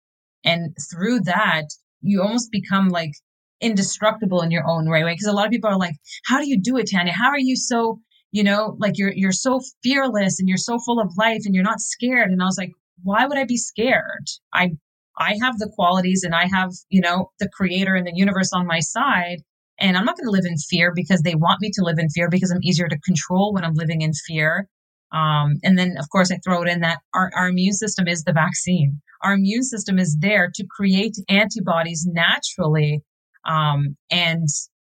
And 0.44 0.74
through 0.90 1.20
that, 1.20 1.64
you 2.00 2.22
almost 2.22 2.50
become 2.50 2.88
like 2.88 3.12
indestructible 3.60 4.42
in 4.42 4.50
your 4.50 4.66
own 4.68 4.88
right 4.88 5.04
way. 5.04 5.12
Because 5.12 5.26
a 5.26 5.32
lot 5.32 5.46
of 5.46 5.52
people 5.52 5.70
are 5.70 5.78
like, 5.78 5.94
how 6.26 6.40
do 6.40 6.48
you 6.48 6.60
do 6.60 6.76
it, 6.76 6.88
Tanya? 6.90 7.12
How 7.12 7.28
are 7.28 7.38
you 7.38 7.56
so, 7.56 8.00
you 8.30 8.42
know, 8.42 8.76
like 8.78 8.94
you're, 8.96 9.12
you're 9.14 9.32
so 9.32 9.60
fearless 9.82 10.38
and 10.40 10.48
you're 10.48 10.56
so 10.56 10.78
full 10.84 11.00
of 11.00 11.12
life 11.16 11.42
and 11.44 11.54
you're 11.54 11.64
not 11.64 11.80
scared. 11.80 12.30
And 12.30 12.42
I 12.42 12.46
was 12.46 12.58
like, 12.58 12.72
why 13.02 13.26
would 13.26 13.38
I 13.38 13.44
be 13.44 13.56
scared? 13.56 14.26
I, 14.52 14.72
I 15.18 15.36
have 15.42 15.58
the 15.58 15.70
qualities 15.74 16.22
and 16.24 16.34
I 16.34 16.46
have, 16.46 16.72
you 16.90 17.00
know, 17.00 17.30
the 17.40 17.48
creator 17.48 17.94
and 17.94 18.06
the 18.06 18.12
universe 18.14 18.52
on 18.52 18.66
my 18.66 18.80
side. 18.80 19.38
And 19.78 19.96
I'm 19.96 20.04
not 20.04 20.16
going 20.16 20.26
to 20.26 20.30
live 20.30 20.46
in 20.46 20.56
fear 20.56 20.92
because 20.94 21.22
they 21.22 21.34
want 21.34 21.60
me 21.60 21.70
to 21.74 21.84
live 21.84 21.98
in 21.98 22.08
fear 22.08 22.28
because 22.30 22.50
I'm 22.50 22.62
easier 22.62 22.88
to 22.88 22.98
control 23.00 23.52
when 23.52 23.64
I'm 23.64 23.74
living 23.74 24.00
in 24.02 24.12
fear. 24.26 24.68
Um, 25.12 25.56
and 25.62 25.78
then, 25.78 25.96
of 25.98 26.08
course, 26.10 26.32
I 26.32 26.38
throw 26.44 26.62
it 26.62 26.68
in 26.68 26.80
that 26.80 26.98
our, 27.14 27.30
our 27.36 27.48
immune 27.48 27.74
system 27.74 28.08
is 28.08 28.24
the 28.24 28.32
vaccine. 28.32 29.00
Our 29.22 29.34
immune 29.34 29.62
system 29.62 29.98
is 29.98 30.16
there 30.20 30.50
to 30.54 30.66
create 30.70 31.16
antibodies 31.28 32.06
naturally. 32.08 33.02
Um, 33.46 33.96
and 34.10 34.48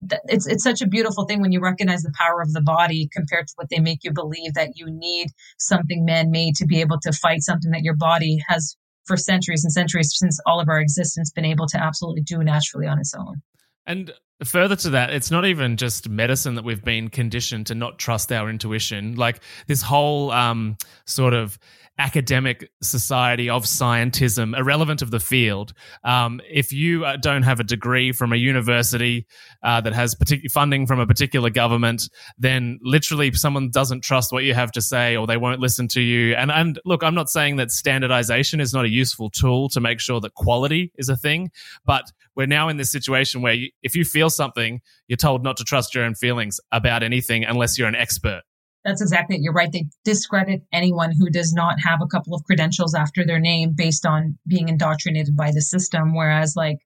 th- 0.08 0.22
it's, 0.26 0.48
it's 0.48 0.64
such 0.64 0.82
a 0.82 0.88
beautiful 0.88 1.26
thing 1.26 1.42
when 1.42 1.52
you 1.52 1.62
recognize 1.62 2.04
the 2.04 2.14
power 2.18 2.42
of 2.42 2.54
the 2.54 2.62
body 2.62 3.10
compared 3.12 3.48
to 3.48 3.54
what 3.56 3.70
they 3.70 3.80
make 3.80 4.00
you 4.04 4.12
believe 4.12 4.54
that 4.54 4.72
you 4.76 4.86
need 4.90 5.30
something 5.58 6.06
man 6.06 6.30
made 6.30 6.56
to 6.56 6.66
be 6.66 6.82
able 6.82 7.00
to 7.02 7.12
fight 7.12 7.42
something 7.42 7.72
that 7.72 7.84
your 7.84 7.96
body 7.96 8.40
has 8.48 8.76
for 9.06 9.18
centuries 9.18 9.64
and 9.64 9.74
centuries 9.74 10.14
since 10.14 10.40
all 10.46 10.60
of 10.60 10.70
our 10.70 10.80
existence 10.80 11.32
been 11.32 11.46
able 11.46 11.68
to 11.68 11.82
absolutely 11.82 12.22
do 12.22 12.44
naturally 12.44 12.88
on 12.88 13.00
its 13.00 13.14
own. 13.14 13.42
And 13.86 14.14
further 14.46 14.76
to 14.78 14.92
that, 14.92 15.12
it's 15.12 15.32
not 15.32 15.46
even 15.46 15.78
just 15.78 16.10
medicine 16.10 16.56
that 16.56 16.64
we've 16.64 16.84
been 16.84 17.10
conditioned 17.10 17.68
to 17.68 17.76
not 17.76 17.98
trust 18.00 18.32
our 18.32 18.50
intuition. 18.50 19.16
Like 19.16 19.40
this 19.68 19.82
whole 19.82 20.32
um, 20.32 20.78
sort 21.06 21.34
of 21.34 21.60
academic 21.98 22.70
society 22.82 23.50
of 23.50 23.66
scientism, 23.66 24.58
irrelevant 24.58 25.02
of 25.02 25.12
the 25.12 25.20
field. 25.20 25.74
Um, 26.04 26.42
if 26.50 26.72
you 26.72 27.06
uh, 27.06 27.18
don't 27.18 27.44
have 27.44 27.60
a 27.60 27.64
degree 27.64 28.12
from 28.12 28.34
a 28.34 28.36
university 28.36 29.28
uh, 29.62 29.82
that 29.82 29.94
has 29.94 30.16
particular 30.16 30.50
funding 30.50 30.88
from 30.88 31.00
a 31.00 31.06
particular 31.06 31.50
government, 31.50 32.10
then 32.38 32.80
literally 32.82 33.32
someone 33.34 33.70
doesn't 33.70 34.02
trust 34.02 34.32
what 34.32 34.44
you 34.44 34.54
have 34.54 34.72
to 34.72 34.82
say, 34.82 35.16
or 35.16 35.28
they 35.28 35.38
won't 35.38 35.60
listen 35.60 35.88
to 35.90 36.02
you. 36.02 36.36
And 36.36 36.52
and 36.52 36.80
look, 36.86 37.04
I'm 37.04 37.16
not 37.16 37.30
saying 37.30 37.58
that 37.58 37.72
standardization 37.72 38.60
is 38.60 38.74
not 38.74 38.86
a 38.86 38.90
useful 38.90 39.30
tool 39.30 39.70
to 39.70 39.80
make 39.80 40.00
sure 40.00 40.20
that 40.22 40.34
quality 40.34 40.92
is 40.98 41.10
a 41.10 41.16
thing, 41.16 41.52
but 41.86 42.12
we're 42.36 42.48
now 42.48 42.70
in 42.70 42.78
this 42.78 42.92
situation 42.92 43.42
where 43.42 43.54
you, 43.54 43.70
if 43.84 43.96
you 43.96 44.04
feel 44.04 44.30
something, 44.30 44.82
you're 45.08 45.18
told 45.18 45.44
not 45.44 45.58
to 45.58 45.64
trust 45.64 45.94
your 45.94 46.04
own 46.04 46.16
feelings 46.16 46.60
about 46.72 47.04
anything 47.04 47.44
unless 47.46 47.78
you're 47.78 47.88
an 47.88 47.96
expert. 47.96 48.42
That's 48.86 49.02
exactly 49.02 49.38
it. 49.38 49.42
You're 49.42 49.54
right. 49.54 49.72
They 49.72 49.88
discredit 50.04 50.64
anyone 50.74 51.14
who 51.18 51.30
does 51.30 51.54
not 51.54 51.78
have 51.86 52.02
a 52.02 52.08
couple 52.08 52.36
of 52.36 52.44
credentials 52.44 52.94
after 52.94 53.26
their 53.26 53.40
name 53.40 53.74
based 53.76 54.06
on 54.06 54.38
being 54.48 54.68
indoctrinated 54.68 55.36
by 55.38 55.52
the 55.52 55.62
system. 55.62 56.14
Whereas, 56.16 56.56
like, 56.56 56.80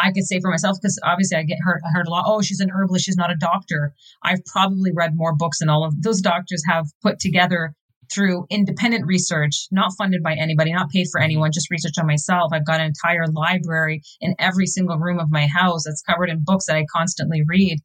I 0.00 0.12
could 0.12 0.24
say 0.24 0.40
for 0.40 0.50
myself, 0.50 0.78
because 0.80 0.98
obviously 1.04 1.36
I 1.36 1.42
get 1.42 1.58
heard, 1.62 1.80
I 1.86 1.90
heard 1.92 2.06
a 2.06 2.10
lot, 2.10 2.24
oh, 2.26 2.40
she's 2.40 2.60
an 2.60 2.70
herbalist, 2.70 3.04
she's 3.04 3.16
not 3.16 3.30
a 3.30 3.36
doctor. 3.36 3.92
I've 4.22 4.44
probably 4.46 4.90
read 4.94 5.14
more 5.14 5.36
books 5.36 5.58
than 5.58 5.68
all 5.68 5.84
of 5.84 6.00
those 6.02 6.22
doctors 6.22 6.62
have 6.66 6.86
put 7.02 7.18
together 7.18 7.74
through 8.12 8.46
independent 8.50 9.06
research, 9.06 9.68
not 9.70 9.92
funded 9.96 10.22
by 10.22 10.34
anybody, 10.34 10.72
not 10.72 10.90
paid 10.90 11.06
for 11.10 11.18
mm-hmm. 11.18 11.24
anyone, 11.24 11.52
just 11.52 11.70
research 11.70 11.94
on 11.98 12.06
myself. 12.06 12.50
I've 12.52 12.66
got 12.66 12.80
an 12.80 12.86
entire 12.86 13.26
library 13.26 14.02
in 14.20 14.34
every 14.38 14.66
single 14.66 14.98
room 14.98 15.18
of 15.18 15.30
my 15.30 15.46
house 15.46 15.84
that's 15.84 16.02
covered 16.02 16.30
in 16.30 16.44
books 16.44 16.66
that 16.66 16.76
I 16.76 16.84
constantly 16.94 17.42
read 17.46 17.78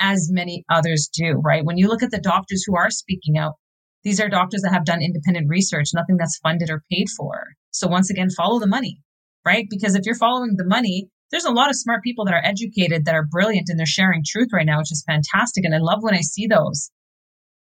as 0.00 0.28
many 0.32 0.64
others 0.70 1.08
do, 1.12 1.40
right? 1.44 1.64
When 1.64 1.76
you 1.76 1.88
look 1.88 2.02
at 2.02 2.10
the 2.10 2.18
doctors 2.18 2.64
who 2.66 2.76
are 2.76 2.90
speaking 2.90 3.38
out, 3.38 3.54
these 4.02 4.20
are 4.20 4.28
doctors 4.28 4.62
that 4.62 4.72
have 4.72 4.86
done 4.86 5.02
independent 5.02 5.48
research, 5.48 5.90
nothing 5.94 6.16
that's 6.16 6.40
funded 6.42 6.70
or 6.70 6.82
paid 6.90 7.08
for. 7.16 7.44
So 7.70 7.86
once 7.86 8.10
again, 8.10 8.30
follow 8.30 8.58
the 8.58 8.66
money, 8.66 9.00
right? 9.44 9.66
Because 9.68 9.94
if 9.94 10.06
you're 10.06 10.14
following 10.14 10.54
the 10.56 10.66
money, 10.66 11.08
there's 11.30 11.44
a 11.44 11.52
lot 11.52 11.68
of 11.68 11.76
smart 11.76 12.02
people 12.02 12.24
that 12.24 12.34
are 12.34 12.44
educated, 12.44 13.04
that 13.04 13.14
are 13.14 13.26
brilliant, 13.26 13.68
and 13.68 13.78
they're 13.78 13.86
sharing 13.86 14.22
truth 14.26 14.48
right 14.52 14.66
now, 14.66 14.78
which 14.78 14.90
is 14.90 15.04
fantastic. 15.06 15.64
And 15.64 15.74
I 15.74 15.78
love 15.78 16.02
when 16.02 16.14
I 16.14 16.22
see 16.22 16.46
those. 16.46 16.90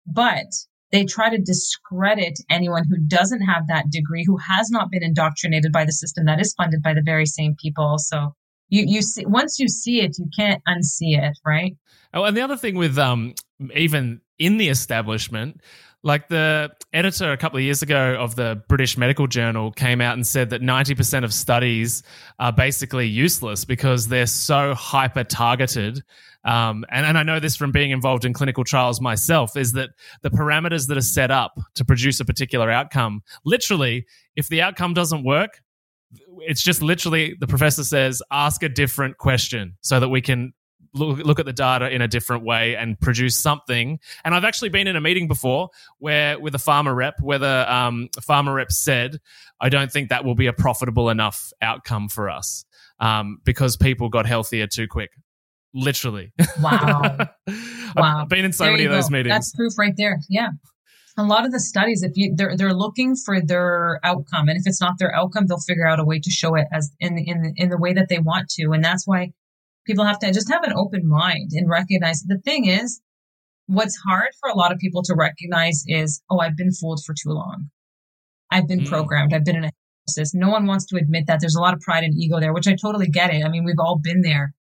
But 0.06 0.46
they 0.92 1.04
try 1.04 1.30
to 1.30 1.38
discredit 1.38 2.38
anyone 2.50 2.84
who 2.88 2.96
doesn't 3.06 3.42
have 3.42 3.66
that 3.68 3.90
degree, 3.90 4.24
who 4.26 4.38
has 4.38 4.70
not 4.70 4.90
been 4.90 5.02
indoctrinated 5.02 5.72
by 5.72 5.84
the 5.84 5.92
system 5.92 6.24
that 6.26 6.40
is 6.40 6.54
funded 6.56 6.82
by 6.82 6.94
the 6.94 7.02
very 7.04 7.26
same 7.26 7.54
people. 7.60 7.96
So 7.98 8.34
you 8.68 8.84
you 8.86 9.02
see 9.02 9.24
once 9.26 9.58
you 9.58 9.68
see 9.68 10.00
it, 10.00 10.16
you 10.18 10.28
can't 10.36 10.62
unsee 10.68 11.18
it, 11.18 11.38
right? 11.44 11.76
Oh, 12.12 12.24
and 12.24 12.36
the 12.36 12.42
other 12.42 12.56
thing 12.56 12.76
with 12.76 12.98
um 12.98 13.34
even 13.74 14.20
in 14.38 14.56
the 14.56 14.68
establishment, 14.68 15.60
like 16.04 16.28
the 16.28 16.70
editor 16.92 17.32
a 17.32 17.36
couple 17.36 17.56
of 17.56 17.64
years 17.64 17.82
ago 17.82 18.16
of 18.20 18.36
the 18.36 18.62
British 18.68 18.98
Medical 18.98 19.26
Journal 19.26 19.72
came 19.72 20.00
out 20.00 20.14
and 20.14 20.26
said 20.26 20.50
that 20.50 20.60
90% 20.60 21.24
of 21.24 21.32
studies 21.32 22.02
are 22.38 22.52
basically 22.52 23.06
useless 23.06 23.64
because 23.64 24.08
they're 24.08 24.26
so 24.26 24.74
hyper 24.74 25.24
targeted. 25.24 26.02
Um, 26.44 26.84
and, 26.90 27.06
and 27.06 27.16
I 27.16 27.22
know 27.22 27.40
this 27.40 27.56
from 27.56 27.72
being 27.72 27.90
involved 27.90 28.26
in 28.26 28.34
clinical 28.34 28.64
trials 28.64 29.00
myself 29.00 29.56
is 29.56 29.72
that 29.72 29.90
the 30.20 30.30
parameters 30.30 30.88
that 30.88 30.98
are 30.98 31.02
set 31.02 31.30
up 31.30 31.58
to 31.74 31.86
produce 31.86 32.20
a 32.20 32.24
particular 32.26 32.70
outcome, 32.70 33.22
literally, 33.46 34.04
if 34.36 34.48
the 34.48 34.60
outcome 34.60 34.92
doesn't 34.92 35.24
work, 35.24 35.62
it's 36.38 36.62
just 36.62 36.82
literally 36.82 37.36
the 37.38 37.46
professor 37.46 37.84
says, 37.84 38.22
ask 38.30 38.62
a 38.62 38.68
different 38.68 39.18
question 39.18 39.76
so 39.80 40.00
that 40.00 40.08
we 40.08 40.20
can 40.20 40.52
look, 40.94 41.18
look 41.18 41.38
at 41.38 41.46
the 41.46 41.52
data 41.52 41.90
in 41.90 42.00
a 42.02 42.08
different 42.08 42.44
way 42.44 42.76
and 42.76 42.98
produce 42.98 43.36
something. 43.36 43.98
And 44.24 44.34
I've 44.34 44.44
actually 44.44 44.70
been 44.70 44.86
in 44.86 44.96
a 44.96 45.00
meeting 45.00 45.28
before 45.28 45.70
where 45.98 46.38
with 46.38 46.54
a 46.54 46.58
pharma 46.58 46.94
rep, 46.94 47.20
where 47.20 47.38
the 47.38 47.74
um, 47.74 48.08
pharma 48.20 48.54
rep 48.54 48.72
said, 48.72 49.20
I 49.60 49.68
don't 49.68 49.90
think 49.90 50.08
that 50.08 50.24
will 50.24 50.34
be 50.34 50.46
a 50.46 50.52
profitable 50.52 51.10
enough 51.10 51.52
outcome 51.60 52.08
for 52.08 52.30
us 52.30 52.64
um, 53.00 53.38
because 53.44 53.76
people 53.76 54.08
got 54.08 54.26
healthier 54.26 54.66
too 54.66 54.86
quick. 54.88 55.10
Literally. 55.76 56.32
Wow. 56.60 57.18
wow. 57.96 58.22
I've 58.22 58.28
been 58.28 58.44
in 58.44 58.52
so 58.52 58.64
there 58.64 58.72
many 58.72 58.84
of 58.84 58.92
those 58.92 59.10
meetings. 59.10 59.34
That's 59.34 59.52
proof 59.52 59.76
right 59.76 59.94
there. 59.96 60.20
Yeah. 60.28 60.50
A 61.16 61.22
lot 61.22 61.46
of 61.46 61.52
the 61.52 61.60
studies, 61.60 62.02
if 62.02 62.12
you 62.16 62.34
they're 62.36 62.56
they're 62.56 62.74
looking 62.74 63.14
for 63.14 63.40
their 63.40 64.00
outcome, 64.02 64.48
and 64.48 64.58
if 64.58 64.66
it's 64.66 64.80
not 64.80 64.98
their 64.98 65.14
outcome, 65.14 65.46
they'll 65.46 65.58
figure 65.58 65.86
out 65.86 66.00
a 66.00 66.04
way 66.04 66.18
to 66.18 66.30
show 66.30 66.54
it 66.56 66.66
as 66.72 66.90
in 66.98 67.18
in 67.18 67.42
the, 67.42 67.52
in 67.56 67.68
the 67.68 67.78
way 67.78 67.92
that 67.92 68.08
they 68.08 68.18
want 68.18 68.48
to, 68.50 68.72
and 68.72 68.84
that's 68.84 69.06
why 69.06 69.32
people 69.86 70.04
have 70.04 70.18
to 70.18 70.32
just 70.32 70.50
have 70.50 70.64
an 70.64 70.72
open 70.74 71.06
mind 71.06 71.50
and 71.52 71.68
recognize 71.68 72.22
the 72.22 72.38
thing 72.38 72.66
is 72.66 73.00
what's 73.66 73.96
hard 74.06 74.28
for 74.40 74.48
a 74.48 74.56
lot 74.56 74.72
of 74.72 74.78
people 74.78 75.02
to 75.02 75.14
recognize 75.14 75.84
is 75.86 76.22
oh 76.30 76.38
i've 76.38 76.56
been 76.56 76.72
fooled 76.72 77.02
for 77.04 77.14
too 77.14 77.30
long. 77.30 77.70
I've 78.50 78.68
been 78.68 78.80
mm. 78.80 78.88
programmed. 78.88 79.34
I've 79.34 79.44
been 79.44 79.56
in 79.56 79.64
a 79.64 79.70
hypnosis 80.06 80.34
no 80.34 80.50
one 80.50 80.66
wants 80.66 80.86
to 80.86 80.96
admit 80.96 81.26
that. 81.26 81.40
There's 81.40 81.54
a 81.54 81.60
lot 81.60 81.74
of 81.74 81.80
pride 81.80 82.04
and 82.04 82.14
ego 82.14 82.40
there 82.40 82.52
which 82.52 82.68
i 82.68 82.74
totally 82.74 83.08
get 83.08 83.32
it. 83.32 83.44
I 83.44 83.48
mean 83.48 83.64
we've 83.64 83.78
all 83.78 83.98
been 84.02 84.22
there. 84.22 84.54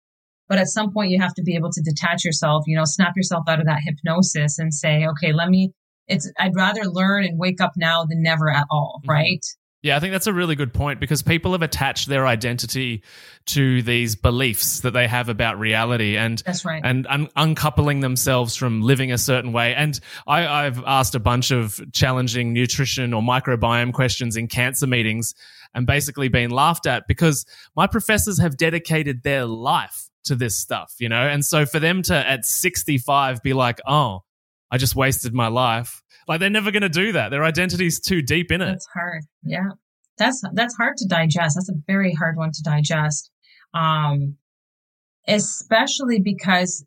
But 0.47 0.59
at 0.59 0.67
some 0.67 0.91
point 0.91 1.11
you 1.11 1.21
have 1.21 1.33
to 1.35 1.43
be 1.43 1.55
able 1.55 1.71
to 1.71 1.81
detach 1.81 2.25
yourself 2.25 2.63
you 2.67 2.75
know 2.75 2.83
snap 2.85 3.13
yourself 3.15 3.45
out 3.47 3.59
of 3.59 3.65
that 3.65 3.81
hypnosis 3.85 4.59
and 4.59 4.73
say 4.73 5.05
okay 5.07 5.31
let 5.33 5.49
me 5.49 5.71
it's 6.11 6.31
i'd 6.39 6.55
rather 6.55 6.83
learn 6.83 7.23
and 7.23 7.39
wake 7.39 7.61
up 7.61 7.73
now 7.75 8.05
than 8.05 8.21
never 8.21 8.49
at 8.49 8.65
all 8.69 8.99
mm-hmm. 9.03 9.11
right 9.11 9.45
Yeah, 9.83 9.97
I 9.97 9.99
think 9.99 10.11
that's 10.11 10.27
a 10.27 10.33
really 10.33 10.53
good 10.53 10.75
point 10.75 10.99
because 10.99 11.23
people 11.23 11.53
have 11.53 11.63
attached 11.63 12.07
their 12.07 12.27
identity 12.27 13.03
to 13.47 13.81
these 13.81 14.15
beliefs 14.15 14.81
that 14.81 14.91
they 14.91 15.07
have 15.07 15.27
about 15.27 15.57
reality 15.57 16.17
and 16.17 16.37
that's 16.45 16.63
right. 16.63 16.81
and 16.85 17.07
un- 17.07 17.29
uncoupling 17.35 18.01
themselves 18.01 18.55
from 18.55 18.81
living 18.81 19.11
a 19.11 19.17
certain 19.17 19.53
way. 19.53 19.73
And 19.73 19.99
I, 20.27 20.45
I've 20.45 20.83
asked 20.85 21.15
a 21.15 21.19
bunch 21.19 21.49
of 21.49 21.81
challenging 21.93 22.53
nutrition 22.53 23.11
or 23.11 23.23
microbiome 23.23 23.91
questions 23.91 24.37
in 24.37 24.47
cancer 24.47 24.85
meetings 24.85 25.33
and 25.73 25.87
basically 25.87 26.27
been 26.27 26.51
laughed 26.51 26.85
at 26.85 27.07
because 27.07 27.47
my 27.75 27.87
professors 27.87 28.39
have 28.39 28.57
dedicated 28.57 29.23
their 29.23 29.45
life 29.45 30.09
to 30.25 30.35
this 30.35 30.55
stuff, 30.55 30.93
you 30.99 31.09
know? 31.09 31.27
And 31.27 31.43
so 31.43 31.65
for 31.65 31.79
them 31.79 32.03
to 32.03 32.13
at 32.13 32.45
65 32.45 33.41
be 33.41 33.53
like, 33.53 33.79
oh, 33.87 34.19
I 34.69 34.77
just 34.77 34.95
wasted 34.95 35.33
my 35.33 35.47
life 35.47 36.00
like 36.27 36.39
they're 36.39 36.49
never 36.49 36.71
going 36.71 36.81
to 36.81 36.89
do 36.89 37.11
that. 37.13 37.29
Their 37.29 37.43
identity's 37.43 37.99
too 37.99 38.21
deep 38.21 38.51
in 38.51 38.61
it. 38.61 38.65
That's 38.65 38.87
hard. 38.93 39.23
Yeah. 39.43 39.69
That's 40.17 40.41
that's 40.53 40.75
hard 40.75 40.97
to 40.97 41.07
digest. 41.07 41.55
That's 41.55 41.69
a 41.69 41.81
very 41.87 42.13
hard 42.13 42.37
one 42.37 42.51
to 42.51 42.63
digest. 42.63 43.31
Um 43.73 44.37
especially 45.27 46.19
because 46.19 46.85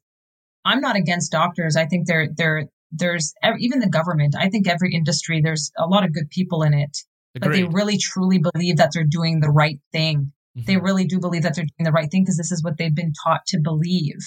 I'm 0.65 0.81
not 0.81 0.97
against 0.97 1.33
doctors. 1.33 1.77
I 1.77 1.87
think 1.87 2.07
there 2.07 2.29
there 2.37 2.65
there's 2.93 3.35
even 3.59 3.81
the 3.81 3.89
government. 3.89 4.35
I 4.39 4.49
think 4.49 4.69
every 4.69 4.95
industry 4.95 5.41
there's 5.43 5.73
a 5.79 5.87
lot 5.87 6.05
of 6.05 6.13
good 6.13 6.31
people 6.31 6.63
in 6.63 6.75
it. 6.75 6.97
Agreed. 7.35 7.49
But 7.49 7.53
they 7.53 7.65
really 7.65 7.99
truly 7.99 8.39
believe 8.39 8.77
that 8.77 8.91
they're 8.95 9.05
doing 9.05 9.41
the 9.41 9.51
right 9.51 9.81
thing. 9.91 10.33
Mm-hmm. 10.57 10.67
They 10.67 10.77
really 10.77 11.05
do 11.05 11.19
believe 11.19 11.43
that 11.43 11.57
they're 11.57 11.65
doing 11.65 11.85
the 11.85 11.93
right 11.93 12.09
thing 12.11 12.23
because 12.23 12.37
this 12.37 12.53
is 12.53 12.63
what 12.63 12.79
they've 12.79 12.95
been 12.95 13.13
taught 13.25 13.41
to 13.49 13.59
believe. 13.61 14.21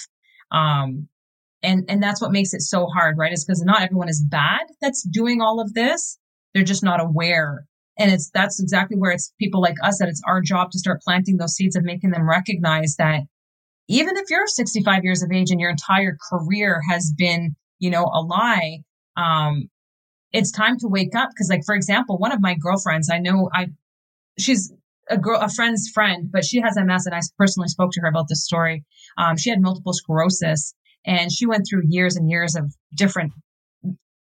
Um, 0.50 1.08
and 1.62 1.84
and 1.88 2.02
that's 2.02 2.20
what 2.20 2.32
makes 2.32 2.54
it 2.54 2.62
so 2.62 2.86
hard 2.86 3.16
right? 3.18 3.32
Is 3.32 3.44
because 3.44 3.62
not 3.62 3.82
everyone 3.82 4.08
is 4.08 4.22
bad 4.22 4.66
that's 4.80 5.02
doing 5.02 5.40
all 5.40 5.60
of 5.60 5.74
this. 5.74 6.18
They're 6.54 6.64
just 6.64 6.84
not 6.84 7.00
aware. 7.00 7.66
And 7.98 8.12
it's 8.12 8.30
that's 8.32 8.60
exactly 8.60 8.96
where 8.96 9.10
it's 9.10 9.32
people 9.40 9.60
like 9.60 9.74
us 9.82 9.98
that 9.98 10.08
it's 10.08 10.22
our 10.26 10.40
job 10.40 10.70
to 10.70 10.78
start 10.78 11.02
planting 11.02 11.36
those 11.36 11.54
seeds 11.54 11.74
and 11.76 11.84
making 11.84 12.10
them 12.10 12.28
recognize 12.28 12.94
that 12.98 13.22
even 13.88 14.16
if 14.16 14.24
you're 14.28 14.46
65 14.46 15.02
years 15.02 15.22
of 15.22 15.32
age 15.32 15.50
and 15.50 15.60
your 15.60 15.70
entire 15.70 16.16
career 16.30 16.80
has 16.88 17.12
been 17.16 17.56
you 17.78 17.90
know 17.90 18.04
a 18.04 18.20
lie 18.20 18.78
um 19.16 19.68
it's 20.30 20.52
time 20.52 20.78
to 20.78 20.88
wake 20.88 21.16
up. 21.16 21.30
Because 21.30 21.48
like 21.50 21.64
for 21.66 21.74
example 21.74 22.18
one 22.18 22.32
of 22.32 22.40
my 22.40 22.54
girlfriends 22.54 23.10
i 23.10 23.18
know 23.18 23.50
i 23.52 23.66
she's 24.38 24.72
a 25.10 25.18
girl 25.18 25.40
a 25.40 25.48
friend's 25.48 25.90
friend 25.92 26.30
but 26.30 26.44
she 26.44 26.60
has 26.60 26.76
ms 26.76 27.06
and 27.06 27.14
i 27.14 27.20
personally 27.36 27.68
spoke 27.68 27.90
to 27.92 28.00
her 28.00 28.08
about 28.08 28.28
this 28.28 28.44
story. 28.44 28.84
Um, 29.16 29.36
she 29.36 29.50
had 29.50 29.60
multiple 29.60 29.92
sclerosis 29.92 30.74
and 31.06 31.32
she 31.32 31.46
went 31.46 31.66
through 31.68 31.82
years 31.88 32.16
and 32.16 32.30
years 32.30 32.54
of 32.54 32.74
different, 32.94 33.32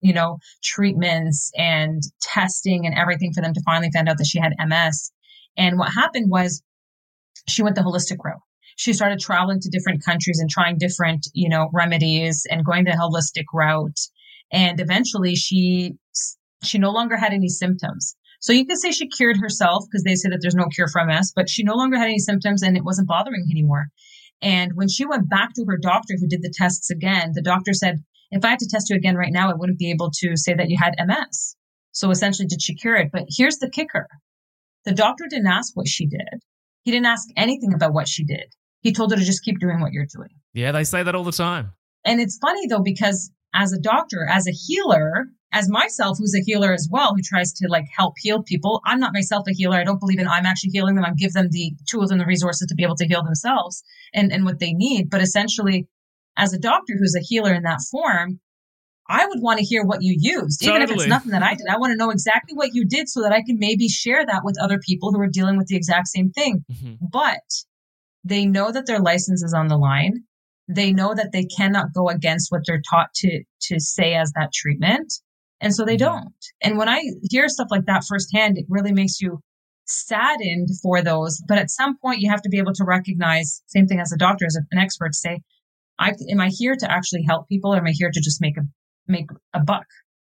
you 0.01 0.13
know, 0.13 0.38
treatments 0.63 1.51
and 1.57 2.01
testing 2.21 2.86
and 2.86 2.95
everything 2.95 3.34
for 3.34 3.41
them 3.41 3.53
to 3.53 3.61
finally 3.65 3.89
find 3.91 4.09
out 4.09 4.17
that 4.17 4.28
she 4.28 4.39
had 4.39 4.53
MS. 4.65 5.11
And 5.57 5.80
what 5.80 5.93
happened 5.93 6.30
was 6.30 6.61
she 7.47 7.63
went 7.63 7.76
the 7.76 7.82
holistic 7.82 8.17
route. 8.23 8.41
She 8.78 8.93
started 8.93 9.19
traveling 9.19 9.61
to 9.61 9.69
different 9.69 10.03
countries 10.03 10.39
and 10.39 10.49
trying 10.49 10.78
different, 10.78 11.28
you 11.34 11.47
know, 11.47 11.69
remedies 11.73 12.45
and 12.49 12.65
going 12.65 12.84
the 12.84 12.91
holistic 12.91 13.45
route. 13.53 13.99
And 14.51 14.80
eventually 14.80 15.36
she, 15.36 15.95
she 16.63 16.78
no 16.78 16.91
longer 16.91 17.15
had 17.15 17.34
any 17.34 17.47
symptoms. 17.47 18.15
So 18.41 18.53
you 18.53 18.65
could 18.65 18.78
say 18.78 18.91
she 18.91 19.07
cured 19.07 19.38
herself 19.38 19.86
because 19.89 20.03
they 20.03 20.15
say 20.15 20.30
that 20.30 20.39
there's 20.41 20.55
no 20.55 20.67
cure 20.67 20.88
for 20.88 21.03
MS, 21.05 21.32
but 21.36 21.49
she 21.49 21.63
no 21.63 21.76
longer 21.76 21.97
had 21.97 22.07
any 22.07 22.19
symptoms 22.19 22.61
and 22.61 22.76
it 22.76 22.84
wasn't 22.84 23.07
bothering 23.07 23.47
anymore. 23.49 23.88
And 24.45 24.73
when 24.75 24.87
she 24.87 25.05
went 25.05 25.27
back 25.27 25.53
to 25.55 25.65
her 25.67 25.77
doctor 25.77 26.13
who 26.19 26.27
did 26.27 26.43
the 26.43 26.53
tests 26.55 26.91
again, 26.91 27.31
the 27.33 27.41
doctor 27.41 27.73
said, 27.73 28.03
if 28.29 28.45
I 28.45 28.49
had 28.49 28.59
to 28.59 28.69
test 28.69 28.91
you 28.91 28.95
again 28.95 29.15
right 29.15 29.33
now, 29.33 29.49
I 29.49 29.55
wouldn't 29.55 29.79
be 29.79 29.89
able 29.89 30.11
to 30.19 30.37
say 30.37 30.53
that 30.53 30.69
you 30.69 30.77
had 30.79 30.93
MS. 31.03 31.55
So 31.91 32.11
essentially, 32.11 32.47
did 32.47 32.61
she 32.61 32.75
cure 32.75 32.95
it? 32.95 33.09
But 33.11 33.23
here's 33.27 33.57
the 33.57 33.69
kicker. 33.69 34.07
The 34.83 34.93
doctor 34.93 35.25
didn't 35.27 35.47
ask 35.47 35.75
what 35.75 35.87
she 35.87 36.05
did. 36.05 36.43
He 36.83 36.91
didn't 36.91 37.07
ask 37.07 37.27
anything 37.35 37.73
about 37.73 37.93
what 37.93 38.07
she 38.07 38.23
did. 38.23 38.45
He 38.81 38.93
told 38.93 39.11
her 39.11 39.17
to 39.17 39.23
just 39.23 39.43
keep 39.43 39.59
doing 39.59 39.79
what 39.79 39.93
you're 39.93 40.05
doing. 40.05 40.29
Yeah, 40.53 40.71
they 40.71 40.83
say 40.83 41.01
that 41.01 41.15
all 41.15 41.23
the 41.23 41.31
time. 41.31 41.73
And 42.05 42.21
it's 42.21 42.37
funny 42.37 42.67
though, 42.67 42.83
because 42.83 43.31
as 43.56 43.72
a 43.72 43.80
doctor, 43.80 44.28
as 44.30 44.47
a 44.47 44.51
healer, 44.51 45.28
as 45.51 45.70
myself, 45.70 46.18
who's 46.20 46.36
a 46.36 46.43
healer 46.43 46.74
as 46.74 46.89
well, 46.91 47.16
who 47.16 47.22
tries 47.24 47.53
to 47.53 47.68
like 47.70 47.86
help 47.97 48.16
heal 48.18 48.43
people. 48.43 48.82
I'm 48.86 48.99
not 48.99 49.14
myself 49.14 49.47
a 49.47 49.53
healer. 49.53 49.78
I 49.78 49.86
don't 49.86 49.99
believe 49.99 50.20
in 50.20 50.28
I'm 50.28 50.45
actually 50.45 50.72
healing 50.72 50.95
them. 50.95 51.06
I 51.06 51.12
give 51.18 51.32
them 51.32 51.47
the 51.49 51.74
tools 51.88 52.12
and 52.12 52.20
the 52.20 52.26
resources 52.26 52.68
to 52.68 52.76
be 52.76 52.84
able 52.84 52.97
to 52.97 53.08
heal 53.08 53.24
themselves 53.24 53.82
and, 54.14 54.32
and 54.32 54.43
what 54.43 54.60
they 54.60 54.74
need. 54.74 55.10
But 55.10 55.22
essentially, 55.22 55.88
as 56.38 56.53
a 56.53 56.60
doctor 56.60 56.95
who's 56.99 57.16
a 57.16 57.24
healer 57.24 57.53
in 57.53 57.64
that 57.64 57.80
form, 57.89 58.41
I 59.08 59.26
would 59.26 59.41
want 59.41 59.60
to 59.60 59.66
hear 59.66 59.84
what 59.84 60.01
you 60.01 60.16
used, 60.20 60.64
even 60.64 60.82
totally. 60.82 60.95
if 60.95 61.01
it's 61.01 61.10
nothing 61.10 61.32
that 61.32 61.43
I 61.43 61.53
did. 61.53 61.68
I 61.70 61.78
want 61.78 61.91
to 61.91 61.97
know 61.97 62.10
exactly 62.10 62.56
what 62.56 62.74
you 62.74 62.86
did 62.86 63.08
so 63.08 63.22
that 63.22 63.32
I 63.32 63.43
can 63.43 63.58
maybe 63.60 63.88
share 63.88 64.26
that 64.26 64.43
with 64.43 64.60
other 64.60 64.80
people 64.80 65.12
who 65.12 65.22
are 65.22 65.28
dealing 65.28 65.58
with 65.58 65.68
the 65.68 65.76
exact 65.76 66.08
same 66.08 66.32
thing. 66.32 66.66
Mm-hmm. 66.72 67.06
But 67.12 67.43
they 68.24 68.45
know 68.45 68.72
that 68.72 68.88
their 68.88 68.99
license 68.99 69.43
is 69.43 69.53
on 69.53 69.68
the 69.68 69.78
line. 69.78 70.24
They 70.68 70.91
know 70.91 71.13
that 71.13 71.32
they 71.32 71.45
cannot 71.45 71.93
go 71.93 72.09
against 72.09 72.51
what 72.51 72.61
they're 72.66 72.82
taught 72.89 73.13
to 73.16 73.43
to 73.63 73.80
say 73.80 74.13
as 74.16 74.32
that 74.36 74.51
treatment. 74.53 75.13
And 75.61 75.74
so 75.74 75.86
they 75.86 75.95
mm-hmm. 75.95 76.05
don't. 76.05 76.36
And 76.61 76.78
when 76.78 76.89
I 76.89 77.01
hear 77.30 77.47
stuff 77.47 77.68
like 77.72 77.86
that 77.86 78.03
firsthand, 78.07 78.57
it 78.57 78.66
really 78.68 78.91
makes 78.91 79.22
you 79.22 79.39
saddened 79.86 80.70
for 80.82 81.01
those. 81.01 81.41
But 81.47 81.57
at 81.57 81.70
some 81.70 81.97
point, 81.97 82.22
you 82.22 82.30
have 82.30 82.41
to 82.41 82.49
be 82.49 82.57
able 82.57 82.74
to 82.74 82.84
recognize, 82.84 83.61
same 83.68 83.88
thing 83.88 83.99
as 83.99 84.11
a 84.11 84.18
doctor, 84.18 84.45
as 84.45 84.55
an 84.55 84.78
expert, 84.78 85.16
say, 85.16 85.41
I, 85.97 86.13
am 86.30 86.41
I 86.41 86.49
here 86.49 86.76
to 86.78 86.91
actually 86.91 87.24
help 87.28 87.47
people 87.47 87.74
or 87.74 87.78
am 87.78 87.88
I 87.88 87.91
here 87.91 88.11
to 88.11 88.22
just 88.22 88.41
make 88.41 88.57
a, 88.57 88.63
make 89.07 89.28
a 89.53 89.59
buck? 89.59 89.86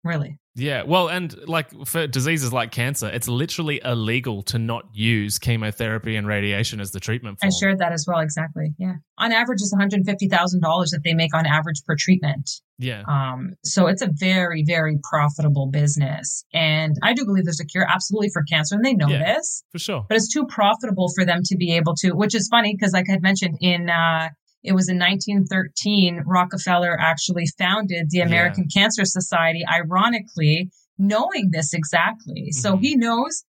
Really? 0.04 0.38
Yeah, 0.54 0.82
well, 0.82 1.08
and 1.08 1.36
like 1.46 1.70
for 1.86 2.08
diseases 2.08 2.52
like 2.52 2.72
cancer, 2.72 3.08
it's 3.08 3.28
literally 3.28 3.80
illegal 3.84 4.42
to 4.44 4.58
not 4.58 4.86
use 4.92 5.38
chemotherapy 5.38 6.16
and 6.16 6.26
radiation 6.26 6.80
as 6.80 6.90
the 6.90 6.98
treatment. 6.98 7.38
Form. 7.40 7.48
I 7.48 7.56
shared 7.56 7.78
that 7.78 7.92
as 7.92 8.06
well. 8.08 8.18
Exactly. 8.18 8.74
Yeah. 8.76 8.94
On 9.18 9.30
average, 9.30 9.60
it's 9.60 9.72
one 9.72 9.80
hundred 9.80 10.04
fifty 10.04 10.28
thousand 10.28 10.60
dollars 10.60 10.90
that 10.90 11.02
they 11.04 11.14
make 11.14 11.32
on 11.32 11.46
average 11.46 11.82
per 11.86 11.94
treatment. 11.96 12.50
Yeah. 12.78 13.02
Um. 13.06 13.54
So 13.64 13.86
it's 13.86 14.02
a 14.02 14.08
very, 14.12 14.64
very 14.66 14.98
profitable 15.08 15.68
business, 15.68 16.44
and 16.52 16.96
I 17.04 17.12
do 17.12 17.24
believe 17.24 17.44
there's 17.44 17.60
a 17.60 17.66
cure 17.66 17.86
absolutely 17.88 18.30
for 18.32 18.42
cancer, 18.42 18.74
and 18.74 18.84
they 18.84 18.94
know 18.94 19.08
yeah, 19.08 19.34
this 19.34 19.62
for 19.70 19.78
sure. 19.78 20.06
But 20.08 20.16
it's 20.16 20.32
too 20.32 20.44
profitable 20.46 21.12
for 21.14 21.24
them 21.24 21.42
to 21.44 21.56
be 21.56 21.76
able 21.76 21.94
to. 21.98 22.12
Which 22.12 22.34
is 22.34 22.48
funny 22.48 22.74
because, 22.76 22.92
like 22.92 23.06
I 23.08 23.12
had 23.12 23.22
mentioned 23.22 23.58
in 23.60 23.90
uh, 23.90 24.30
it 24.62 24.72
was 24.72 24.88
in 24.88 24.98
1913, 24.98 26.24
Rockefeller 26.26 26.98
actually 26.98 27.46
founded 27.58 28.10
the 28.10 28.20
American 28.20 28.66
yeah. 28.68 28.82
Cancer 28.82 29.04
Society, 29.04 29.62
ironically, 29.72 30.70
knowing 30.98 31.50
this 31.52 31.72
exactly. 31.72 32.50
Mm-hmm. 32.50 32.60
So 32.60 32.76
he 32.76 32.96
knows, 32.96 33.44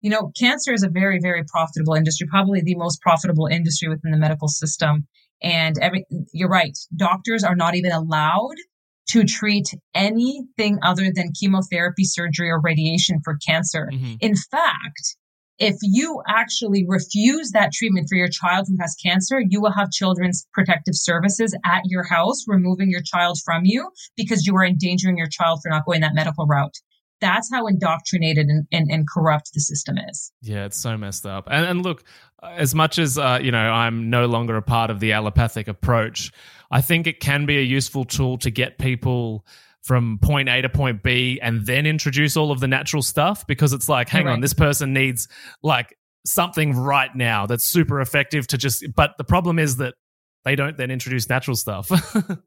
you 0.00 0.10
know, 0.10 0.30
cancer 0.38 0.72
is 0.72 0.84
a 0.84 0.88
very, 0.88 1.18
very 1.20 1.42
profitable 1.44 1.94
industry, 1.94 2.26
probably 2.28 2.60
the 2.62 2.76
most 2.76 3.00
profitable 3.00 3.46
industry 3.46 3.88
within 3.88 4.12
the 4.12 4.18
medical 4.18 4.48
system. 4.48 5.08
And 5.42 5.76
every, 5.80 6.04
you're 6.32 6.48
right. 6.48 6.76
Doctors 6.94 7.42
are 7.42 7.56
not 7.56 7.74
even 7.74 7.90
allowed 7.90 8.54
to 9.08 9.24
treat 9.24 9.66
anything 9.94 10.78
other 10.82 11.10
than 11.12 11.32
chemotherapy, 11.38 12.04
surgery, 12.04 12.48
or 12.48 12.60
radiation 12.60 13.20
for 13.24 13.36
cancer. 13.44 13.90
Mm-hmm. 13.92 14.14
In 14.20 14.34
fact, 14.50 15.16
if 15.58 15.76
you 15.82 16.22
actually 16.28 16.84
refuse 16.86 17.50
that 17.52 17.72
treatment 17.72 18.08
for 18.08 18.16
your 18.16 18.28
child 18.28 18.66
who 18.68 18.76
has 18.80 18.96
cancer, 19.02 19.40
you 19.40 19.60
will 19.60 19.72
have 19.72 19.90
children's 19.90 20.46
protective 20.52 20.94
services 20.96 21.56
at 21.64 21.82
your 21.84 22.04
house 22.04 22.44
removing 22.46 22.90
your 22.90 23.02
child 23.02 23.38
from 23.44 23.62
you 23.64 23.90
because 24.16 24.46
you 24.46 24.56
are 24.56 24.64
endangering 24.64 25.16
your 25.16 25.28
child 25.28 25.60
for 25.62 25.68
not 25.68 25.84
going 25.84 26.00
that 26.00 26.14
medical 26.14 26.46
route. 26.46 26.74
That's 27.20 27.48
how 27.52 27.68
indoctrinated 27.68 28.48
and, 28.48 28.66
and, 28.72 28.90
and 28.90 29.06
corrupt 29.08 29.50
the 29.54 29.60
system 29.60 29.96
is. 30.10 30.32
Yeah, 30.42 30.64
it's 30.64 30.76
so 30.76 30.96
messed 30.96 31.24
up. 31.24 31.46
And, 31.48 31.64
and 31.66 31.82
look, 31.82 32.02
as 32.42 32.74
much 32.74 32.98
as 32.98 33.16
uh, 33.16 33.38
you 33.40 33.52
know, 33.52 33.58
I'm 33.58 34.10
no 34.10 34.26
longer 34.26 34.56
a 34.56 34.62
part 34.62 34.90
of 34.90 34.98
the 34.98 35.12
allopathic 35.12 35.68
approach. 35.68 36.32
I 36.70 36.80
think 36.80 37.06
it 37.06 37.20
can 37.20 37.46
be 37.46 37.58
a 37.58 37.62
useful 37.62 38.04
tool 38.04 38.38
to 38.38 38.50
get 38.50 38.78
people 38.78 39.46
from 39.82 40.18
point 40.22 40.48
A 40.48 40.62
to 40.62 40.68
point 40.68 41.02
B 41.02 41.40
and 41.42 41.66
then 41.66 41.86
introduce 41.86 42.36
all 42.36 42.52
of 42.52 42.60
the 42.60 42.68
natural 42.68 43.02
stuff 43.02 43.46
because 43.46 43.72
it's 43.72 43.88
like, 43.88 44.08
hang 44.08 44.26
right. 44.26 44.32
on, 44.32 44.40
this 44.40 44.54
person 44.54 44.92
needs 44.92 45.28
like 45.62 45.96
something 46.24 46.76
right 46.76 47.14
now 47.14 47.46
that's 47.46 47.64
super 47.64 48.00
effective 48.00 48.46
to 48.48 48.58
just, 48.58 48.84
but 48.94 49.12
the 49.18 49.24
problem 49.24 49.58
is 49.58 49.76
that 49.78 49.94
they 50.44 50.54
don't 50.54 50.76
then 50.76 50.90
introduce 50.90 51.28
natural 51.28 51.56
stuff. 51.56 51.90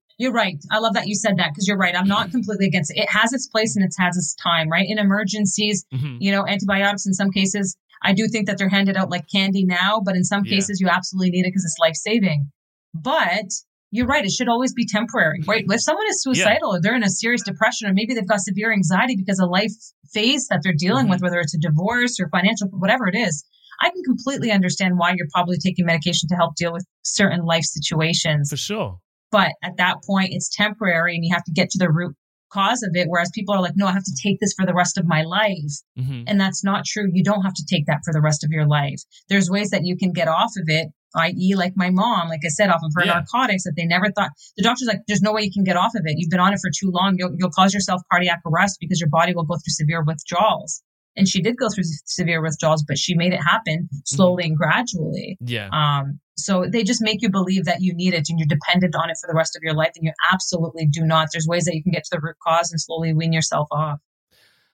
You're 0.17 0.31
right. 0.31 0.57
I 0.71 0.79
love 0.79 0.93
that 0.93 1.07
you 1.07 1.15
said 1.15 1.37
that 1.37 1.49
because 1.49 1.67
you're 1.67 1.77
right. 1.77 1.93
I'm 1.93 2.07
not 2.07 2.31
completely 2.31 2.67
against 2.67 2.89
it. 2.91 2.99
It 2.99 3.09
has 3.09 3.33
its 3.33 3.47
place 3.47 3.75
and 3.75 3.83
it 3.83 3.93
has 3.99 4.15
its 4.15 4.33
time, 4.35 4.69
right? 4.69 4.85
In 4.87 4.97
emergencies, 4.97 5.85
mm-hmm. 5.93 6.15
you 6.21 6.31
know, 6.31 6.47
antibiotics 6.47 7.05
in 7.05 7.13
some 7.13 7.31
cases, 7.31 7.75
I 8.01 8.13
do 8.13 8.29
think 8.29 8.47
that 8.47 8.57
they're 8.57 8.69
handed 8.69 8.95
out 8.95 9.09
like 9.09 9.25
candy 9.29 9.65
now, 9.65 9.99
but 9.99 10.15
in 10.15 10.23
some 10.23 10.45
yeah. 10.45 10.55
cases 10.55 10.79
you 10.79 10.87
absolutely 10.87 11.31
need 11.31 11.41
it 11.41 11.49
because 11.49 11.65
it's 11.65 11.75
life 11.81 11.95
saving. 11.95 12.49
But 12.93 13.51
you're 13.95 14.07
right. 14.07 14.25
It 14.25 14.31
should 14.31 14.49
always 14.49 14.73
be 14.73 14.85
temporary, 14.85 15.41
right? 15.47 15.65
If 15.67 15.81
someone 15.81 16.05
is 16.09 16.21
suicidal 16.21 16.73
yeah. 16.73 16.77
or 16.77 16.81
they're 16.81 16.95
in 16.95 17.03
a 17.03 17.09
serious 17.09 17.43
depression 17.43 17.87
or 17.89 17.93
maybe 17.93 18.13
they've 18.13 18.27
got 18.27 18.41
severe 18.41 18.73
anxiety 18.73 19.15
because 19.15 19.39
of 19.39 19.49
life 19.49 19.71
phase 20.13 20.47
that 20.49 20.61
they're 20.63 20.73
dealing 20.77 21.05
mm-hmm. 21.05 21.11
with, 21.11 21.21
whether 21.21 21.39
it's 21.39 21.55
a 21.55 21.59
divorce 21.59 22.19
or 22.19 22.29
financial, 22.29 22.67
whatever 22.69 23.07
it 23.07 23.15
is, 23.15 23.45
I 23.81 23.89
can 23.89 24.03
completely 24.03 24.51
understand 24.51 24.97
why 24.97 25.13
you're 25.15 25.27
probably 25.33 25.57
taking 25.57 25.85
medication 25.85 26.27
to 26.29 26.35
help 26.35 26.55
deal 26.55 26.73
with 26.73 26.85
certain 27.03 27.45
life 27.45 27.63
situations. 27.63 28.49
For 28.49 28.57
sure. 28.57 28.99
But 29.31 29.51
at 29.63 29.77
that 29.77 29.97
point, 30.05 30.29
it's 30.31 30.53
temporary 30.55 31.15
and 31.15 31.25
you 31.25 31.33
have 31.33 31.43
to 31.45 31.51
get 31.51 31.69
to 31.71 31.77
the 31.77 31.91
root 31.91 32.15
cause 32.51 32.83
of 32.83 32.91
it. 32.93 33.07
Whereas 33.09 33.31
people 33.33 33.53
are 33.53 33.61
like, 33.61 33.75
no, 33.75 33.87
I 33.87 33.91
have 33.91 34.03
to 34.03 34.17
take 34.23 34.39
this 34.39 34.53
for 34.57 34.65
the 34.65 34.73
rest 34.73 34.97
of 34.97 35.05
my 35.05 35.23
life. 35.23 35.75
Mm-hmm. 35.99 36.23
And 36.27 36.39
that's 36.39 36.63
not 36.63 36.85
true. 36.85 37.09
You 37.11 37.23
don't 37.23 37.41
have 37.41 37.53
to 37.53 37.65
take 37.69 37.85
that 37.87 38.01
for 38.05 38.13
the 38.13 38.21
rest 38.21 38.43
of 38.43 38.51
your 38.51 38.65
life. 38.65 39.01
There's 39.29 39.49
ways 39.49 39.69
that 39.71 39.81
you 39.83 39.97
can 39.97 40.13
get 40.13 40.27
off 40.27 40.51
of 40.57 40.65
it, 40.67 40.87
i.e., 41.15 41.55
like 41.55 41.73
my 41.75 41.89
mom, 41.89 42.29
like 42.29 42.41
I 42.45 42.49
said, 42.49 42.69
off 42.69 42.81
of 42.83 42.91
her 42.95 43.05
yeah. 43.05 43.13
narcotics 43.13 43.63
that 43.63 43.73
they 43.75 43.85
never 43.85 44.11
thought. 44.11 44.31
The 44.57 44.63
doctor's 44.63 44.87
like, 44.87 45.01
there's 45.07 45.21
no 45.21 45.33
way 45.33 45.41
you 45.43 45.51
can 45.51 45.63
get 45.63 45.75
off 45.75 45.93
of 45.95 46.03
it. 46.05 46.15
You've 46.17 46.29
been 46.29 46.39
on 46.39 46.53
it 46.53 46.59
for 46.61 46.69
too 46.69 46.91
long. 46.91 47.15
You'll, 47.17 47.35
you'll 47.37 47.51
cause 47.51 47.73
yourself 47.73 48.01
cardiac 48.11 48.41
arrest 48.45 48.77
because 48.79 48.99
your 48.99 49.09
body 49.09 49.33
will 49.33 49.43
go 49.43 49.55
through 49.55 49.73
severe 49.73 50.03
withdrawals. 50.03 50.81
And 51.17 51.27
she 51.27 51.41
did 51.41 51.57
go 51.57 51.69
through 51.69 51.85
severe 52.05 52.41
withdrawals, 52.41 52.83
but 52.85 52.97
she 52.97 53.15
made 53.15 53.33
it 53.33 53.39
happen 53.41 53.87
slowly 54.03 54.43
mm-hmm. 54.43 54.51
and 54.51 54.57
gradually. 54.57 55.37
Yeah. 55.39 55.69
Um, 55.71 56.19
so 56.37 56.65
they 56.69 56.83
just 56.83 57.01
make 57.01 57.21
you 57.21 57.29
believe 57.29 57.65
that 57.65 57.81
you 57.81 57.93
need 57.93 58.13
it 58.13 58.27
and 58.29 58.37
you're 58.37 58.47
dependent 58.47 58.95
on 58.95 59.09
it 59.09 59.17
for 59.21 59.27
the 59.27 59.35
rest 59.35 59.55
of 59.55 59.63
your 59.63 59.73
life, 59.73 59.91
and 59.95 60.03
you 60.03 60.11
absolutely 60.31 60.85
do 60.85 61.05
not. 61.05 61.29
There's 61.31 61.47
ways 61.47 61.63
that 61.65 61.75
you 61.75 61.81
can 61.81 61.93
get 61.93 62.03
to 62.03 62.09
the 62.11 62.19
root 62.19 62.35
cause 62.45 62.71
and 62.71 62.81
slowly 62.81 63.13
wean 63.13 63.31
yourself 63.31 63.67
off. 63.71 63.99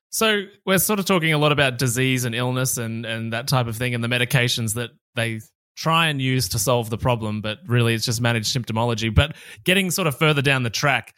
So 0.10 0.44
we're 0.66 0.80
sort 0.80 1.00
of 1.00 1.06
talking 1.06 1.32
a 1.32 1.38
lot 1.38 1.52
about 1.52 1.78
disease 1.78 2.26
and 2.26 2.36
illness 2.36 2.78
and 2.78 3.06
and 3.06 3.32
that 3.32 3.48
type 3.48 3.68
of 3.68 3.78
thing, 3.78 3.94
and 3.94 4.04
the 4.04 4.08
medications 4.08 4.74
that 4.74 4.90
they 5.16 5.42
try 5.76 6.08
and 6.08 6.22
use 6.22 6.50
to 6.50 6.60
solve 6.60 6.90
the 6.90 6.98
problem, 6.98 7.42
but 7.42 7.60
really 7.66 7.94
it's 7.94 8.06
just 8.06 8.22
managed 8.22 8.56
symptomology. 8.56 9.14
But 9.14 9.36
getting 9.64 9.92
sort 9.92 10.08
of 10.08 10.18
further 10.18 10.42
down 10.42 10.64
the 10.64 10.70
track, 10.70 11.16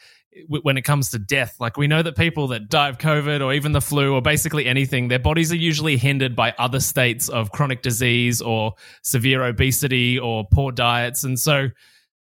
when 0.47 0.77
it 0.77 0.83
comes 0.83 1.09
to 1.11 1.19
death. 1.19 1.55
Like 1.59 1.77
we 1.77 1.87
know 1.87 2.01
that 2.01 2.15
people 2.15 2.47
that 2.47 2.69
die 2.69 2.89
of 2.89 2.97
COVID 2.97 3.43
or 3.43 3.53
even 3.53 3.71
the 3.71 3.81
flu 3.81 4.13
or 4.13 4.21
basically 4.21 4.65
anything, 4.65 5.07
their 5.07 5.19
bodies 5.19 5.51
are 5.51 5.57
usually 5.57 5.97
hindered 5.97 6.35
by 6.35 6.53
other 6.57 6.79
states 6.79 7.29
of 7.29 7.51
chronic 7.51 7.81
disease 7.81 8.41
or 8.41 8.73
severe 9.03 9.43
obesity 9.43 10.17
or 10.17 10.45
poor 10.51 10.71
diets. 10.71 11.23
And 11.23 11.39
so, 11.39 11.69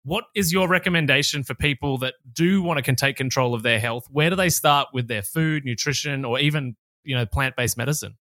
what 0.04 0.24
is 0.34 0.52
your 0.52 0.68
recommendation 0.68 1.44
for 1.44 1.54
people 1.54 1.98
that 1.98 2.14
do 2.32 2.62
want 2.62 2.82
to 2.82 2.94
take 2.94 3.16
control 3.16 3.54
of 3.54 3.62
their 3.62 3.78
health? 3.78 4.06
Where 4.10 4.30
do 4.30 4.36
they 4.36 4.48
start 4.48 4.88
with 4.94 5.08
their 5.08 5.22
food, 5.22 5.64
nutrition, 5.64 6.24
or 6.24 6.38
even 6.38 6.76
you 7.04 7.16
know 7.16 7.26
plant 7.26 7.56
based 7.56 7.76
medicine? 7.76 8.16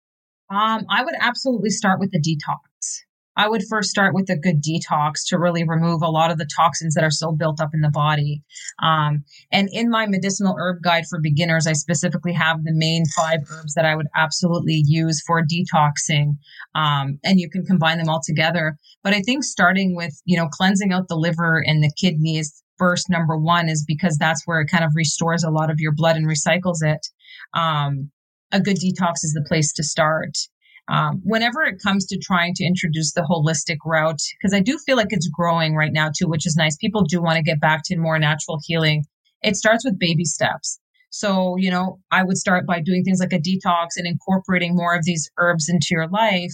Um, 0.51 0.85
I 0.89 1.05
would 1.05 1.15
absolutely 1.21 1.71
start 1.71 2.01
with 2.01 2.13
the 2.13 2.21
detox. 2.21 3.03
I 3.37 3.49
would 3.49 3.63
first 3.69 3.91
start 3.91 4.15
with 4.15 4.31
a 4.31 4.37
good 4.37 4.63
detox 4.63 5.27
to 5.27 5.39
really 5.39 5.65
remove 5.65 6.03
a 6.03 6.11
lot 6.11 6.31
of 6.31 6.39
the 6.39 6.49
toxins 6.57 6.95
that 6.95 7.05
are 7.05 7.11
still 7.11 7.33
built 7.33 7.61
up 7.61 7.71
in 7.75 7.83
the 7.83 7.91
body. 7.91 8.43
Um, 8.83 9.25
and 9.53 9.69
in 9.73 9.91
my 9.91 10.07
medicinal 10.07 10.57
herb 10.59 10.83
guide 10.83 11.05
for 11.09 11.21
beginners, 11.21 11.67
I 11.67 11.75
specifically 11.75 12.33
have 12.33 12.65
the 12.65 12.73
main 12.73 13.05
five 13.17 13.41
herbs 13.51 13.75
that 13.75 13.85
I 13.85 13.95
would 13.95 14.07
absolutely 14.17 14.83
use 14.87 15.23
for 15.27 15.43
detoxing. 15.43 16.37
Um, 16.75 17.19
and 17.25 17.39
you 17.39 17.51
can 17.51 17.65
combine 17.65 17.99
them 17.99 18.09
all 18.09 18.21
together. 18.25 18.79
But 19.03 19.13
I 19.13 19.21
think 19.21 19.45
starting 19.45 19.95
with, 19.95 20.21
you 20.25 20.37
know, 20.37 20.49
cleansing 20.49 20.93
out 20.93 21.09
the 21.09 21.17
liver 21.17 21.63
and 21.65 21.83
the 21.83 21.93
kidneys 22.01 22.63
first, 22.79 23.11
number 23.11 23.37
one, 23.37 23.69
is 23.69 23.85
because 23.87 24.17
that's 24.19 24.43
where 24.47 24.61
it 24.61 24.71
kind 24.71 24.85
of 24.85 24.93
restores 24.95 25.45
a 25.45 25.51
lot 25.51 25.71
of 25.71 25.81
your 25.81 25.93
blood 25.93 26.17
and 26.17 26.27
recycles 26.27 26.83
it. 26.83 27.07
Um, 27.55 28.11
a 28.53 28.61
good 28.61 28.77
detox 28.77 29.25
is 29.25 29.33
the 29.35 29.45
place 29.47 29.73
to 29.75 29.83
start 29.83 30.37
um, 30.89 31.21
whenever 31.25 31.63
it 31.63 31.81
comes 31.83 32.07
to 32.07 32.19
trying 32.19 32.55
to 32.55 32.65
introduce 32.65 33.13
the 33.13 33.27
holistic 33.29 33.79
route, 33.85 34.21
because 34.41 34.55
I 34.55 34.61
do 34.61 34.79
feel 34.79 34.97
like 34.97 35.09
it's 35.11 35.29
growing 35.29 35.75
right 35.75 35.93
now 35.93 36.11
too, 36.17 36.29
which 36.29 36.47
is 36.47 36.57
nice. 36.57 36.77
People 36.77 37.03
do 37.03 37.21
want 37.21 37.37
to 37.37 37.43
get 37.43 37.61
back 37.61 37.83
to 37.87 37.97
more 37.97 38.19
natural 38.19 38.59
healing. 38.65 39.05
It 39.43 39.57
starts 39.57 39.85
with 39.85 39.99
baby 39.99 40.25
steps. 40.25 40.79
So, 41.11 41.57
you 41.57 41.71
know, 41.71 41.99
I 42.11 42.23
would 42.23 42.37
start 42.37 42.67
by 42.67 42.81
doing 42.81 43.03
things 43.03 43.21
like 43.21 43.33
a 43.33 43.41
detox 43.41 43.97
and 43.97 44.07
incorporating 44.07 44.77
more 44.77 44.95
of 44.95 45.05
these 45.05 45.31
herbs 45.39 45.69
into 45.69 45.89
your 45.91 46.09
life, 46.09 46.53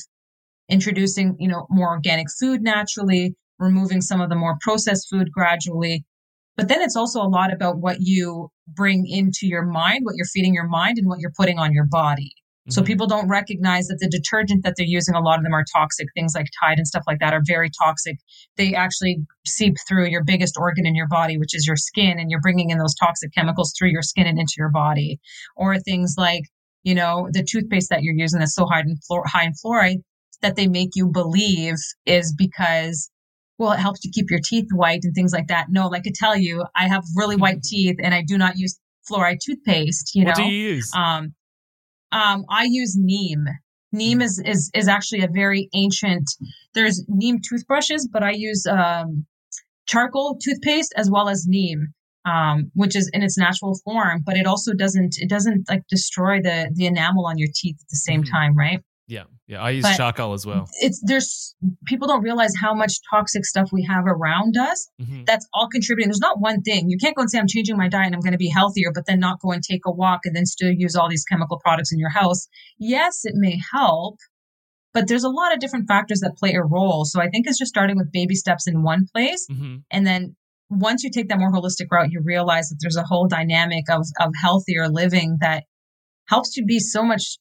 introducing, 0.68 1.36
you 1.38 1.48
know, 1.48 1.66
more 1.68 1.88
organic 1.88 2.28
food 2.38 2.62
naturally, 2.62 3.34
removing 3.58 4.00
some 4.00 4.20
of 4.20 4.28
the 4.28 4.36
more 4.36 4.56
processed 4.60 5.08
food 5.10 5.30
gradually. 5.32 6.04
But 6.56 6.68
then 6.68 6.80
it's 6.80 6.96
also 6.96 7.20
a 7.20 7.28
lot 7.28 7.52
about 7.52 7.78
what 7.78 7.98
you 8.00 8.50
bring 8.68 9.06
into 9.06 9.46
your 9.46 9.64
mind, 9.64 10.04
what 10.04 10.16
you're 10.16 10.26
feeding 10.26 10.54
your 10.54 10.68
mind, 10.68 10.98
and 10.98 11.08
what 11.08 11.18
you're 11.18 11.32
putting 11.36 11.58
on 11.58 11.72
your 11.72 11.86
body. 11.86 12.32
So 12.68 12.80
mm-hmm. 12.80 12.86
people 12.86 13.06
don't 13.08 13.28
recognize 13.28 13.88
that 13.88 13.98
the 13.98 14.08
detergent 14.08 14.62
that 14.62 14.74
they're 14.76 14.86
using, 14.86 15.14
a 15.14 15.20
lot 15.20 15.38
of 15.38 15.44
them 15.44 15.52
are 15.52 15.64
toxic. 15.72 16.06
Things 16.14 16.32
like 16.34 16.46
Tide 16.60 16.78
and 16.78 16.86
stuff 16.86 17.02
like 17.08 17.18
that 17.18 17.34
are 17.34 17.42
very 17.44 17.70
toxic. 17.82 18.18
They 18.56 18.74
actually 18.74 19.18
seep 19.44 19.76
through 19.88 20.06
your 20.06 20.22
biggest 20.22 20.56
organ 20.56 20.86
in 20.86 20.94
your 20.94 21.08
body, 21.08 21.38
which 21.38 21.56
is 21.56 21.66
your 21.66 21.76
skin, 21.76 22.20
and 22.20 22.30
you're 22.30 22.40
bringing 22.40 22.70
in 22.70 22.78
those 22.78 22.94
toxic 22.94 23.34
chemicals 23.34 23.74
through 23.76 23.90
your 23.90 24.02
skin 24.02 24.26
and 24.26 24.38
into 24.38 24.54
your 24.58 24.70
body. 24.70 25.18
Or 25.56 25.78
things 25.80 26.14
like, 26.16 26.44
you 26.84 26.94
know, 26.94 27.28
the 27.32 27.42
toothpaste 27.42 27.90
that 27.90 28.02
you're 28.02 28.14
using 28.14 28.38
that's 28.38 28.54
so 28.54 28.66
high 28.66 28.80
in, 28.80 28.96
fluor- 29.10 29.26
high 29.26 29.44
in 29.44 29.52
fluoride 29.64 30.02
that 30.40 30.54
they 30.54 30.68
make 30.68 30.90
you 30.94 31.08
believe 31.08 31.76
is 32.06 32.34
because 32.36 33.10
well, 33.58 33.72
it 33.72 33.78
helps 33.78 34.04
you 34.04 34.10
keep 34.12 34.30
your 34.30 34.40
teeth 34.42 34.66
white 34.72 35.00
and 35.04 35.14
things 35.14 35.32
like 35.32 35.46
that. 35.48 35.66
No, 35.70 35.86
like 35.86 36.02
I 36.06 36.12
tell 36.14 36.36
you, 36.36 36.64
I 36.74 36.88
have 36.88 37.04
really 37.14 37.36
white 37.36 37.62
teeth 37.62 37.96
and 38.02 38.12
I 38.12 38.22
do 38.26 38.36
not 38.36 38.56
use 38.56 38.78
fluoride 39.08 39.38
toothpaste. 39.44 40.14
You 40.14 40.24
know, 40.24 40.30
what 40.30 40.36
do 40.38 40.44
you 40.44 40.74
use? 40.74 40.90
Um, 40.94 41.34
um, 42.12 42.44
I 42.48 42.64
use 42.64 42.96
neem. 42.96 43.46
Neem 43.92 44.22
is, 44.22 44.42
is, 44.44 44.70
is 44.74 44.88
actually 44.88 45.22
a 45.22 45.28
very 45.28 45.68
ancient, 45.74 46.30
there's 46.74 47.04
neem 47.08 47.40
toothbrushes, 47.46 48.08
but 48.10 48.22
I 48.22 48.32
use, 48.32 48.64
um, 48.66 49.26
charcoal 49.86 50.38
toothpaste 50.42 50.94
as 50.96 51.10
well 51.10 51.28
as 51.28 51.44
neem. 51.46 51.88
Um, 52.24 52.70
which 52.74 52.94
is 52.94 53.10
in 53.12 53.24
its 53.24 53.36
natural 53.36 53.76
form, 53.84 54.22
but 54.24 54.36
it 54.36 54.46
also 54.46 54.74
doesn't, 54.74 55.16
it 55.18 55.28
doesn't 55.28 55.68
like 55.68 55.82
destroy 55.88 56.40
the, 56.40 56.70
the 56.72 56.86
enamel 56.86 57.26
on 57.26 57.36
your 57.36 57.48
teeth 57.52 57.74
at 57.80 57.88
the 57.88 57.96
same 57.96 58.22
mm-hmm. 58.22 58.32
time, 58.32 58.56
right? 58.56 58.80
Yeah. 59.12 59.24
Yeah. 59.46 59.62
I 59.62 59.70
use 59.70 59.82
but 59.82 59.96
charcoal 59.98 60.32
as 60.32 60.46
well. 60.46 60.66
It's 60.80 61.02
there's 61.04 61.54
people 61.84 62.08
don't 62.08 62.22
realize 62.22 62.52
how 62.58 62.72
much 62.72 62.94
toxic 63.10 63.44
stuff 63.44 63.68
we 63.70 63.84
have 63.84 64.04
around 64.06 64.56
us 64.56 64.88
mm-hmm. 65.00 65.24
that's 65.24 65.46
all 65.52 65.68
contributing. 65.68 66.08
There's 66.08 66.18
not 66.18 66.40
one 66.40 66.62
thing. 66.62 66.88
You 66.88 66.96
can't 66.96 67.14
go 67.14 67.20
and 67.20 67.30
say, 67.30 67.38
I'm 67.38 67.46
changing 67.46 67.76
my 67.76 67.88
diet 67.88 68.06
and 68.06 68.14
I'm 68.14 68.22
going 68.22 68.32
to 68.32 68.38
be 68.38 68.48
healthier, 68.48 68.90
but 68.90 69.04
then 69.06 69.20
not 69.20 69.40
go 69.40 69.52
and 69.52 69.62
take 69.62 69.82
a 69.84 69.92
walk 69.92 70.20
and 70.24 70.34
then 70.34 70.46
still 70.46 70.72
use 70.72 70.96
all 70.96 71.10
these 71.10 71.24
chemical 71.24 71.58
products 71.58 71.92
in 71.92 71.98
your 71.98 72.08
house. 72.08 72.48
Yes, 72.78 73.20
it 73.24 73.34
may 73.34 73.60
help, 73.70 74.16
but 74.94 75.08
there's 75.08 75.24
a 75.24 75.28
lot 75.28 75.52
of 75.52 75.60
different 75.60 75.88
factors 75.88 76.20
that 76.20 76.38
play 76.38 76.54
a 76.54 76.62
role. 76.62 77.04
So 77.04 77.20
I 77.20 77.28
think 77.28 77.46
it's 77.46 77.58
just 77.58 77.68
starting 77.68 77.98
with 77.98 78.10
baby 78.10 78.34
steps 78.34 78.66
in 78.66 78.82
one 78.82 79.06
place. 79.14 79.46
Mm-hmm. 79.52 79.76
And 79.90 80.06
then 80.06 80.36
once 80.70 81.04
you 81.04 81.10
take 81.10 81.28
that 81.28 81.38
more 81.38 81.52
holistic 81.52 81.90
route, 81.90 82.10
you 82.10 82.22
realize 82.24 82.70
that 82.70 82.78
there's 82.80 82.96
a 82.96 83.04
whole 83.04 83.28
dynamic 83.28 83.90
of, 83.90 84.06
of 84.18 84.32
healthier 84.40 84.88
living 84.88 85.36
that 85.42 85.64
helps 86.28 86.56
you 86.56 86.64
be 86.64 86.78
so 86.78 87.02
much 87.02 87.36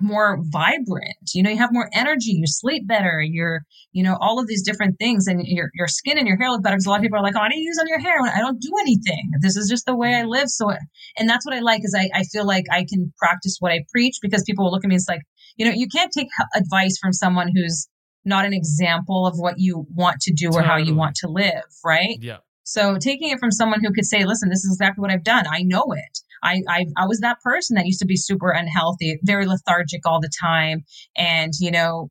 more 0.00 0.38
vibrant. 0.42 1.30
You 1.34 1.42
know 1.42 1.50
you 1.50 1.58
have 1.58 1.72
more 1.72 1.88
energy 1.92 2.32
you 2.32 2.46
sleep 2.46 2.86
better 2.86 3.22
you're 3.22 3.62
you 3.92 4.02
know 4.02 4.16
all 4.20 4.40
of 4.40 4.46
these 4.48 4.62
different 4.62 4.98
things 4.98 5.26
and 5.26 5.46
your 5.46 5.70
your 5.74 5.86
skin 5.86 6.18
and 6.18 6.26
your 6.26 6.36
hair 6.36 6.50
look 6.50 6.62
better 6.62 6.74
because 6.74 6.86
a 6.86 6.90
lot 6.90 6.96
of 6.96 7.02
people 7.02 7.18
are 7.18 7.22
like 7.22 7.34
oh 7.36 7.40
i 7.40 7.48
do 7.48 7.56
you 7.56 7.64
use 7.64 7.78
on 7.78 7.86
your 7.88 8.00
hair 8.00 8.20
i 8.22 8.40
don't 8.40 8.60
do 8.60 8.72
anything. 8.80 9.30
This 9.40 9.56
is 9.56 9.68
just 9.68 9.86
the 9.86 9.96
way 9.96 10.14
i 10.14 10.24
live. 10.24 10.48
So 10.48 10.70
and 11.16 11.28
that's 11.28 11.46
what 11.46 11.54
i 11.54 11.60
like 11.60 11.82
is 11.84 11.94
i, 11.96 12.08
I 12.18 12.24
feel 12.24 12.46
like 12.46 12.64
i 12.70 12.84
can 12.88 13.12
practice 13.18 13.56
what 13.60 13.72
i 13.72 13.84
preach 13.92 14.16
because 14.20 14.42
people 14.44 14.64
will 14.64 14.72
look 14.72 14.84
at 14.84 14.88
me 14.88 14.96
it's 14.96 15.08
like 15.08 15.22
you 15.56 15.64
know 15.64 15.72
you 15.74 15.86
can't 15.88 16.12
take 16.12 16.28
advice 16.54 16.98
from 17.00 17.12
someone 17.12 17.50
who's 17.54 17.88
not 18.24 18.44
an 18.44 18.52
example 18.52 19.26
of 19.26 19.34
what 19.36 19.54
you 19.58 19.86
want 19.94 20.20
to 20.22 20.32
do 20.32 20.48
or 20.48 20.62
totally. 20.62 20.66
how 20.66 20.76
you 20.76 20.94
want 20.94 21.14
to 21.16 21.28
live 21.28 21.62
right? 21.84 22.18
Yeah. 22.20 22.38
So 22.64 22.96
taking 22.98 23.30
it 23.30 23.38
from 23.38 23.52
someone 23.52 23.80
who 23.80 23.92
could 23.92 24.04
say 24.04 24.24
listen 24.24 24.48
this 24.48 24.64
is 24.64 24.72
exactly 24.74 25.00
what 25.02 25.10
i've 25.10 25.24
done. 25.24 25.44
I 25.48 25.62
know 25.62 25.86
it 25.92 26.18
I, 26.46 26.62
I, 26.68 26.86
I 26.96 27.06
was 27.06 27.20
that 27.20 27.40
person 27.42 27.74
that 27.74 27.86
used 27.86 28.00
to 28.00 28.06
be 28.06 28.16
super 28.16 28.50
unhealthy, 28.50 29.18
very 29.22 29.46
lethargic 29.46 30.06
all 30.06 30.20
the 30.20 30.30
time. 30.40 30.84
And, 31.16 31.52
you 31.60 31.70
know, 31.70 32.08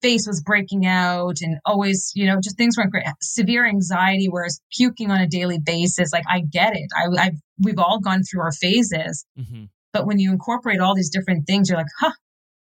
face 0.00 0.26
was 0.26 0.42
breaking 0.42 0.86
out 0.86 1.36
and 1.40 1.58
always, 1.64 2.12
you 2.14 2.26
know, 2.26 2.38
just 2.42 2.56
things 2.56 2.76
weren't 2.76 2.92
great. 2.92 3.04
Severe 3.20 3.66
anxiety, 3.66 4.28
whereas 4.28 4.60
puking 4.76 5.10
on 5.10 5.20
a 5.20 5.26
daily 5.26 5.58
basis, 5.58 6.12
like 6.12 6.24
I 6.30 6.40
get 6.40 6.74
it. 6.76 6.88
I, 6.94 7.26
I've, 7.26 7.38
we've 7.58 7.78
all 7.78 8.00
gone 8.00 8.22
through 8.22 8.42
our 8.42 8.52
phases. 8.52 9.24
Mm-hmm. 9.38 9.64
But 9.92 10.06
when 10.06 10.18
you 10.18 10.30
incorporate 10.30 10.80
all 10.80 10.94
these 10.94 11.10
different 11.10 11.46
things, 11.46 11.68
you're 11.68 11.78
like, 11.78 11.86
huh, 11.98 12.12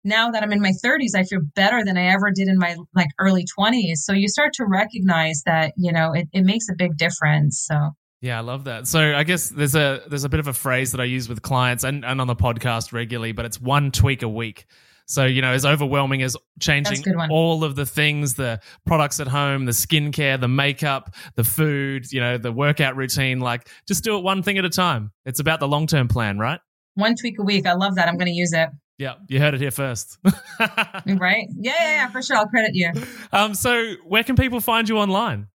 now 0.03 0.31
that 0.31 0.41
I'm 0.41 0.51
in 0.51 0.61
my 0.61 0.73
30s, 0.83 1.15
I 1.15 1.23
feel 1.23 1.41
better 1.55 1.83
than 1.83 1.97
I 1.97 2.07
ever 2.07 2.31
did 2.33 2.47
in 2.47 2.57
my 2.57 2.75
like 2.95 3.09
early 3.19 3.45
20s. 3.57 3.97
So 3.97 4.13
you 4.13 4.27
start 4.27 4.53
to 4.53 4.65
recognize 4.65 5.43
that, 5.45 5.73
you 5.77 5.91
know, 5.91 6.13
it, 6.13 6.27
it 6.33 6.43
makes 6.43 6.67
a 6.69 6.75
big 6.75 6.97
difference. 6.97 7.63
So 7.67 7.91
yeah, 8.21 8.37
I 8.37 8.41
love 8.41 8.65
that. 8.65 8.87
So 8.87 9.15
I 9.15 9.23
guess 9.23 9.49
there's 9.49 9.75
a 9.75 10.03
there's 10.07 10.23
a 10.23 10.29
bit 10.29 10.39
of 10.39 10.47
a 10.47 10.53
phrase 10.53 10.91
that 10.91 11.01
I 11.01 11.05
use 11.05 11.27
with 11.27 11.41
clients 11.41 11.83
and, 11.83 12.05
and 12.05 12.21
on 12.21 12.27
the 12.27 12.35
podcast 12.35 12.93
regularly, 12.93 13.31
but 13.31 13.45
it's 13.45 13.59
one 13.59 13.91
tweak 13.91 14.21
a 14.21 14.29
week. 14.29 14.67
So, 15.07 15.25
you 15.25 15.41
know, 15.41 15.51
as 15.51 15.65
overwhelming 15.65 16.21
as 16.21 16.37
changing 16.59 17.03
all 17.29 17.65
of 17.65 17.75
the 17.75 17.85
things, 17.85 18.35
the 18.35 18.61
products 18.85 19.19
at 19.19 19.27
home, 19.27 19.65
the 19.65 19.73
skincare, 19.73 20.39
the 20.39 20.47
makeup, 20.47 21.15
the 21.35 21.43
food, 21.43 22.09
you 22.13 22.21
know, 22.21 22.37
the 22.37 22.51
workout 22.51 22.95
routine, 22.95 23.41
like 23.41 23.67
just 23.87 24.03
do 24.05 24.17
it 24.17 24.23
one 24.23 24.43
thing 24.43 24.57
at 24.57 24.63
a 24.63 24.69
time. 24.69 25.11
It's 25.25 25.41
about 25.41 25.59
the 25.59 25.67
long 25.67 25.87
term 25.87 26.07
plan, 26.07 26.37
right? 26.37 26.61
One 26.93 27.15
tweak 27.15 27.39
a 27.39 27.43
week. 27.43 27.65
I 27.65 27.73
love 27.73 27.95
that. 27.95 28.07
I'm 28.07 28.17
going 28.17 28.27
to 28.27 28.33
use 28.33 28.53
it. 28.53 28.69
Yeah, 28.97 29.15
you 29.27 29.39
heard 29.39 29.55
it 29.55 29.59
here 29.59 29.71
first. 29.71 30.19
right? 30.59 31.47
Yeah, 31.57 31.73
yeah, 31.73 31.73
yeah, 31.79 32.07
for 32.09 32.21
sure. 32.21 32.37
I'll 32.37 32.47
credit 32.47 32.75
you. 32.75 32.91
Um, 33.33 33.55
so 33.55 33.95
where 34.05 34.23
can 34.23 34.35
people 34.35 34.61
find 34.61 34.87
you 34.87 34.97
online? 34.97 35.47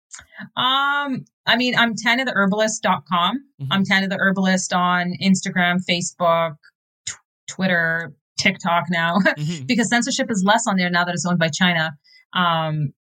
Um, 0.57 1.25
I 1.47 1.57
mean, 1.57 1.77
I'm 1.77 1.95
herbalist.com. 2.05 3.05
Mm-hmm. 3.61 3.73
I'm 3.73 3.85
Tanya 3.85 4.09
the 4.09 4.17
Herbalist 4.17 4.73
on 4.73 5.13
Instagram, 5.23 5.79
Facebook, 5.89 6.57
t- 7.07 7.15
Twitter, 7.49 8.13
TikTok 8.39 8.85
now, 8.91 9.19
mm-hmm. 9.25 9.65
because 9.67 9.89
censorship 9.89 10.31
is 10.31 10.43
less 10.45 10.67
on 10.67 10.77
there 10.77 10.91
now 10.91 11.05
that 11.05 11.15
it's 11.15 11.25
owned 11.25 11.39
by 11.39 11.49
China. 11.49 11.93
Um, 12.33 12.93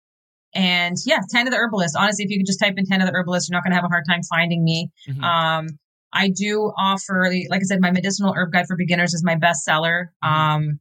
and 0.55 0.97
yeah, 1.05 1.20
Tanya 1.32 1.51
the 1.51 1.57
Herbalist. 1.57 1.97
Honestly, 1.99 2.24
if 2.24 2.30
you 2.30 2.38
could 2.38 2.47
just 2.47 2.61
type 2.61 2.74
in 2.76 2.86
Tanya 2.86 3.07
the 3.07 3.12
Herbalist, 3.12 3.49
you're 3.49 3.57
not 3.57 3.64
going 3.64 3.72
to 3.72 3.76
have 3.76 3.84
a 3.84 3.88
hard 3.88 4.05
time 4.09 4.22
finding 4.22 4.64
me. 4.64 4.90
Mm-hmm. 5.09 5.24
Um, 5.24 5.66
I 6.12 6.30
do 6.30 6.72
offer, 6.78 7.30
like 7.51 7.61
I 7.61 7.64
said, 7.64 7.80
my 7.80 7.90
medicinal 7.90 8.32
herb 8.34 8.53
guide 8.53 8.66
for 8.66 8.76
beginners 8.76 9.12
is 9.12 9.22
my 9.24 9.34
bestseller. 9.34 10.07
Mm-hmm. 10.24 10.32
Um, 10.32 10.80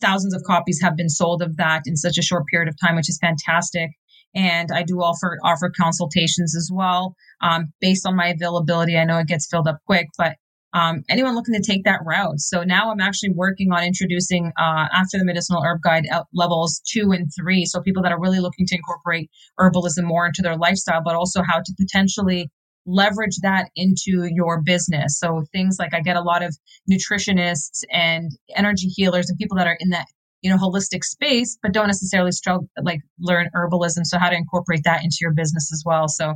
thousands 0.00 0.34
of 0.34 0.42
copies 0.44 0.80
have 0.82 0.96
been 0.96 1.08
sold 1.08 1.42
of 1.42 1.56
that 1.58 1.82
in 1.86 1.96
such 1.96 2.18
a 2.18 2.22
short 2.22 2.46
period 2.46 2.68
of 2.68 2.74
time, 2.80 2.96
which 2.96 3.08
is 3.08 3.18
fantastic. 3.20 3.90
And 4.34 4.70
I 4.74 4.82
do 4.82 5.02
offer 5.02 5.38
offer 5.44 5.70
consultations 5.78 6.56
as 6.56 6.70
well, 6.72 7.14
um, 7.40 7.72
based 7.80 8.06
on 8.06 8.16
my 8.16 8.28
availability. 8.28 8.96
I 8.96 9.04
know 9.04 9.18
it 9.18 9.26
gets 9.26 9.46
filled 9.46 9.68
up 9.68 9.78
quick, 9.86 10.08
but 10.16 10.36
um, 10.74 11.02
anyone 11.10 11.34
looking 11.34 11.54
to 11.54 11.62
take 11.62 11.84
that 11.84 12.00
route. 12.04 12.40
So 12.40 12.62
now 12.62 12.90
I'm 12.90 13.00
actually 13.00 13.30
working 13.34 13.72
on 13.72 13.84
introducing 13.84 14.52
uh, 14.58 14.88
after 14.92 15.18
the 15.18 15.24
medicinal 15.24 15.62
herb 15.62 15.82
guide 15.82 16.06
levels 16.32 16.80
two 16.90 17.12
and 17.12 17.30
three. 17.38 17.66
So 17.66 17.82
people 17.82 18.02
that 18.04 18.12
are 18.12 18.20
really 18.20 18.40
looking 18.40 18.66
to 18.66 18.76
incorporate 18.76 19.30
herbalism 19.60 20.04
more 20.04 20.26
into 20.26 20.40
their 20.40 20.56
lifestyle, 20.56 21.02
but 21.04 21.14
also 21.14 21.42
how 21.42 21.58
to 21.58 21.74
potentially 21.78 22.50
leverage 22.86 23.36
that 23.42 23.68
into 23.76 24.28
your 24.32 24.62
business. 24.62 25.18
So 25.18 25.44
things 25.52 25.76
like 25.78 25.94
I 25.94 26.00
get 26.00 26.16
a 26.16 26.22
lot 26.22 26.42
of 26.42 26.56
nutritionists 26.90 27.84
and 27.92 28.30
energy 28.56 28.88
healers 28.88 29.28
and 29.28 29.38
people 29.38 29.58
that 29.58 29.66
are 29.66 29.76
in 29.78 29.90
that 29.90 30.06
you 30.42 30.50
know 30.50 30.56
holistic 30.56 31.04
space 31.04 31.58
but 31.62 31.72
don't 31.72 31.86
necessarily 31.86 32.32
struggle 32.32 32.68
like 32.82 33.00
learn 33.20 33.48
herbalism 33.54 34.04
so 34.04 34.18
how 34.18 34.28
to 34.28 34.36
incorporate 34.36 34.82
that 34.84 35.02
into 35.02 35.18
your 35.20 35.32
business 35.32 35.72
as 35.72 35.82
well 35.86 36.08
so 36.08 36.34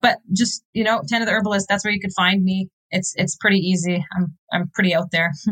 but 0.00 0.18
just 0.32 0.64
you 0.72 0.84
know 0.84 1.02
Tanya 1.08 1.26
the 1.26 1.32
Herbalist 1.32 1.66
that's 1.68 1.84
where 1.84 1.92
you 1.92 2.00
could 2.00 2.14
find 2.16 2.42
me 2.42 2.68
it's 2.90 3.14
it's 3.16 3.36
pretty 3.36 3.58
easy 3.58 4.04
i'm 4.16 4.36
i'm 4.52 4.70
pretty 4.74 4.94
out 4.94 5.10
there 5.10 5.32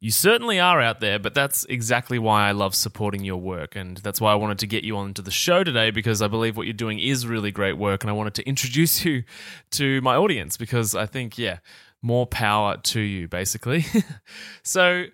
You 0.00 0.12
certainly 0.12 0.60
are 0.60 0.80
out 0.80 1.00
there, 1.00 1.18
but 1.18 1.34
that's 1.34 1.64
exactly 1.64 2.20
why 2.20 2.48
I 2.48 2.52
love 2.52 2.76
supporting 2.76 3.24
your 3.24 3.38
work. 3.38 3.74
And 3.74 3.96
that's 3.96 4.20
why 4.20 4.30
I 4.30 4.36
wanted 4.36 4.60
to 4.60 4.68
get 4.68 4.84
you 4.84 4.96
onto 4.96 5.22
the 5.22 5.32
show 5.32 5.64
today 5.64 5.90
because 5.90 6.22
I 6.22 6.28
believe 6.28 6.56
what 6.56 6.68
you're 6.68 6.72
doing 6.72 7.00
is 7.00 7.26
really 7.26 7.50
great 7.50 7.72
work. 7.72 8.04
And 8.04 8.10
I 8.10 8.12
wanted 8.12 8.34
to 8.34 8.48
introduce 8.48 9.04
you 9.04 9.24
to 9.72 10.00
my 10.02 10.14
audience 10.14 10.56
because 10.56 10.94
I 10.94 11.06
think, 11.06 11.36
yeah, 11.36 11.58
more 12.00 12.28
power 12.28 12.76
to 12.76 13.00
you, 13.00 13.26
basically. 13.26 13.86
so, 14.62 15.06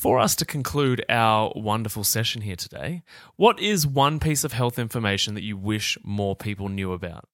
for 0.00 0.18
us 0.18 0.34
to 0.36 0.46
conclude 0.46 1.04
our 1.10 1.52
wonderful 1.54 2.04
session 2.04 2.40
here 2.40 2.56
today, 2.56 3.02
what 3.36 3.60
is 3.60 3.86
one 3.86 4.18
piece 4.18 4.44
of 4.44 4.54
health 4.54 4.78
information 4.78 5.34
that 5.34 5.44
you 5.44 5.58
wish 5.58 5.98
more 6.02 6.34
people 6.34 6.70
knew 6.70 6.94
about? 6.94 7.28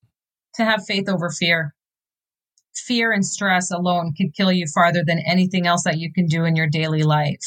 To 0.56 0.64
have 0.64 0.84
faith 0.84 1.08
over 1.08 1.30
fear 1.30 1.76
fear 2.74 3.12
and 3.12 3.24
stress 3.24 3.70
alone 3.70 4.12
could 4.16 4.34
kill 4.34 4.52
you 4.52 4.66
farther 4.74 5.02
than 5.06 5.22
anything 5.26 5.66
else 5.66 5.84
that 5.84 5.98
you 5.98 6.12
can 6.12 6.26
do 6.26 6.44
in 6.44 6.56
your 6.56 6.66
daily 6.66 7.02
life. 7.02 7.40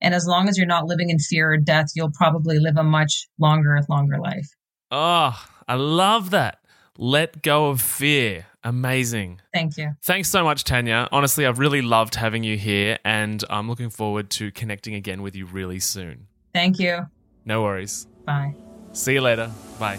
And 0.00 0.14
as 0.14 0.26
long 0.26 0.48
as 0.48 0.58
you're 0.58 0.66
not 0.66 0.86
living 0.86 1.10
in 1.10 1.18
fear 1.18 1.52
or 1.52 1.56
death, 1.56 1.88
you'll 1.94 2.10
probably 2.10 2.58
live 2.58 2.76
a 2.76 2.82
much 2.82 3.28
longer, 3.38 3.78
longer 3.88 4.18
life. 4.18 4.48
Oh, 4.90 5.40
I 5.68 5.74
love 5.74 6.30
that. 6.30 6.58
Let 6.98 7.42
go 7.42 7.68
of 7.68 7.80
fear. 7.80 8.46
Amazing. 8.64 9.40
Thank 9.52 9.76
you. 9.76 9.92
Thanks 10.02 10.28
so 10.28 10.44
much, 10.44 10.64
Tanya. 10.64 11.08
Honestly, 11.10 11.46
I've 11.46 11.58
really 11.58 11.82
loved 11.82 12.14
having 12.14 12.44
you 12.44 12.56
here, 12.56 12.98
and 13.04 13.42
I'm 13.50 13.68
looking 13.68 13.90
forward 13.90 14.30
to 14.30 14.52
connecting 14.52 14.94
again 14.94 15.22
with 15.22 15.34
you 15.34 15.46
really 15.46 15.80
soon. 15.80 16.26
Thank 16.54 16.78
you. 16.78 17.06
No 17.44 17.62
worries. 17.62 18.06
Bye. 18.24 18.54
See 18.92 19.14
you 19.14 19.20
later. 19.20 19.50
Bye. 19.78 19.98